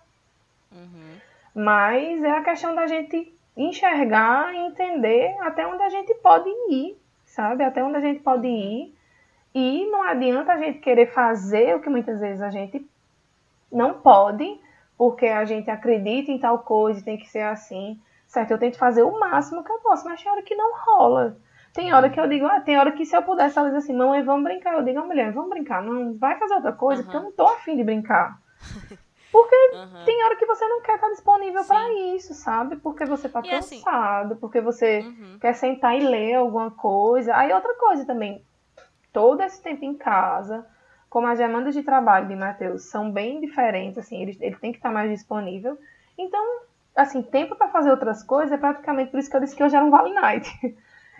Uhum. 0.70 1.16
Mas 1.54 2.22
é 2.22 2.30
a 2.30 2.42
questão 2.42 2.74
da 2.74 2.86
gente 2.86 3.34
enxergar 3.56 4.54
e 4.54 4.58
entender 4.58 5.36
até 5.40 5.66
onde 5.66 5.82
a 5.82 5.88
gente 5.88 6.14
pode 6.16 6.50
ir, 6.70 6.96
sabe? 7.32 7.64
Até 7.64 7.82
onde 7.82 7.96
a 7.96 8.00
gente 8.00 8.20
pode 8.20 8.46
ir 8.46 8.94
e 9.54 9.86
não 9.90 10.02
adianta 10.02 10.52
a 10.52 10.58
gente 10.58 10.78
querer 10.78 11.12
fazer 11.12 11.74
o 11.74 11.80
que 11.80 11.88
muitas 11.88 12.20
vezes 12.20 12.40
a 12.40 12.50
gente 12.50 12.86
não 13.70 13.94
pode, 13.94 14.60
porque 14.96 15.26
a 15.26 15.44
gente 15.44 15.70
acredita 15.70 16.30
em 16.30 16.38
tal 16.38 16.58
coisa 16.60 17.00
e 17.00 17.04
tem 17.04 17.18
que 17.18 17.28
ser 17.28 17.42
assim. 17.42 18.00
Certo? 18.26 18.50
Eu 18.50 18.58
tento 18.58 18.78
fazer 18.78 19.02
o 19.02 19.18
máximo 19.18 19.62
que 19.62 19.70
eu 19.70 19.78
posso, 19.78 20.06
mas 20.06 20.22
tem 20.22 20.30
hora 20.30 20.42
que 20.42 20.54
não 20.54 20.72
rola. 20.74 21.36
Tem 21.74 21.92
hora 21.92 22.08
que 22.08 22.20
eu 22.20 22.28
digo, 22.28 22.46
ah, 22.46 22.60
tem 22.60 22.78
hora 22.78 22.92
que 22.92 23.04
se 23.04 23.16
eu 23.16 23.22
pudesse, 23.22 23.58
ela 23.58 23.68
diz 23.68 23.78
assim, 23.78 23.94
mãe, 23.94 24.22
vamos 24.22 24.44
brincar. 24.44 24.74
Eu 24.74 24.82
digo, 24.82 25.00
ah, 25.00 25.06
mulher, 25.06 25.32
vamos 25.32 25.50
brincar. 25.50 25.82
Não 25.82 26.16
vai 26.16 26.38
fazer 26.38 26.54
outra 26.54 26.72
coisa, 26.72 27.00
uhum. 27.00 27.06
porque 27.06 27.16
eu 27.16 27.22
não 27.22 27.32
tô 27.32 27.46
afim 27.46 27.76
de 27.76 27.84
brincar. 27.84 28.38
Porque 29.32 29.56
uhum. 29.72 30.04
tem 30.04 30.22
hora 30.24 30.36
que 30.36 30.44
você 30.44 30.68
não 30.68 30.82
quer 30.82 30.96
estar 30.96 31.08
disponível 31.08 31.64
para 31.64 31.90
isso, 32.14 32.34
sabe? 32.34 32.76
Porque 32.76 33.06
você 33.06 33.30
tá 33.30 33.40
e 33.42 33.50
assim 33.50 33.76
cansado, 33.82 34.32
assim... 34.32 34.40
porque 34.40 34.60
você 34.60 35.00
uhum. 35.00 35.38
quer 35.40 35.54
sentar 35.54 35.96
e 35.96 36.00
ler 36.00 36.34
alguma 36.34 36.70
coisa. 36.70 37.34
Aí 37.34 37.50
outra 37.50 37.74
coisa 37.76 38.04
também, 38.04 38.44
todo 39.10 39.40
esse 39.40 39.62
tempo 39.62 39.86
em 39.86 39.94
casa, 39.94 40.66
como 41.08 41.26
as 41.26 41.38
demandas 41.38 41.72
de 41.72 41.82
trabalho 41.82 42.28
de 42.28 42.36
Matheus 42.36 42.90
são 42.90 43.10
bem 43.10 43.40
diferentes, 43.40 43.96
assim, 43.96 44.20
ele, 44.20 44.36
ele 44.38 44.56
tem 44.56 44.70
que 44.70 44.78
estar 44.78 44.90
mais 44.90 45.10
disponível. 45.10 45.78
Então, 46.18 46.60
assim, 46.94 47.22
tempo 47.22 47.56
para 47.56 47.70
fazer 47.70 47.90
outras 47.90 48.22
coisas 48.22 48.52
é 48.52 48.58
praticamente 48.58 49.10
por 49.10 49.18
isso 49.18 49.30
que 49.30 49.36
eu 49.36 49.40
disse 49.40 49.56
que 49.56 49.64
hoje 49.64 49.74
era 49.74 49.84
um 49.84 49.90
Vale 49.90 50.12
Night. 50.12 50.50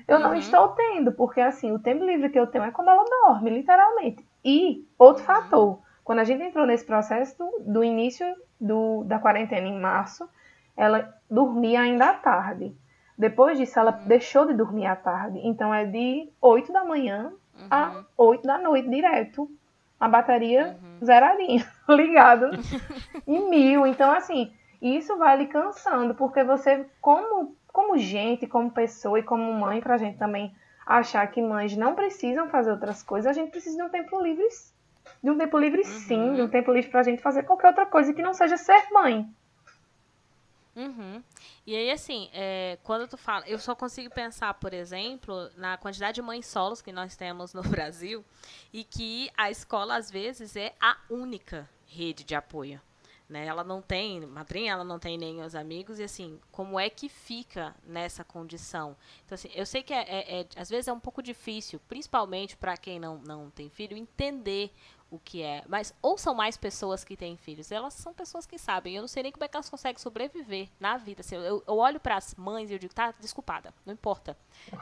Eu 0.08 0.16
uhum. 0.16 0.22
não 0.24 0.34
estou 0.34 0.68
tendo, 0.70 1.12
porque 1.12 1.40
assim, 1.40 1.70
o 1.70 1.78
tempo 1.78 2.04
livre 2.04 2.28
que 2.28 2.38
eu 2.38 2.48
tenho 2.48 2.64
é 2.64 2.72
quando 2.72 2.88
ela 2.88 3.04
dorme, 3.04 3.50
literalmente. 3.50 4.26
E 4.44 4.84
outro 4.98 5.22
uhum. 5.22 5.26
fator, 5.26 5.78
Quando 6.04 6.18
a 6.18 6.24
gente 6.24 6.42
entrou 6.42 6.66
nesse 6.66 6.84
processo 6.84 7.38
do, 7.38 7.72
do 7.72 7.84
início 7.84 8.26
do, 8.60 9.04
da 9.04 9.18
quarentena 9.18 9.66
em 9.66 9.80
março, 9.80 10.28
ela 10.76 11.14
dormia 11.30 11.80
ainda 11.80 12.10
à 12.10 12.14
tarde. 12.14 12.74
Depois 13.16 13.58
disso, 13.58 13.78
ela 13.78 13.92
uhum. 13.92 14.08
deixou 14.08 14.46
de 14.46 14.54
dormir 14.54 14.86
à 14.86 14.96
tarde. 14.96 15.38
Então, 15.44 15.72
é 15.72 15.84
de 15.84 16.28
8 16.40 16.72
da 16.72 16.84
manhã 16.84 17.32
uhum. 17.54 17.66
a 17.70 18.04
8 18.16 18.46
da 18.46 18.58
noite 18.58 18.88
direto. 18.88 19.48
A 20.00 20.08
bateria 20.08 20.76
uhum. 20.82 21.06
zeradinha, 21.06 21.64
ligado 21.88 22.50
em 23.26 23.48
mil. 23.48 23.86
Então, 23.86 24.10
assim, 24.10 24.52
isso 24.80 25.16
vai 25.16 25.36
lhe 25.36 25.46
cansando, 25.46 26.14
porque 26.14 26.42
você, 26.42 26.84
como, 27.00 27.54
como 27.72 27.96
gente, 27.96 28.48
como 28.48 28.72
pessoa 28.72 29.20
e 29.20 29.22
como 29.22 29.52
mãe, 29.52 29.80
pra 29.80 29.96
gente 29.96 30.18
também 30.18 30.52
achar 30.84 31.24
que 31.28 31.40
mães 31.40 31.76
não 31.76 31.94
precisam 31.94 32.48
fazer 32.48 32.72
outras 32.72 33.02
coisas, 33.02 33.30
a 33.30 33.32
gente 33.32 33.52
precisa 33.52 33.76
de 33.76 33.82
um 33.84 33.88
tempo 33.88 34.20
livre, 34.20 34.44
de 35.22 35.30
um 35.30 35.38
tempo 35.38 35.58
livre 35.58 35.84
sim, 35.84 36.20
uhum. 36.20 36.34
de 36.34 36.42
um 36.42 36.48
tempo 36.48 36.72
livre 36.72 36.90
pra 36.90 37.02
gente 37.02 37.22
fazer 37.22 37.44
qualquer 37.44 37.68
outra 37.68 37.86
coisa 37.86 38.12
que 38.12 38.22
não 38.22 38.34
seja 38.34 38.56
ser 38.56 38.90
mãe. 38.90 39.28
Uhum. 40.74 41.22
E 41.66 41.76
aí, 41.76 41.90
assim, 41.90 42.30
é, 42.32 42.78
quando 42.82 43.06
tu 43.06 43.16
fala, 43.16 43.46
eu 43.46 43.58
só 43.58 43.74
consigo 43.74 44.12
pensar, 44.12 44.54
por 44.54 44.72
exemplo, 44.72 45.50
na 45.56 45.76
quantidade 45.76 46.16
de 46.16 46.22
mães 46.22 46.46
solos 46.46 46.80
que 46.80 46.90
nós 46.90 47.14
temos 47.14 47.52
no 47.52 47.62
Brasil 47.68 48.24
e 48.72 48.82
que 48.82 49.30
a 49.36 49.50
escola, 49.50 49.96
às 49.96 50.10
vezes, 50.10 50.56
é 50.56 50.72
a 50.80 50.96
única 51.10 51.68
rede 51.86 52.24
de 52.24 52.34
apoio. 52.34 52.80
Né? 53.28 53.46
Ela 53.46 53.64
não 53.64 53.80
tem 53.80 54.20
madrinha, 54.26 54.72
ela 54.72 54.84
não 54.84 54.98
tem 54.98 55.16
nem 55.16 55.40
os 55.40 55.54
amigos, 55.54 55.98
e 55.98 56.02
assim, 56.02 56.38
como 56.50 56.78
é 56.78 56.90
que 56.90 57.08
fica 57.08 57.74
nessa 57.86 58.24
condição? 58.24 58.96
Então, 59.24 59.34
assim, 59.34 59.48
eu 59.54 59.64
sei 59.64 59.82
que 59.82 59.94
é, 59.94 60.02
é, 60.02 60.40
é 60.40 60.46
às 60.56 60.68
vezes 60.68 60.88
é 60.88 60.92
um 60.92 61.00
pouco 61.00 61.22
difícil, 61.22 61.80
principalmente 61.88 62.56
para 62.56 62.76
quem 62.76 62.98
não, 62.98 63.18
não 63.18 63.48
tem 63.50 63.70
filho, 63.70 63.96
entender 63.96 64.70
o 65.12 65.18
que 65.18 65.42
é. 65.42 65.62
Mas 65.68 65.94
ou 66.00 66.16
são 66.16 66.34
mais 66.34 66.56
pessoas 66.56 67.04
que 67.04 67.14
têm 67.14 67.36
filhos, 67.36 67.70
elas 67.70 67.92
são 67.92 68.14
pessoas 68.14 68.46
que 68.46 68.58
sabem. 68.58 68.96
Eu 68.96 69.02
não 69.02 69.08
sei 69.08 69.22
nem 69.22 69.30
como 69.30 69.44
é 69.44 69.48
que 69.48 69.54
elas 69.54 69.68
conseguem 69.68 70.00
sobreviver 70.00 70.70
na 70.80 70.96
vida. 70.96 71.20
Assim, 71.20 71.36
eu, 71.36 71.62
eu 71.66 71.76
olho 71.76 72.00
para 72.00 72.16
as 72.16 72.34
mães 72.34 72.70
e 72.70 72.72
eu 72.72 72.78
digo, 72.78 72.94
tá, 72.94 73.12
desculpada, 73.20 73.74
não 73.84 73.92
importa. 73.92 74.34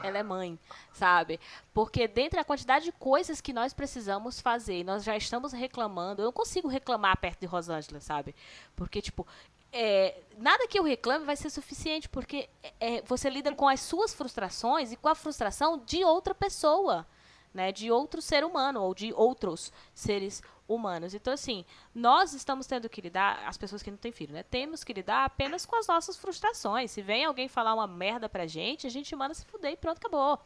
Ela 0.04 0.18
é 0.18 0.22
mãe, 0.22 0.56
sabe? 0.92 1.40
Porque 1.74 2.06
dentre 2.06 2.38
a 2.38 2.44
quantidade 2.44 2.84
de 2.84 2.92
coisas 2.92 3.40
que 3.40 3.52
nós 3.52 3.74
precisamos 3.74 4.40
fazer, 4.40 4.84
nós 4.84 5.02
já 5.02 5.16
estamos 5.16 5.52
reclamando. 5.52 6.22
Eu 6.22 6.26
não 6.26 6.32
consigo 6.32 6.68
reclamar 6.68 7.16
perto 7.18 7.40
de 7.40 7.46
Rosângela, 7.46 8.00
sabe? 8.00 8.32
Porque, 8.76 9.02
tipo, 9.02 9.26
é, 9.72 10.22
nada 10.38 10.68
que 10.68 10.78
eu 10.78 10.84
reclame 10.84 11.24
vai 11.24 11.34
ser 11.34 11.50
suficiente, 11.50 12.08
porque 12.08 12.48
é, 12.78 13.02
você 13.02 13.28
lida 13.28 13.52
com 13.52 13.68
as 13.68 13.80
suas 13.80 14.14
frustrações 14.14 14.92
e 14.92 14.96
com 14.96 15.08
a 15.08 15.14
frustração 15.16 15.82
de 15.84 16.04
outra 16.04 16.34
pessoa 16.34 17.04
né, 17.52 17.72
de 17.72 17.90
outro 17.90 18.22
ser 18.22 18.44
humano 18.44 18.82
ou 18.82 18.94
de 18.94 19.12
outros 19.12 19.72
seres 19.94 20.42
humanos. 20.68 21.14
Então, 21.14 21.32
assim, 21.32 21.64
nós 21.94 22.32
estamos 22.32 22.66
tendo 22.66 22.88
que 22.88 23.00
lidar, 23.00 23.42
as 23.46 23.58
pessoas 23.58 23.82
que 23.82 23.90
não 23.90 23.98
têm 23.98 24.12
filho, 24.12 24.32
né? 24.32 24.42
Temos 24.42 24.84
que 24.84 24.92
lidar 24.92 25.24
apenas 25.24 25.66
com 25.66 25.76
as 25.76 25.86
nossas 25.86 26.16
frustrações. 26.16 26.90
Se 26.90 27.02
vem 27.02 27.24
alguém 27.24 27.48
falar 27.48 27.74
uma 27.74 27.86
merda 27.86 28.28
pra 28.28 28.46
gente, 28.46 28.86
a 28.86 28.90
gente 28.90 29.14
manda 29.16 29.34
se 29.34 29.44
fuder 29.44 29.72
e 29.72 29.76
pronto, 29.76 29.98
acabou. 29.98 30.38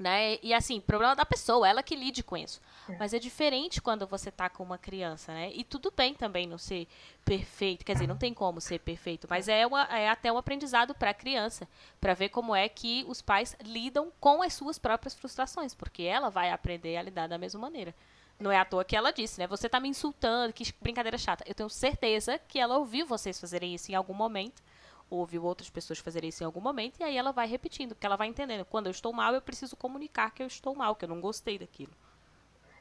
Né? 0.00 0.38
E 0.42 0.54
assim, 0.54 0.80
problema 0.80 1.14
da 1.14 1.26
pessoa, 1.26 1.68
ela 1.68 1.82
que 1.82 1.94
lide 1.94 2.22
com 2.22 2.34
isso. 2.34 2.58
É. 2.88 2.96
Mas 2.96 3.12
é 3.12 3.18
diferente 3.18 3.82
quando 3.82 4.06
você 4.06 4.30
tá 4.30 4.48
com 4.48 4.62
uma 4.62 4.78
criança, 4.78 5.30
né? 5.30 5.52
E 5.52 5.62
tudo 5.62 5.92
bem 5.94 6.14
também 6.14 6.46
não 6.46 6.56
ser 6.56 6.88
perfeito, 7.22 7.84
quer 7.84 7.92
dizer, 7.92 8.06
não 8.06 8.16
tem 8.16 8.32
como 8.32 8.62
ser 8.62 8.78
perfeito, 8.78 9.26
mas 9.28 9.46
é, 9.46 9.66
uma, 9.66 9.82
é 9.94 10.08
até 10.08 10.32
um 10.32 10.38
aprendizado 10.38 10.94
para 10.94 11.10
a 11.10 11.14
criança, 11.14 11.68
para 12.00 12.14
ver 12.14 12.30
como 12.30 12.56
é 12.56 12.66
que 12.66 13.04
os 13.08 13.20
pais 13.20 13.54
lidam 13.62 14.10
com 14.18 14.40
as 14.40 14.54
suas 14.54 14.78
próprias 14.78 15.12
frustrações, 15.14 15.74
porque 15.74 16.04
ela 16.04 16.30
vai 16.30 16.50
aprender 16.50 16.96
a 16.96 17.02
lidar 17.02 17.26
da 17.26 17.36
mesma 17.36 17.60
maneira. 17.60 17.94
Não 18.38 18.50
é 18.50 18.58
à 18.58 18.64
toa 18.64 18.86
que 18.86 18.96
ela 18.96 19.12
disse, 19.12 19.38
né? 19.38 19.46
Você 19.48 19.68
tá 19.68 19.78
me 19.78 19.88
insultando, 19.90 20.54
que 20.54 20.72
brincadeira 20.80 21.18
chata. 21.18 21.44
Eu 21.46 21.54
tenho 21.54 21.68
certeza 21.68 22.40
que 22.48 22.58
ela 22.58 22.78
ouviu 22.78 23.04
vocês 23.04 23.38
fazerem 23.38 23.74
isso 23.74 23.92
em 23.92 23.94
algum 23.94 24.14
momento 24.14 24.62
ouviu 25.10 25.44
outras 25.44 25.68
pessoas 25.68 25.98
fazerem 25.98 26.28
isso 26.28 26.42
em 26.42 26.46
algum 26.46 26.60
momento, 26.60 27.00
e 27.00 27.04
aí 27.04 27.16
ela 27.16 27.32
vai 27.32 27.46
repetindo, 27.46 27.94
porque 27.94 28.06
ela 28.06 28.16
vai 28.16 28.28
entendendo. 28.28 28.64
Quando 28.64 28.86
eu 28.86 28.92
estou 28.92 29.12
mal, 29.12 29.34
eu 29.34 29.42
preciso 29.42 29.76
comunicar 29.76 30.30
que 30.32 30.42
eu 30.42 30.46
estou 30.46 30.74
mal, 30.74 30.94
que 30.94 31.04
eu 31.04 31.08
não 31.08 31.20
gostei 31.20 31.58
daquilo. 31.58 31.92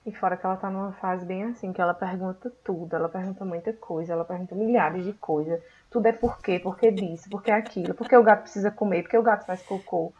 E 0.05 0.11
fora 0.13 0.37
que 0.37 0.45
ela 0.45 0.55
tá 0.55 0.69
numa 0.69 0.93
fase 0.93 1.25
bem 1.25 1.43
assim, 1.43 1.73
que 1.73 1.81
ela 1.81 1.93
pergunta 1.93 2.51
tudo, 2.63 2.95
ela 2.95 3.09
pergunta 3.09 3.43
muita 3.43 3.73
coisa, 3.73 4.13
ela 4.13 4.23
pergunta 4.23 4.55
milhares 4.55 5.03
de 5.03 5.11
coisas. 5.13 5.61
Tudo 5.91 6.05
é 6.05 6.13
por 6.13 6.39
quê, 6.41 6.57
por 6.57 6.77
que 6.77 6.89
disso, 6.89 7.29
por 7.29 7.43
que 7.43 7.51
aquilo, 7.51 7.93
por 7.93 8.07
que 8.07 8.15
o 8.15 8.23
gato 8.23 8.43
precisa 8.43 8.71
comer, 8.71 9.03
por 9.03 9.09
que 9.09 9.17
o 9.17 9.23
gato 9.23 9.45
faz 9.45 9.61
cocô, 9.61 10.13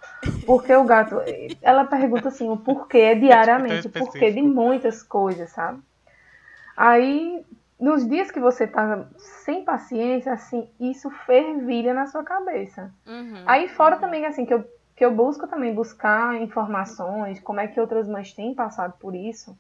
por 0.46 0.64
que 0.64 0.76
o 0.76 0.84
gato. 0.84 1.16
Ela 1.62 1.86
pergunta 1.86 2.28
assim, 2.28 2.50
o 2.50 2.58
porquê 2.58 3.16
diariamente, 3.16 3.88
o 3.88 3.90
porquê 3.90 4.32
de 4.32 4.42
muitas 4.42 5.02
coisas, 5.02 5.50
sabe? 5.52 5.82
Aí 6.76 7.46
nos 7.80 8.08
dias 8.08 8.30
que 8.30 8.40
você 8.40 8.68
tá 8.68 9.08
sem 9.18 9.64
paciência, 9.64 10.34
assim, 10.34 10.70
isso 10.80 11.10
fervilha 11.10 11.94
na 11.94 12.06
sua 12.08 12.24
cabeça. 12.24 12.94
Uhum, 13.08 13.44
Aí 13.46 13.70
fora 13.70 13.96
uhum. 13.96 14.02
também, 14.02 14.26
assim, 14.26 14.46
que 14.46 14.54
eu, 14.54 14.66
que 14.96 15.06
eu 15.06 15.16
busco 15.16 15.48
também 15.48 15.74
buscar 15.74 16.36
informações, 16.42 17.40
como 17.40 17.62
é 17.62 17.68
que 17.68 17.80
outras 17.80 18.08
mães 18.08 18.34
têm 18.34 18.54
passado 18.54 18.96
por 19.00 19.16
isso, 19.16 19.58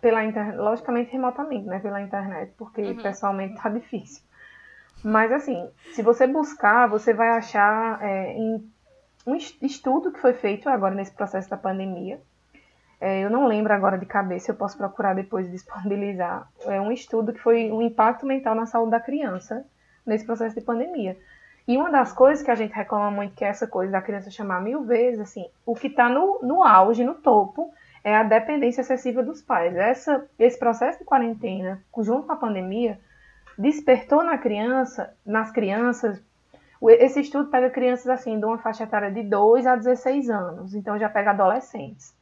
pela 0.00 0.24
internet, 0.24 0.56
logicamente 0.56 1.12
remotamente, 1.12 1.66
né, 1.66 1.80
pela 1.80 2.00
internet, 2.00 2.54
porque 2.56 2.80
uhum. 2.80 3.02
pessoalmente 3.02 3.60
tá 3.60 3.68
difícil. 3.70 4.22
Mas 5.02 5.30
assim, 5.30 5.68
se 5.92 6.00
você 6.00 6.26
buscar, 6.26 6.88
você 6.88 7.12
vai 7.12 7.28
achar 7.28 8.02
é, 8.02 8.32
em 8.32 8.72
um 9.26 9.34
estudo 9.34 10.12
que 10.12 10.20
foi 10.20 10.32
feito 10.32 10.68
agora 10.68 10.94
nesse 10.94 11.12
processo 11.12 11.50
da 11.50 11.56
pandemia, 11.58 12.20
é, 13.04 13.20
eu 13.20 13.28
não 13.28 13.46
lembro 13.46 13.70
agora 13.70 13.98
de 13.98 14.06
cabeça, 14.06 14.50
eu 14.50 14.54
posso 14.54 14.78
procurar 14.78 15.12
depois 15.12 15.50
disponibilizar. 15.50 16.48
É 16.62 16.80
um 16.80 16.90
estudo 16.90 17.34
que 17.34 17.38
foi 17.38 17.70
o 17.70 17.76
um 17.76 17.82
impacto 17.82 18.24
mental 18.24 18.54
na 18.54 18.64
saúde 18.64 18.92
da 18.92 18.98
criança 18.98 19.62
nesse 20.06 20.24
processo 20.24 20.54
de 20.54 20.62
pandemia. 20.62 21.14
E 21.68 21.76
uma 21.76 21.90
das 21.90 22.14
coisas 22.14 22.42
que 22.42 22.50
a 22.50 22.54
gente 22.54 22.72
reclama 22.72 23.10
muito, 23.10 23.34
que 23.34 23.44
é 23.44 23.48
essa 23.48 23.66
coisa 23.66 23.92
da 23.92 24.00
criança 24.00 24.30
chamar 24.30 24.62
mil 24.62 24.84
vezes, 24.84 25.20
assim, 25.20 25.44
o 25.66 25.74
que 25.74 25.88
está 25.88 26.08
no, 26.08 26.40
no 26.42 26.62
auge, 26.62 27.04
no 27.04 27.12
topo, 27.16 27.70
é 28.02 28.16
a 28.16 28.22
dependência 28.22 28.80
excessiva 28.80 29.22
dos 29.22 29.42
pais. 29.42 29.76
Essa, 29.76 30.26
esse 30.38 30.58
processo 30.58 31.00
de 31.00 31.04
quarentena, 31.04 31.82
junto 31.98 32.26
com 32.26 32.32
a 32.32 32.36
pandemia, 32.36 32.98
despertou 33.58 34.24
na 34.24 34.38
criança, 34.38 35.14
nas 35.26 35.50
crianças, 35.50 36.24
esse 36.82 37.20
estudo 37.20 37.50
pega 37.50 37.68
crianças 37.68 38.08
assim, 38.08 38.40
de 38.40 38.46
uma 38.46 38.56
faixa 38.56 38.84
etária 38.84 39.12
de 39.12 39.22
2 39.22 39.66
a 39.66 39.76
16 39.76 40.30
anos, 40.30 40.74
então 40.74 40.98
já 40.98 41.10
pega 41.10 41.32
adolescentes 41.32 42.14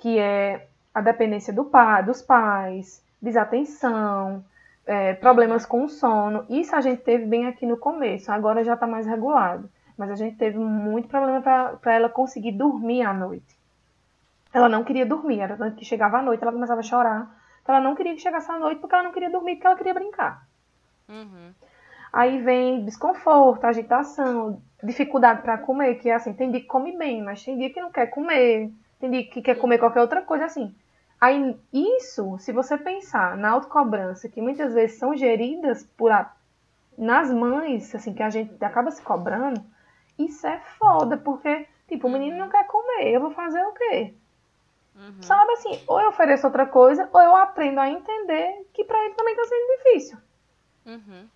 que 0.00 0.18
é 0.18 0.66
a 0.92 1.00
dependência 1.00 1.52
do 1.52 1.64
pai, 1.64 2.02
dos 2.02 2.20
pais, 2.20 3.04
desatenção, 3.22 4.44
é, 4.86 5.14
problemas 5.14 5.64
com 5.64 5.84
o 5.84 5.88
sono. 5.88 6.44
Isso 6.48 6.74
a 6.74 6.80
gente 6.80 7.02
teve 7.02 7.26
bem 7.26 7.46
aqui 7.46 7.64
no 7.64 7.76
começo, 7.76 8.32
agora 8.32 8.64
já 8.64 8.74
está 8.74 8.86
mais 8.86 9.06
regulado. 9.06 9.70
Mas 9.96 10.10
a 10.10 10.14
gente 10.16 10.36
teve 10.36 10.58
muito 10.58 11.08
problema 11.08 11.40
para 11.42 11.94
ela 11.94 12.08
conseguir 12.08 12.52
dormir 12.52 13.02
à 13.02 13.12
noite. 13.12 13.56
Ela 14.52 14.68
não 14.68 14.82
queria 14.82 15.04
dormir, 15.04 15.40
era 15.40 15.56
tanto 15.56 15.76
que 15.76 15.84
chegava 15.84 16.18
à 16.18 16.22
noite, 16.22 16.42
ela 16.42 16.52
começava 16.52 16.80
a 16.80 16.82
chorar. 16.82 17.30
Então 17.62 17.74
ela 17.74 17.84
não 17.84 17.94
queria 17.94 18.14
que 18.14 18.20
chegasse 18.20 18.50
à 18.50 18.58
noite 18.58 18.80
porque 18.80 18.94
ela 18.94 19.04
não 19.04 19.12
queria 19.12 19.30
dormir, 19.30 19.56
porque 19.56 19.66
ela 19.66 19.76
queria 19.76 19.94
brincar. 19.94 20.46
Uhum. 21.08 21.52
Aí 22.12 22.42
vem 22.42 22.84
desconforto, 22.84 23.64
agitação, 23.64 24.60
dificuldade 24.82 25.42
para 25.42 25.58
comer, 25.58 25.96
que 25.96 26.08
é 26.08 26.14
assim, 26.14 26.32
tem 26.32 26.50
dia 26.50 26.60
que 26.60 26.66
come 26.66 26.96
bem, 26.96 27.22
mas 27.22 27.44
tem 27.44 27.56
dia 27.56 27.70
que 27.70 27.80
não 27.80 27.92
quer 27.92 28.06
comer, 28.06 28.72
tem 29.00 29.10
dia 29.10 29.26
que 29.26 29.42
quer 29.42 29.56
comer 29.56 29.78
qualquer 29.78 30.02
outra 30.02 30.22
coisa 30.22 30.44
assim. 30.44 30.74
Aí, 31.20 31.58
isso, 31.72 32.38
se 32.38 32.52
você 32.52 32.78
pensar 32.78 33.36
na 33.36 33.50
autocobrança, 33.50 34.28
que 34.28 34.40
muitas 34.40 34.72
vezes 34.72 34.98
são 34.98 35.16
geridas 35.16 35.84
por 35.96 36.12
a, 36.12 36.32
nas 36.96 37.32
mães, 37.32 37.94
assim, 37.94 38.14
que 38.14 38.22
a 38.22 38.30
gente 38.30 38.62
acaba 38.64 38.90
se 38.90 39.02
cobrando, 39.02 39.62
isso 40.18 40.46
é 40.46 40.58
foda, 40.78 41.16
porque, 41.16 41.66
tipo, 41.88 42.06
o 42.06 42.10
menino 42.10 42.38
não 42.38 42.48
quer 42.48 42.66
comer, 42.66 43.08
eu 43.08 43.20
vou 43.20 43.30
fazer 43.32 43.62
o 43.64 43.72
quê? 43.72 44.14
Uhum. 44.94 45.22
Sabe 45.22 45.52
assim, 45.52 45.82
ou 45.86 46.00
eu 46.00 46.08
ofereço 46.08 46.46
outra 46.46 46.66
coisa, 46.66 47.08
ou 47.12 47.20
eu 47.20 47.34
aprendo 47.36 47.80
a 47.80 47.90
entender 47.90 48.66
que 48.72 48.84
para 48.84 49.02
ele 49.04 49.14
também 49.14 49.36
tá 49.36 49.44
sendo 49.44 49.76
difícil. 49.76 50.18
Uhum. 50.86 51.28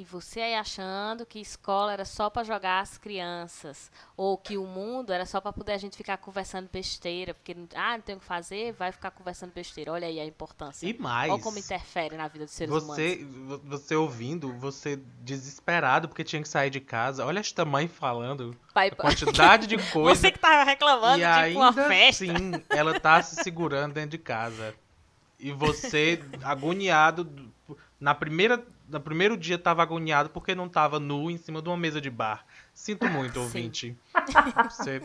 E 0.00 0.04
você 0.04 0.40
aí 0.40 0.54
achando 0.54 1.26
que 1.26 1.38
escola 1.38 1.92
era 1.92 2.06
só 2.06 2.30
para 2.30 2.42
jogar 2.42 2.80
as 2.80 2.96
crianças, 2.96 3.92
ou 4.16 4.38
que 4.38 4.56
o 4.56 4.66
mundo 4.66 5.12
era 5.12 5.26
só 5.26 5.42
para 5.42 5.52
poder 5.52 5.72
a 5.72 5.76
gente 5.76 5.94
ficar 5.94 6.16
conversando 6.16 6.70
besteira, 6.72 7.34
porque 7.34 7.54
ah, 7.74 7.98
não 7.98 8.00
tem 8.00 8.16
o 8.16 8.18
que 8.18 8.24
fazer, 8.24 8.72
vai 8.72 8.92
ficar 8.92 9.10
conversando 9.10 9.52
besteira. 9.52 9.92
Olha 9.92 10.06
aí 10.08 10.18
a 10.18 10.24
importância. 10.24 10.86
E 10.88 10.96
mais. 10.98 11.30
Olha 11.30 11.42
como 11.42 11.58
interfere 11.58 12.16
na 12.16 12.28
vida 12.28 12.46
dos 12.46 12.54
seres 12.54 12.72
você, 12.72 13.16
humanos. 13.16 13.60
Você 13.64 13.94
ouvindo, 13.94 14.50
você 14.54 14.96
desesperado 15.20 16.08
porque 16.08 16.24
tinha 16.24 16.40
que 16.40 16.48
sair 16.48 16.70
de 16.70 16.80
casa. 16.80 17.26
Olha 17.26 17.40
esta 17.40 17.66
mãe 17.66 17.86
falando. 17.86 18.56
Pai, 18.72 18.88
a 18.88 18.96
quantidade 18.96 19.66
de 19.66 19.76
coisa. 19.92 20.18
Você 20.18 20.30
que 20.30 20.38
tava 20.38 20.64
reclamando 20.64 21.18
e 21.18 21.20
de 21.20 21.24
ainda 21.26 21.58
uma 21.58 21.72
festa. 21.74 22.24
Sim, 22.24 22.52
ela 22.70 22.98
tá 22.98 23.22
se 23.22 23.42
segurando 23.42 23.92
dentro 23.92 24.12
de 24.12 24.18
casa. 24.18 24.74
E 25.38 25.52
você 25.52 26.24
agoniado 26.42 27.52
na 28.00 28.14
primeira 28.14 28.64
no 28.90 29.00
primeiro 29.00 29.36
dia 29.36 29.56
estava 29.56 29.82
agoniado 29.82 30.30
porque 30.30 30.54
não 30.54 30.66
estava 30.66 30.98
nu 30.98 31.30
em 31.30 31.36
cima 31.36 31.62
de 31.62 31.68
uma 31.68 31.76
mesa 31.76 32.00
de 32.00 32.10
bar. 32.10 32.44
Sinto 32.74 33.08
muito, 33.08 33.40
ouvinte. 33.40 33.96
Você. 34.68 35.00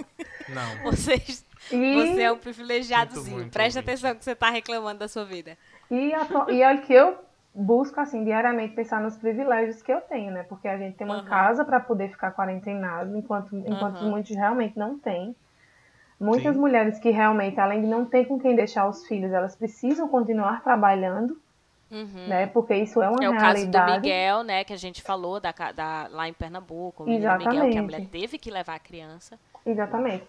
Não. 0.49 0.83
Você, 0.91 1.17
você 1.17 2.21
é 2.21 2.31
um 2.31 2.37
privilegiadozinho. 2.37 3.49
Presta 3.49 3.79
ouvinte. 3.79 3.91
atenção 3.91 4.15
que 4.15 4.23
você 4.23 4.31
está 4.31 4.49
reclamando 4.49 4.99
da 4.99 5.07
sua 5.07 5.25
vida. 5.25 5.57
E, 5.89 6.13
a, 6.13 6.27
e 6.49 6.61
é 6.61 6.77
que 6.77 6.93
eu 6.93 7.17
busco, 7.55 7.99
assim, 7.99 8.23
diariamente 8.23 8.75
pensar 8.75 9.01
nos 9.01 9.15
privilégios 9.17 9.81
que 9.81 9.91
eu 9.91 10.01
tenho, 10.01 10.31
né? 10.31 10.43
Porque 10.43 10.67
a 10.67 10.77
gente 10.77 10.97
tem 10.97 11.07
uma 11.07 11.19
uhum. 11.19 11.25
casa 11.25 11.63
para 11.63 11.79
poder 11.79 12.09
ficar 12.09 12.31
quarentenado, 12.31 13.15
enquanto, 13.17 13.55
enquanto 13.55 14.01
uhum. 14.01 14.11
muitos 14.11 14.35
realmente 14.35 14.77
não 14.77 14.99
têm. 14.99 15.35
Muitas 16.19 16.55
Sim. 16.55 16.61
mulheres 16.61 16.99
que 16.99 17.09
realmente, 17.09 17.59
além 17.59 17.81
de 17.81 17.87
não 17.87 18.05
ter 18.05 18.25
com 18.25 18.39
quem 18.39 18.55
deixar 18.55 18.87
os 18.87 19.07
filhos, 19.07 19.31
elas 19.31 19.55
precisam 19.55 20.07
continuar 20.07 20.63
trabalhando, 20.63 21.39
uhum. 21.95 22.27
né? 22.27 22.47
Porque 22.47 22.75
isso 22.75 23.01
é 23.01 23.09
uma 23.09 23.23
é 23.23 23.29
realidade. 23.29 23.65
É 23.65 23.69
o 23.69 23.71
caso 23.71 23.89
do 23.89 24.01
Miguel, 24.01 24.43
né? 24.43 24.63
Que 24.63 24.73
a 24.73 24.77
gente 24.77 25.01
falou 25.01 25.39
da, 25.39 25.51
da, 25.51 26.07
lá 26.11 26.27
em 26.27 26.33
Pernambuco, 26.33 27.03
o 27.03 27.09
Exatamente. 27.09 27.49
Miguel, 27.49 27.71
que 27.71 27.77
a 27.77 27.83
mulher 27.83 28.07
teve 28.07 28.37
que 28.37 28.51
levar 28.51 28.75
a 28.75 28.79
criança. 28.79 29.39
Exatamente. 29.65 30.25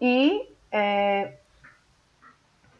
E... 0.00 0.48
É... 0.70 1.34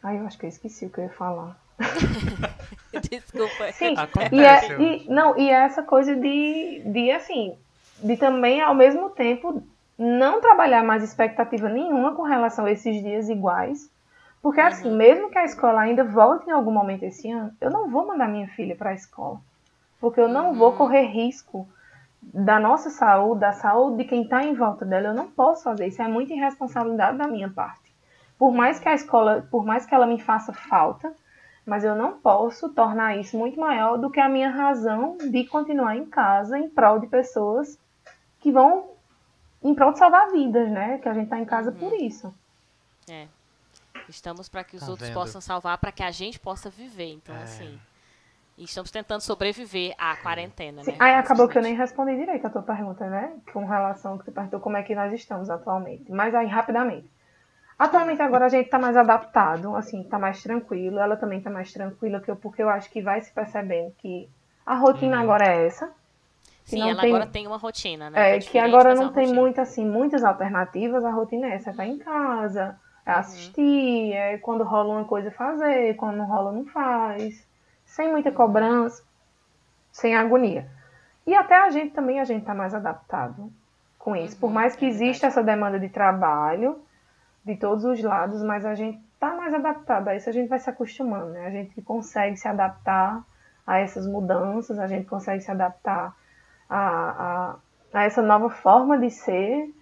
Ai, 0.03 0.19
eu 0.19 0.27
acho 0.27 0.37
que 0.37 0.45
eu 0.45 0.49
esqueci 0.49 0.85
o 0.85 0.89
que 0.89 0.99
eu 0.99 1.05
ia 1.05 1.09
falar. 1.09 1.57
Desculpa. 3.09 3.71
Sim, 3.73 3.95
Acontece. 3.97 4.35
E, 4.35 4.43
é, 4.43 4.81
e, 4.81 5.09
não, 5.09 5.37
e 5.37 5.49
é 5.49 5.53
essa 5.53 5.83
coisa 5.83 6.15
de, 6.15 6.81
de, 6.85 7.11
assim, 7.11 7.57
de 8.03 8.15
também, 8.17 8.61
ao 8.61 8.75
mesmo 8.75 9.09
tempo, 9.09 9.63
não 9.97 10.41
trabalhar 10.41 10.83
mais 10.83 11.03
expectativa 11.03 11.69
nenhuma 11.69 12.13
com 12.15 12.23
relação 12.23 12.65
a 12.65 12.71
esses 12.71 13.01
dias 13.01 13.29
iguais. 13.29 13.89
Porque, 14.45 14.61
uhum. 14.61 14.67
assim, 14.67 14.95
mesmo 14.95 15.31
que 15.31 15.39
a 15.39 15.43
escola 15.43 15.81
ainda 15.81 16.03
volte 16.03 16.47
em 16.47 16.51
algum 16.51 16.69
momento 16.69 17.01
esse 17.01 17.31
ano, 17.31 17.51
eu 17.59 17.71
não 17.71 17.89
vou 17.89 18.05
mandar 18.05 18.27
minha 18.27 18.47
filha 18.49 18.75
para 18.75 18.91
a 18.91 18.93
escola. 18.93 19.41
Porque 19.99 20.21
eu 20.21 20.27
não 20.27 20.49
uhum. 20.49 20.53
vou 20.53 20.73
correr 20.73 21.07
risco 21.07 21.67
da 22.21 22.59
nossa 22.59 22.91
saúde, 22.91 23.39
da 23.39 23.53
saúde 23.53 23.97
de 23.97 24.03
quem 24.03 24.21
está 24.21 24.43
em 24.43 24.53
volta 24.53 24.85
dela. 24.85 25.07
Eu 25.07 25.13
não 25.15 25.31
posso 25.31 25.63
fazer 25.63 25.87
isso. 25.87 25.99
É 25.99 26.07
muita 26.07 26.33
irresponsabilidade 26.33 27.17
da 27.17 27.27
minha 27.27 27.49
parte. 27.49 27.91
Por 28.37 28.51
mais 28.51 28.77
que 28.77 28.87
a 28.87 28.93
escola, 28.93 29.47
por 29.49 29.65
mais 29.65 29.83
que 29.87 29.95
ela 29.95 30.05
me 30.05 30.21
faça 30.21 30.53
falta, 30.53 31.11
mas 31.65 31.83
eu 31.83 31.95
não 31.95 32.19
posso 32.19 32.69
tornar 32.69 33.17
isso 33.17 33.35
muito 33.35 33.59
maior 33.59 33.97
do 33.97 34.11
que 34.11 34.19
a 34.19 34.29
minha 34.29 34.51
razão 34.51 35.17
de 35.17 35.43
continuar 35.47 35.97
em 35.97 36.05
casa 36.05 36.59
em 36.59 36.69
prol 36.69 36.99
de 36.99 37.07
pessoas 37.07 37.79
que 38.39 38.51
vão 38.51 38.91
em 39.63 39.73
prol 39.73 39.91
de 39.91 39.97
salvar 39.97 40.29
vidas, 40.29 40.69
né? 40.69 40.99
Que 40.99 41.09
a 41.09 41.15
gente 41.15 41.29
tá 41.29 41.39
em 41.39 41.45
casa 41.45 41.71
uhum. 41.71 41.77
por 41.77 41.93
isso. 41.99 42.31
É. 43.09 43.25
Estamos 44.09 44.49
para 44.49 44.63
que 44.63 44.75
os 44.75 44.83
tá 44.83 44.89
outros 44.89 45.09
vendo? 45.09 45.17
possam 45.17 45.41
salvar, 45.41 45.77
para 45.77 45.91
que 45.91 46.03
a 46.03 46.11
gente 46.11 46.39
possa 46.39 46.69
viver. 46.69 47.13
Então, 47.13 47.35
é. 47.35 47.43
assim. 47.43 47.79
E 48.57 48.63
estamos 48.63 48.89
tentando 48.89 49.19
sobreviver 49.19 49.93
à 49.97 50.15
quarentena, 50.15 50.83
Sim. 50.83 50.91
né? 50.91 50.97
Aí 50.99 51.15
acabou 51.15 51.47
que 51.47 51.57
eu 51.57 51.61
nem 51.61 51.75
respondi 51.75 52.15
direito 52.15 52.47
a 52.47 52.49
tua 52.49 52.61
pergunta, 52.61 53.05
né? 53.09 53.33
Com 53.51 53.65
relação 53.65 54.13
ao 54.13 54.19
que 54.19 54.25
tu 54.25 54.31
perguntou 54.31 54.61
como 54.61 54.77
é 54.77 54.83
que 54.83 54.95
nós 54.95 55.11
estamos 55.13 55.49
atualmente. 55.49 56.09
Mas 56.09 56.33
aí, 56.33 56.47
rapidamente. 56.47 57.09
Atualmente 57.77 58.21
agora 58.21 58.45
a 58.45 58.49
gente 58.49 58.69
tá 58.69 58.79
mais 58.79 58.95
adaptado, 58.95 59.75
assim, 59.75 60.01
tá 60.03 60.17
mais 60.17 60.41
tranquilo. 60.41 60.99
Ela 60.99 61.17
também 61.17 61.41
tá 61.41 61.49
mais 61.49 61.73
tranquila, 61.73 62.21
que 62.21 62.31
eu, 62.31 62.37
porque 62.37 62.63
eu 62.63 62.69
acho 62.69 62.89
que 62.89 63.01
vai 63.01 63.19
se 63.21 63.33
percebendo 63.33 63.91
que 63.97 64.29
a 64.65 64.75
rotina 64.75 65.17
uhum. 65.17 65.23
agora 65.23 65.45
é 65.45 65.67
essa. 65.67 65.91
Sim, 66.63 66.81
ela 66.81 66.99
tem, 66.99 67.09
agora 67.09 67.27
tem 67.27 67.45
uma 67.45 67.57
rotina, 67.57 68.09
né? 68.09 68.37
É, 68.37 68.39
que, 68.39 68.47
é 68.47 68.51
que 68.51 68.57
agora 68.57 68.95
não 68.95 69.11
tem 69.11 69.31
muito, 69.31 69.59
assim, 69.59 69.85
muitas 69.85 70.23
alternativas. 70.23 71.03
A 71.03 71.11
rotina 71.11 71.47
é 71.47 71.55
essa, 71.55 71.73
tá 71.73 71.85
em 71.85 71.97
casa, 71.97 72.79
é. 72.81 72.84
Assistir, 73.05 74.13
é 74.13 74.37
quando 74.37 74.63
rola 74.63 74.95
uma 74.95 75.05
coisa 75.05 75.29
fazer, 75.31 75.95
quando 75.95 76.17
não 76.17 76.25
rola 76.25 76.51
não 76.51 76.65
faz. 76.65 77.47
Sem 77.85 78.11
muita 78.11 78.31
cobrança, 78.31 79.03
sem 79.91 80.15
agonia. 80.15 80.67
E 81.25 81.35
até 81.35 81.55
a 81.55 81.69
gente 81.69 81.93
também, 81.93 82.19
a 82.19 82.23
gente 82.23 82.45
tá 82.45 82.53
mais 82.53 82.73
adaptado 82.73 83.51
com 83.97 84.15
isso. 84.15 84.37
Por 84.37 84.47
uhum, 84.47 84.53
mais 84.53 84.75
que 84.75 84.85
é 84.85 84.89
exista 84.89 85.27
essa 85.27 85.43
demanda 85.43 85.79
de 85.79 85.89
trabalho, 85.89 86.79
de 87.43 87.55
todos 87.55 87.85
os 87.85 88.01
lados, 88.01 88.43
mas 88.43 88.65
a 88.65 88.75
gente 88.75 88.99
está 89.13 89.33
mais 89.35 89.53
adaptado 89.53 90.07
a 90.07 90.15
isso, 90.15 90.29
a 90.29 90.33
gente 90.33 90.49
vai 90.49 90.59
se 90.59 90.69
acostumando, 90.69 91.31
né? 91.31 91.45
A 91.45 91.49
gente 91.49 91.81
consegue 91.81 92.37
se 92.37 92.47
adaptar 92.47 93.23
a 93.65 93.79
essas 93.79 94.05
mudanças, 94.05 94.77
a 94.77 94.87
gente 94.87 95.07
consegue 95.07 95.41
se 95.41 95.49
adaptar 95.49 96.15
a, 96.69 96.79
a, 96.79 97.55
a 97.93 98.03
essa 98.03 98.21
nova 98.21 98.49
forma 98.49 98.97
de 98.97 99.09
ser, 99.09 99.73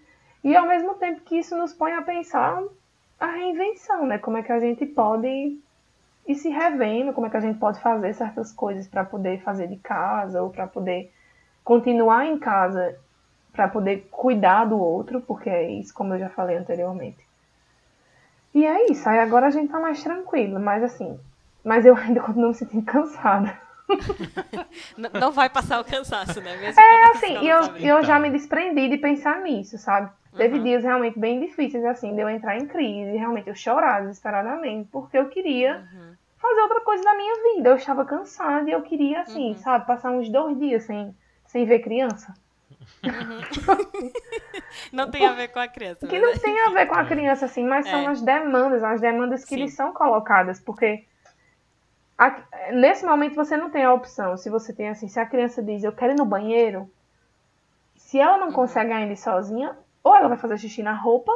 e 0.43 0.55
ao 0.55 0.67
mesmo 0.67 0.95
tempo 0.95 1.21
que 1.21 1.37
isso 1.37 1.57
nos 1.57 1.73
põe 1.73 1.93
a 1.93 2.01
pensar 2.01 2.63
a 3.19 3.27
reinvenção, 3.27 4.05
né? 4.05 4.17
Como 4.17 4.37
é 4.37 4.43
que 4.43 4.51
a 4.51 4.59
gente 4.59 4.85
pode 4.85 5.57
ir 6.27 6.35
se 6.35 6.49
revendo, 6.49 7.13
como 7.13 7.27
é 7.27 7.29
que 7.29 7.37
a 7.37 7.41
gente 7.41 7.59
pode 7.59 7.79
fazer 7.79 8.13
certas 8.13 8.51
coisas 8.51 8.87
para 8.87 9.03
poder 9.03 9.41
fazer 9.41 9.67
de 9.67 9.77
casa 9.77 10.41
ou 10.41 10.49
para 10.49 10.67
poder 10.67 11.11
continuar 11.63 12.25
em 12.25 12.37
casa, 12.37 12.97
para 13.51 13.67
poder 13.67 14.07
cuidar 14.11 14.65
do 14.65 14.77
outro, 14.79 15.21
porque 15.21 15.49
é 15.49 15.69
isso, 15.69 15.93
como 15.93 16.13
eu 16.13 16.19
já 16.19 16.29
falei 16.29 16.57
anteriormente. 16.57 17.25
E 18.53 18.65
é 18.65 18.91
isso, 18.91 19.07
aí 19.09 19.19
agora 19.19 19.47
a 19.47 19.49
gente 19.49 19.71
tá 19.71 19.79
mais 19.79 20.01
tranquilo, 20.03 20.59
mas 20.59 20.83
assim, 20.83 21.19
mas 21.63 21.85
eu 21.85 21.95
ainda 21.95 22.21
continuo 22.21 22.49
me 22.49 22.55
sentindo 22.55 22.83
cansada. 22.83 23.57
não 25.19 25.31
vai 25.31 25.49
passar 25.49 25.79
o 25.79 25.83
cansaço, 25.83 26.39
né? 26.41 26.55
Mesmo 26.57 26.79
é 26.79 27.05
assim, 27.11 27.39
e 27.39 27.49
eu, 27.49 27.77
eu 27.77 28.03
já 28.03 28.19
me 28.19 28.29
desprendi 28.29 28.89
de 28.89 28.97
pensar 28.97 29.41
nisso, 29.41 29.77
sabe? 29.77 30.09
Uhum. 30.33 30.37
Teve 30.37 30.59
dias 30.59 30.83
realmente 30.83 31.17
bem 31.19 31.39
difíceis, 31.39 31.85
assim, 31.85 32.15
de 32.15 32.21
eu 32.21 32.29
entrar 32.29 32.57
em 32.57 32.65
crise, 32.65 33.17
realmente 33.17 33.47
eu 33.47 33.55
chorar 33.55 34.01
desesperadamente, 34.01 34.89
porque 34.91 35.17
eu 35.17 35.29
queria 35.29 35.77
uhum. 35.77 36.13
fazer 36.37 36.61
outra 36.61 36.81
coisa 36.81 37.03
da 37.03 37.15
minha 37.15 37.55
vida. 37.55 37.69
Eu 37.69 37.75
estava 37.75 38.03
cansada 38.03 38.67
e 38.67 38.73
eu 38.73 38.81
queria, 38.81 39.21
assim, 39.21 39.49
uhum. 39.49 39.57
sabe, 39.57 39.85
passar 39.85 40.11
uns 40.11 40.27
dois 40.29 40.57
dias 40.57 40.83
sem, 40.83 41.15
sem 41.45 41.65
ver 41.65 41.79
criança. 41.79 42.33
Uhum. 43.03 44.11
não 44.91 45.11
tem 45.11 45.25
a 45.25 45.33
ver 45.33 45.49
com 45.49 45.59
a 45.59 45.67
criança. 45.67 46.07
Que 46.07 46.19
não 46.19 46.31
é 46.31 46.39
tem 46.39 46.59
a 46.61 46.69
ver 46.71 46.87
com 46.87 46.95
a 46.95 47.05
criança, 47.05 47.45
assim, 47.45 47.63
mas 47.63 47.85
é. 47.85 47.91
são 47.91 48.07
as 48.07 48.21
demandas, 48.21 48.83
as 48.83 48.99
demandas 48.99 49.43
que 49.43 49.55
Sim. 49.55 49.61
lhes 49.61 49.75
são 49.75 49.93
colocadas, 49.93 50.59
porque 50.59 51.05
a, 52.17 52.41
nesse 52.71 53.05
momento 53.05 53.35
você 53.35 53.55
não 53.55 53.69
tem 53.69 53.83
a 53.83 53.93
opção. 53.93 54.35
Se 54.35 54.49
você 54.49 54.73
tem 54.73 54.89
assim, 54.89 55.07
se 55.07 55.19
a 55.19 55.25
criança 55.27 55.61
diz 55.61 55.83
eu 55.83 55.91
quero 55.91 56.13
ir 56.13 56.17
no 56.17 56.25
banheiro, 56.25 56.89
se 57.95 58.19
ela 58.19 58.37
não 58.37 58.47
uhum. 58.47 58.53
consegue 58.53 58.91
ainda 58.91 59.13
ir 59.13 59.17
sozinha, 59.17 59.77
ou 60.03 60.15
ela 60.15 60.27
vai 60.27 60.37
fazer 60.37 60.57
xixi 60.57 60.83
na 60.83 60.93
roupa, 60.93 61.31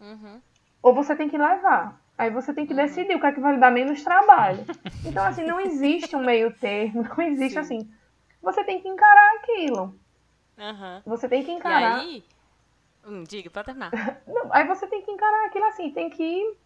uhum. 0.00 0.40
ou 0.82 0.94
você 0.94 1.14
tem 1.14 1.28
que 1.28 1.38
levar. 1.38 2.00
Aí 2.18 2.30
você 2.30 2.52
tem 2.52 2.66
que 2.66 2.74
uhum. 2.74 2.84
decidir 2.84 3.14
o 3.14 3.20
que 3.20 3.26
é 3.26 3.32
que 3.32 3.40
vai 3.40 3.54
lhe 3.54 3.60
dar 3.60 3.70
menos 3.70 4.02
trabalho. 4.02 4.64
Então, 5.04 5.24
assim, 5.24 5.44
não 5.44 5.60
existe 5.62 6.16
um 6.16 6.24
meio 6.24 6.52
termo, 6.52 7.04
não 7.04 7.24
existe 7.24 7.54
Sim. 7.54 7.58
assim. 7.60 7.90
Você 8.42 8.64
tem 8.64 8.80
que 8.80 8.88
encarar 8.88 9.36
aquilo. 9.36 9.94
Uhum. 10.58 11.02
Você 11.06 11.28
tem 11.28 11.44
que 11.44 11.52
encarar. 11.52 11.98
E 11.98 12.00
aí. 12.00 12.24
Hum, 13.06 13.22
diga, 13.22 13.48
pra 13.48 13.62
terminar. 13.62 13.90
Não, 14.26 14.52
aí 14.52 14.66
você 14.66 14.86
tem 14.86 15.00
que 15.02 15.10
encarar 15.10 15.46
aquilo 15.46 15.64
assim, 15.66 15.90
tem 15.92 16.10
que. 16.10 16.56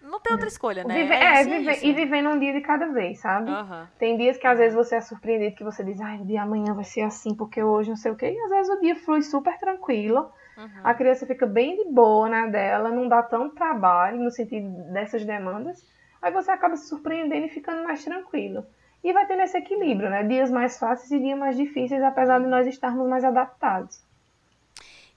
Não 0.00 0.18
tem 0.18 0.32
outra 0.32 0.48
escolha, 0.48 0.82
né? 0.82 0.94
Viver, 0.94 1.14
é, 1.14 1.40
é 1.40 1.44
viver, 1.44 1.72
isso, 1.72 1.84
e 1.84 1.92
vivendo 1.92 2.30
um 2.30 2.38
dia 2.38 2.54
de 2.54 2.62
cada 2.62 2.86
vez, 2.86 3.20
sabe? 3.20 3.50
Uhum. 3.50 3.86
Tem 3.98 4.16
dias 4.16 4.38
que 4.38 4.46
às 4.46 4.58
vezes 4.58 4.74
você 4.74 4.96
é 4.96 5.00
surpreendido, 5.02 5.56
que 5.56 5.64
você 5.64 5.84
diz, 5.84 6.00
ai, 6.00 6.18
o 6.18 6.24
dia 6.24 6.42
amanhã 6.42 6.72
vai 6.72 6.84
ser 6.84 7.02
assim, 7.02 7.34
porque 7.34 7.62
hoje 7.62 7.90
não 7.90 7.96
sei 7.96 8.10
o 8.10 8.16
quê. 8.16 8.32
E 8.32 8.40
às 8.40 8.50
vezes 8.50 8.72
o 8.72 8.80
dia 8.80 8.96
flui 8.96 9.20
super 9.20 9.58
tranquilo. 9.58 10.32
Uhum. 10.56 10.68
A 10.82 10.94
criança 10.94 11.26
fica 11.26 11.46
bem 11.46 11.76
de 11.76 11.90
boa 11.90 12.28
na 12.28 12.46
dela, 12.46 12.90
não 12.90 13.08
dá 13.08 13.22
tanto 13.22 13.54
trabalho 13.54 14.18
no 14.18 14.30
sentido 14.30 14.68
dessas 14.92 15.24
demandas. 15.24 15.84
Aí 16.20 16.32
você 16.32 16.50
acaba 16.50 16.76
se 16.76 16.88
surpreendendo 16.88 17.46
e 17.46 17.50
ficando 17.50 17.82
mais 17.84 18.04
tranquilo. 18.04 18.66
E 19.02 19.12
vai 19.12 19.26
tendo 19.26 19.42
esse 19.42 19.56
equilíbrio, 19.56 20.10
né? 20.10 20.22
Dias 20.24 20.50
mais 20.50 20.78
fáceis 20.78 21.10
e 21.10 21.18
dias 21.18 21.38
mais 21.38 21.56
difíceis, 21.56 22.02
apesar 22.02 22.38
de 22.40 22.46
nós 22.46 22.66
estarmos 22.66 23.08
mais 23.08 23.24
adaptados. 23.24 24.04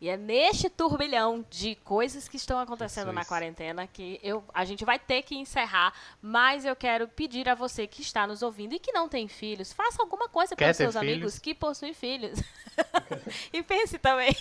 E 0.03 0.09
é 0.09 0.17
neste 0.17 0.69
turbilhão 0.69 1.45
de 1.49 1.75
coisas 1.75 2.27
que 2.27 2.35
estão 2.35 2.59
acontecendo 2.59 3.13
na 3.13 3.23
quarentena 3.23 3.87
que 3.87 4.19
eu, 4.21 4.43
a 4.53 4.65
gente 4.65 4.83
vai 4.83 4.99
ter 4.99 5.21
que 5.21 5.33
encerrar, 5.33 5.93
mas 6.21 6.65
eu 6.65 6.75
quero 6.75 7.07
pedir 7.07 7.47
a 7.47 7.55
você 7.55 7.87
que 7.87 8.01
está 8.01 8.27
nos 8.27 8.41
ouvindo 8.43 8.75
e 8.75 8.79
que 8.79 8.91
não 8.91 9.07
tem 9.07 9.29
filhos, 9.29 9.71
faça 9.71 10.01
alguma 10.01 10.27
coisa 10.27 10.57
para 10.57 10.71
os 10.71 10.75
seus 10.75 10.93
filhos? 10.93 11.09
amigos 11.09 11.39
que 11.39 11.55
possuem 11.55 11.93
filhos. 11.93 12.37
e 13.53 13.63
pense 13.63 13.97
também. 13.97 14.35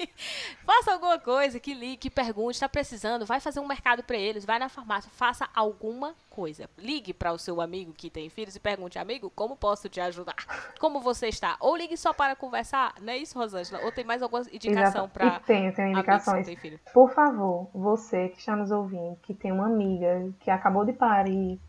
faça 0.64 0.94
alguma 0.94 1.18
coisa, 1.18 1.60
que 1.60 1.74
ligue, 1.74 1.98
que 1.98 2.08
pergunte, 2.08 2.56
está 2.56 2.68
precisando, 2.68 3.26
vai 3.26 3.40
fazer 3.40 3.60
um 3.60 3.66
mercado 3.66 4.02
para 4.02 4.16
eles, 4.16 4.46
vai 4.46 4.58
na 4.58 4.70
farmácia, 4.70 5.10
faça 5.14 5.46
alguma 5.54 6.16
coisa. 6.34 6.68
Ligue 6.76 7.14
para 7.14 7.32
o 7.32 7.38
seu 7.38 7.60
amigo 7.60 7.92
que 7.92 8.10
tem 8.10 8.28
filhos 8.28 8.56
e 8.56 8.60
pergunte, 8.60 8.98
amigo, 8.98 9.30
como 9.30 9.54
posso 9.54 9.88
te 9.88 10.00
ajudar? 10.00 10.34
Como 10.80 11.00
você 11.00 11.28
está? 11.28 11.56
Ou 11.60 11.76
ligue 11.76 11.96
só 11.96 12.12
para 12.12 12.34
conversar, 12.34 12.92
não 13.00 13.12
é 13.12 13.18
isso, 13.18 13.38
Rosângela? 13.38 13.84
Ou 13.84 13.92
tem 13.92 14.04
mais 14.04 14.20
alguma 14.20 14.42
indicação 14.52 15.08
para 15.08 15.38
Tem, 15.40 15.70
tem 15.70 15.92
indicações. 15.92 16.48
Por 16.92 17.14
favor, 17.14 17.68
você 17.72 18.30
que 18.30 18.38
está 18.40 18.56
nos 18.56 18.72
ouvindo, 18.72 19.16
que 19.22 19.32
tem 19.32 19.52
uma 19.52 19.66
amiga 19.66 20.28
que 20.40 20.50
acabou 20.50 20.84
de 20.84 20.92
parir, 20.92 21.60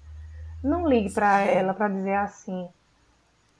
não 0.63 0.87
ligue 0.87 1.13
para 1.13 1.41
ela 1.41 1.75
para 1.75 1.87
dizer 1.89 2.15
assim, 2.15 2.67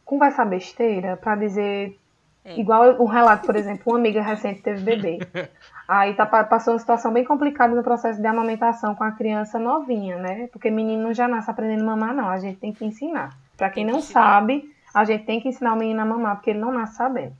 conversar 0.03 0.45
besteira, 0.45 1.15
para 1.15 1.35
dizer 1.35 1.99
é. 2.45 2.59
Igual 2.59 3.01
um 3.01 3.07
relato, 3.07 3.43
por 3.43 3.55
exemplo, 3.55 3.91
uma 3.91 3.97
amiga 3.97 4.21
recente 4.21 4.61
teve 4.61 4.83
bebê. 4.83 5.17
Aí 5.87 6.13
tá, 6.13 6.25
passou 6.25 6.73
uma 6.73 6.79
situação 6.79 7.11
bem 7.11 7.23
complicada 7.23 7.73
no 7.73 7.81
processo 7.81 8.21
de 8.21 8.27
amamentação 8.27 8.93
com 8.93 9.03
a 9.03 9.11
criança 9.11 9.57
novinha, 9.57 10.17
né? 10.17 10.47
Porque 10.51 10.69
menino 10.69 11.01
não 11.01 11.13
já 11.13 11.27
nasce 11.27 11.49
aprendendo 11.49 11.81
a 11.81 11.85
mamar, 11.85 12.13
não. 12.13 12.29
A 12.29 12.37
gente 12.37 12.59
tem 12.59 12.71
que 12.71 12.85
ensinar. 12.85 13.35
Para 13.57 13.71
quem 13.71 13.83
não 13.83 13.99
sabe, 13.99 14.71
a 14.93 15.03
gente 15.03 15.25
tem 15.25 15.41
que 15.41 15.49
ensinar 15.49 15.73
o 15.73 15.77
menino 15.77 16.01
a 16.01 16.05
mamar, 16.05 16.35
porque 16.35 16.51
ele 16.51 16.59
não 16.59 16.71
nasce 16.71 16.97
sabendo. 16.97 17.35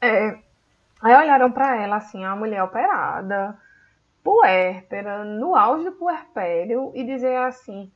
É, 0.00 0.36
aí 1.00 1.14
olharam 1.14 1.52
para 1.52 1.76
ela 1.76 1.96
assim, 1.96 2.24
a 2.24 2.34
mulher 2.34 2.64
operada, 2.64 3.56
puérpera, 4.24 5.24
no 5.24 5.54
auge 5.54 5.84
do 5.84 5.92
puerpério, 5.92 6.90
e 6.92 7.04
dizer 7.04 7.36
assim: 7.36 7.88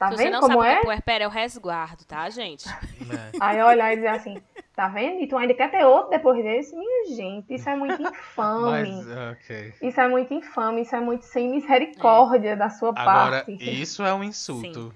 Tá 0.00 0.08
Se 0.08 0.16
você 0.16 0.24
vendo 0.24 0.32
não 0.32 0.40
como 0.40 0.54
sabe 0.54 0.58
o 0.58 0.62
que 0.62 0.68
é? 0.68 0.80
é 0.80 0.82
puerpério, 0.82 1.24
é 1.24 1.28
o 1.28 1.30
resguardo, 1.30 2.04
tá, 2.06 2.30
gente? 2.30 2.66
É. 3.10 3.30
Aí 3.40 3.60
olhar 3.60 3.92
e 3.92 3.96
dizer 3.96 4.08
assim, 4.08 4.40
tá 4.74 4.88
vendo? 4.88 5.20
E 5.22 5.26
tu 5.26 5.36
ainda 5.36 5.54
quer 5.54 5.70
ter 5.70 5.84
outro 5.84 6.10
depois 6.10 6.42
desse? 6.42 6.74
Minha 6.76 7.14
gente, 7.14 7.54
isso 7.54 7.68
é 7.68 7.76
muito 7.76 8.00
infame. 8.02 8.90
Mas, 8.92 9.06
ok. 9.32 9.74
Isso 9.82 10.00
é 10.00 10.08
muito 10.08 10.34
infame, 10.34 10.82
isso 10.82 10.96
é 10.96 11.00
muito 11.00 11.24
sem 11.24 11.50
misericórdia 11.50 12.56
da 12.56 12.70
sua 12.70 12.90
Agora, 12.90 13.44
parte. 13.44 13.58
isso 13.60 14.02
é 14.04 14.14
um 14.14 14.24
insulto. 14.24 14.94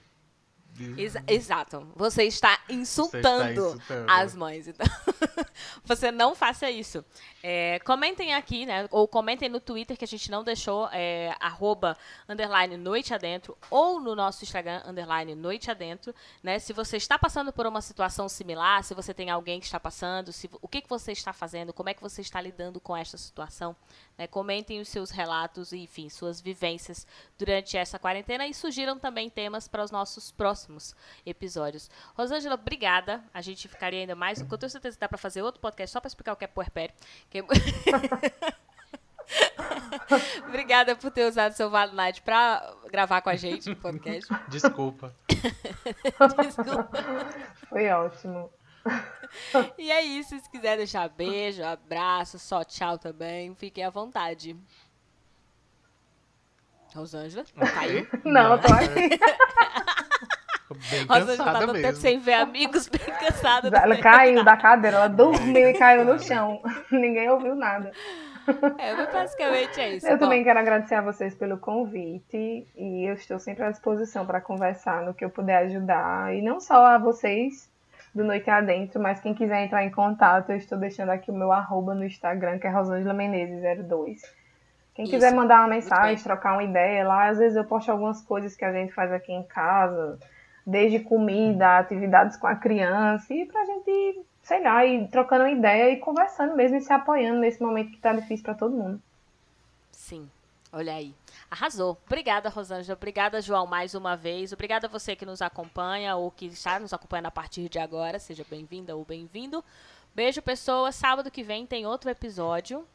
Exa- 0.98 1.22
exato. 1.28 1.86
Você 1.94 2.24
está 2.24 2.58
insultando, 2.68 3.52
insultando. 3.52 4.10
as 4.10 4.34
mães. 4.34 4.66
Então, 4.66 4.86
você 5.84 6.10
não 6.10 6.34
faça 6.34 6.70
isso. 6.70 7.04
É, 7.42 7.78
comentem 7.80 8.34
aqui, 8.34 8.66
né? 8.66 8.88
Ou 8.90 9.06
comentem 9.06 9.48
no 9.48 9.60
Twitter 9.60 9.96
que 9.96 10.04
a 10.04 10.08
gente 10.08 10.30
não 10.30 10.42
deixou, 10.42 10.88
é, 10.92 11.34
arroba, 11.38 11.96
underline 12.28 12.76
noite 12.76 13.14
adentro, 13.14 13.56
ou 13.70 14.00
no 14.00 14.16
nosso 14.16 14.42
Instagram, 14.42 14.82
underline 14.86 15.34
noite 15.34 15.70
adentro, 15.70 16.14
né? 16.42 16.58
Se 16.58 16.72
você 16.72 16.96
está 16.96 17.18
passando 17.18 17.52
por 17.52 17.66
uma 17.66 17.80
situação 17.80 18.28
similar, 18.28 18.82
se 18.82 18.94
você 18.94 19.14
tem 19.14 19.30
alguém 19.30 19.60
que 19.60 19.66
está 19.66 19.78
passando, 19.78 20.32
se, 20.32 20.50
o 20.60 20.66
que, 20.66 20.80
que 20.80 20.88
você 20.88 21.12
está 21.12 21.32
fazendo, 21.32 21.72
como 21.72 21.88
é 21.88 21.94
que 21.94 22.02
você 22.02 22.20
está 22.20 22.40
lidando 22.40 22.80
com 22.80 22.96
esta 22.96 23.16
situação, 23.16 23.76
né? 24.18 24.26
Comentem 24.26 24.80
os 24.80 24.88
seus 24.88 25.10
relatos 25.10 25.72
e, 25.72 25.78
enfim, 25.78 26.08
suas 26.08 26.40
vivências 26.40 27.06
durante 27.38 27.76
essa 27.76 27.98
quarentena 27.98 28.46
e 28.46 28.54
sugiram 28.54 28.98
também 28.98 29.30
temas 29.30 29.68
para 29.68 29.84
os 29.84 29.90
nossos 29.90 30.32
próximos 30.32 30.63
episódios. 31.24 31.90
Rosângela, 32.14 32.54
obrigada. 32.54 33.22
A 33.32 33.40
gente 33.40 33.68
ficaria 33.68 34.00
ainda 34.00 34.14
mais. 34.14 34.40
Com 34.42 34.48
toda 34.48 34.68
certeza 34.68 34.96
que 34.96 35.00
dá 35.00 35.08
para 35.08 35.18
fazer 35.18 35.42
outro 35.42 35.60
podcast 35.60 35.92
só 35.92 36.00
para 36.00 36.08
explicar 36.08 36.32
o 36.32 36.36
que 36.36 36.44
é 36.44 36.48
puerpério. 36.48 36.94
Que... 37.30 37.42
obrigada 40.46 40.94
por 40.96 41.10
ter 41.10 41.26
usado 41.26 41.52
seu 41.52 41.70
Vale 41.70 41.94
Night 41.94 42.22
para 42.22 42.74
gravar 42.90 43.20
com 43.22 43.30
a 43.30 43.36
gente 43.36 43.68
no 43.68 43.76
podcast. 43.76 44.32
Desculpa. 44.48 45.14
Desculpa. 46.42 46.90
Foi 47.68 47.88
ótimo. 47.88 48.50
E 49.78 49.90
é 49.90 50.02
isso. 50.02 50.38
Se 50.38 50.50
quiser 50.50 50.76
deixar 50.76 51.08
beijo, 51.08 51.64
abraço, 51.64 52.38
só 52.38 52.62
tchau 52.64 52.98
também, 52.98 53.54
fiquem 53.54 53.84
à 53.84 53.90
vontade. 53.90 54.56
Rosângela, 56.94 57.44
caiu? 57.74 58.06
Não, 58.24 58.52
eu 58.52 58.60
tô 58.60 58.72
aqui. 58.72 59.18
Bem 60.90 61.04
Rosângela 61.06 61.36
tá 61.36 61.44
cansada 61.44 61.58
tanto 61.58 61.72
tempo 61.72 61.86
mesmo. 61.86 62.00
sem 62.00 62.18
ver 62.18 62.34
amigos, 62.34 62.88
bem 62.88 63.00
cansada. 63.00 63.68
Ela 63.68 63.80
também. 63.80 64.00
caiu 64.00 64.44
da 64.44 64.56
cadeira, 64.56 64.96
ela 64.96 65.08
dormiu 65.08 65.68
e 65.68 65.74
caiu 65.74 66.04
no 66.04 66.18
chão. 66.18 66.60
Ninguém 66.90 67.28
ouviu 67.30 67.54
nada. 67.54 67.92
É, 68.78 68.94
mas 68.94 69.12
basicamente 69.12 69.80
é 69.80 69.96
isso. 69.96 70.06
Eu 70.06 70.18
Bom, 70.18 70.24
também 70.24 70.44
quero 70.44 70.58
agradecer 70.58 70.94
a 70.94 71.00
vocês 71.00 71.34
pelo 71.34 71.56
convite 71.56 72.66
e 72.76 73.08
eu 73.08 73.14
estou 73.14 73.38
sempre 73.38 73.64
à 73.64 73.70
disposição 73.70 74.26
para 74.26 74.40
conversar 74.40 75.02
no 75.02 75.14
que 75.14 75.24
eu 75.24 75.30
puder 75.30 75.58
ajudar. 75.64 76.34
E 76.34 76.42
não 76.42 76.60
só 76.60 76.84
a 76.86 76.98
vocês 76.98 77.70
do 78.14 78.22
Noite 78.22 78.48
Adentro, 78.48 79.00
mas 79.00 79.20
quem 79.20 79.34
quiser 79.34 79.64
entrar 79.64 79.84
em 79.84 79.90
contato, 79.90 80.50
eu 80.50 80.56
estou 80.56 80.78
deixando 80.78 81.10
aqui 81.10 81.30
o 81.30 81.34
meu 81.34 81.50
arroba 81.50 81.94
no 81.94 82.04
Instagram, 82.04 82.58
que 82.58 82.66
é 82.66 82.70
Rosângela 82.70 83.14
Menezes02. 83.14 84.20
Quem 84.94 85.06
quiser 85.06 85.28
Isso, 85.28 85.36
mandar 85.36 85.60
uma 85.60 85.68
mensagem, 85.68 86.22
trocar 86.22 86.52
uma 86.52 86.62
ideia 86.62 87.06
lá, 87.06 87.28
às 87.28 87.38
vezes 87.38 87.56
eu 87.56 87.64
posto 87.64 87.90
algumas 87.90 88.22
coisas 88.22 88.54
que 88.54 88.64
a 88.64 88.72
gente 88.72 88.92
faz 88.92 89.12
aqui 89.12 89.32
em 89.32 89.42
casa, 89.42 90.18
desde 90.66 91.00
comida, 91.00 91.78
atividades 91.78 92.36
com 92.36 92.46
a 92.46 92.54
criança, 92.54 93.32
e 93.34 93.44
pra 93.46 93.64
gente, 93.64 94.20
sei 94.42 94.62
lá, 94.62 94.84
ir 94.84 95.08
trocando 95.08 95.46
ideia 95.46 95.90
e 95.90 95.98
conversando 95.98 96.56
mesmo 96.56 96.76
e 96.76 96.80
se 96.80 96.92
apoiando 96.92 97.40
nesse 97.40 97.62
momento 97.62 97.90
que 97.90 97.98
tá 97.98 98.12
difícil 98.12 98.44
para 98.44 98.54
todo 98.54 98.76
mundo. 98.76 99.00
Sim, 99.92 100.28
olha 100.72 100.94
aí. 100.94 101.14
Arrasou. 101.50 101.96
Obrigada, 102.06 102.48
Rosângela. 102.48 102.96
Obrigada, 102.96 103.40
João, 103.40 103.66
mais 103.66 103.94
uma 103.94 104.16
vez. 104.16 104.52
Obrigada 104.52 104.86
a 104.86 104.90
você 104.90 105.14
que 105.14 105.24
nos 105.24 105.40
acompanha 105.40 106.16
ou 106.16 106.30
que 106.30 106.46
está 106.46 106.80
nos 106.80 106.92
acompanhando 106.92 107.26
a 107.26 107.30
partir 107.30 107.68
de 107.68 107.78
agora. 107.78 108.18
Seja 108.18 108.44
bem-vinda 108.48 108.96
ou 108.96 109.04
bem-vindo. 109.04 109.64
Beijo, 110.14 110.42
pessoas. 110.42 110.94
Sábado 110.94 111.30
que 111.30 111.42
vem 111.42 111.66
tem 111.66 111.86
outro 111.86 112.10
episódio. 112.10 112.86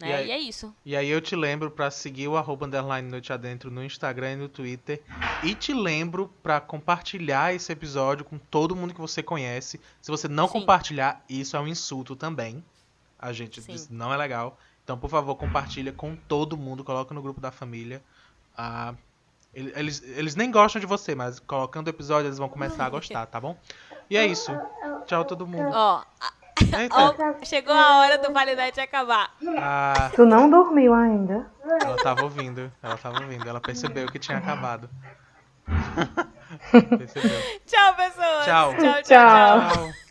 Né? 0.00 0.08
E 0.08 0.10
E, 0.10 0.14
aí- 0.14 0.30
é 0.30 0.38
isso. 0.38 0.74
E 0.84 0.96
aí 0.96 1.08
eu 1.08 1.20
te 1.20 1.34
lembro 1.34 1.70
pra 1.70 1.90
seguir 1.90 2.28
o 2.28 2.36
arroba 2.36 2.66
underline 2.66 3.08
noite 3.08 3.32
adentro 3.32 3.70
no 3.70 3.82
Instagram 3.84 4.32
e 4.32 4.36
no 4.36 4.48
Twitter. 4.48 5.02
E 5.42 5.54
te 5.54 5.72
lembro 5.72 6.28
pra 6.42 6.60
compartilhar 6.60 7.54
esse 7.54 7.72
episódio 7.72 8.24
com 8.24 8.38
todo 8.38 8.76
mundo 8.76 8.92
que 8.94 9.00
você 9.00 9.22
conhece. 9.22 9.80
Se 10.02 10.10
você 10.10 10.28
não 10.28 10.46
Sim. 10.46 10.52
compartilhar, 10.54 11.24
isso 11.28 11.56
é 11.56 11.60
um 11.60 11.66
insulto 11.66 12.14
também. 12.14 12.62
A 13.18 13.32
gente 13.32 13.62
Sim. 13.62 13.72
diz 13.72 13.88
não 13.88 14.12
é 14.12 14.16
legal. 14.16 14.58
Então, 14.84 14.98
por 14.98 15.08
favor, 15.10 15.34
compartilha 15.34 15.92
com 15.92 16.14
todo 16.14 16.56
mundo, 16.56 16.84
coloca 16.84 17.12
no 17.14 17.22
grupo 17.22 17.40
da 17.40 17.50
família. 17.50 18.02
Ah, 18.56 18.94
ele- 19.54 19.72
eles, 19.74 20.02
eles 20.02 20.36
nem 20.36 20.50
gostam 20.50 20.78
de 20.78 20.86
você, 20.86 21.14
mas 21.14 21.40
colocando 21.40 21.86
o 21.86 21.90
episódio 21.90 22.28
eles 22.28 22.38
vão 22.38 22.48
começar 22.48 22.84
a 22.86 22.90
gostar, 22.90 23.26
tá 23.26 23.40
bom? 23.40 23.58
E 24.08 24.16
é 24.16 24.24
isso. 24.26 24.52
Tchau 25.06 25.24
todo 25.24 25.46
mundo. 25.46 25.70
Ó, 25.72 26.04
a- 26.20 26.32
Eita, 26.72 27.44
chegou 27.44 27.74
a 27.74 27.98
hora 28.00 28.18
do 28.18 28.30
Night 28.30 28.80
acabar. 28.80 29.30
ah, 29.58 30.10
Tu 30.14 30.24
não 30.24 30.48
dormiu 30.48 30.94
ainda? 30.94 31.46
ela 31.82 31.96
tava 32.02 32.22
ouvindo, 32.22 32.72
ela 32.82 32.96
tava 32.96 33.22
ouvindo, 33.22 33.48
ela 33.48 33.60
percebeu 33.60 34.08
que 34.08 34.18
tinha 34.18 34.38
acabado. 34.38 34.88
percebeu. 36.98 37.42
Tchau, 37.66 37.94
pessoas. 37.94 38.44
Tchau. 38.44 38.74
tchau, 38.74 38.78
tchau. 38.78 39.02
Tchau. 39.02 39.70
Tchau. 39.70 40.05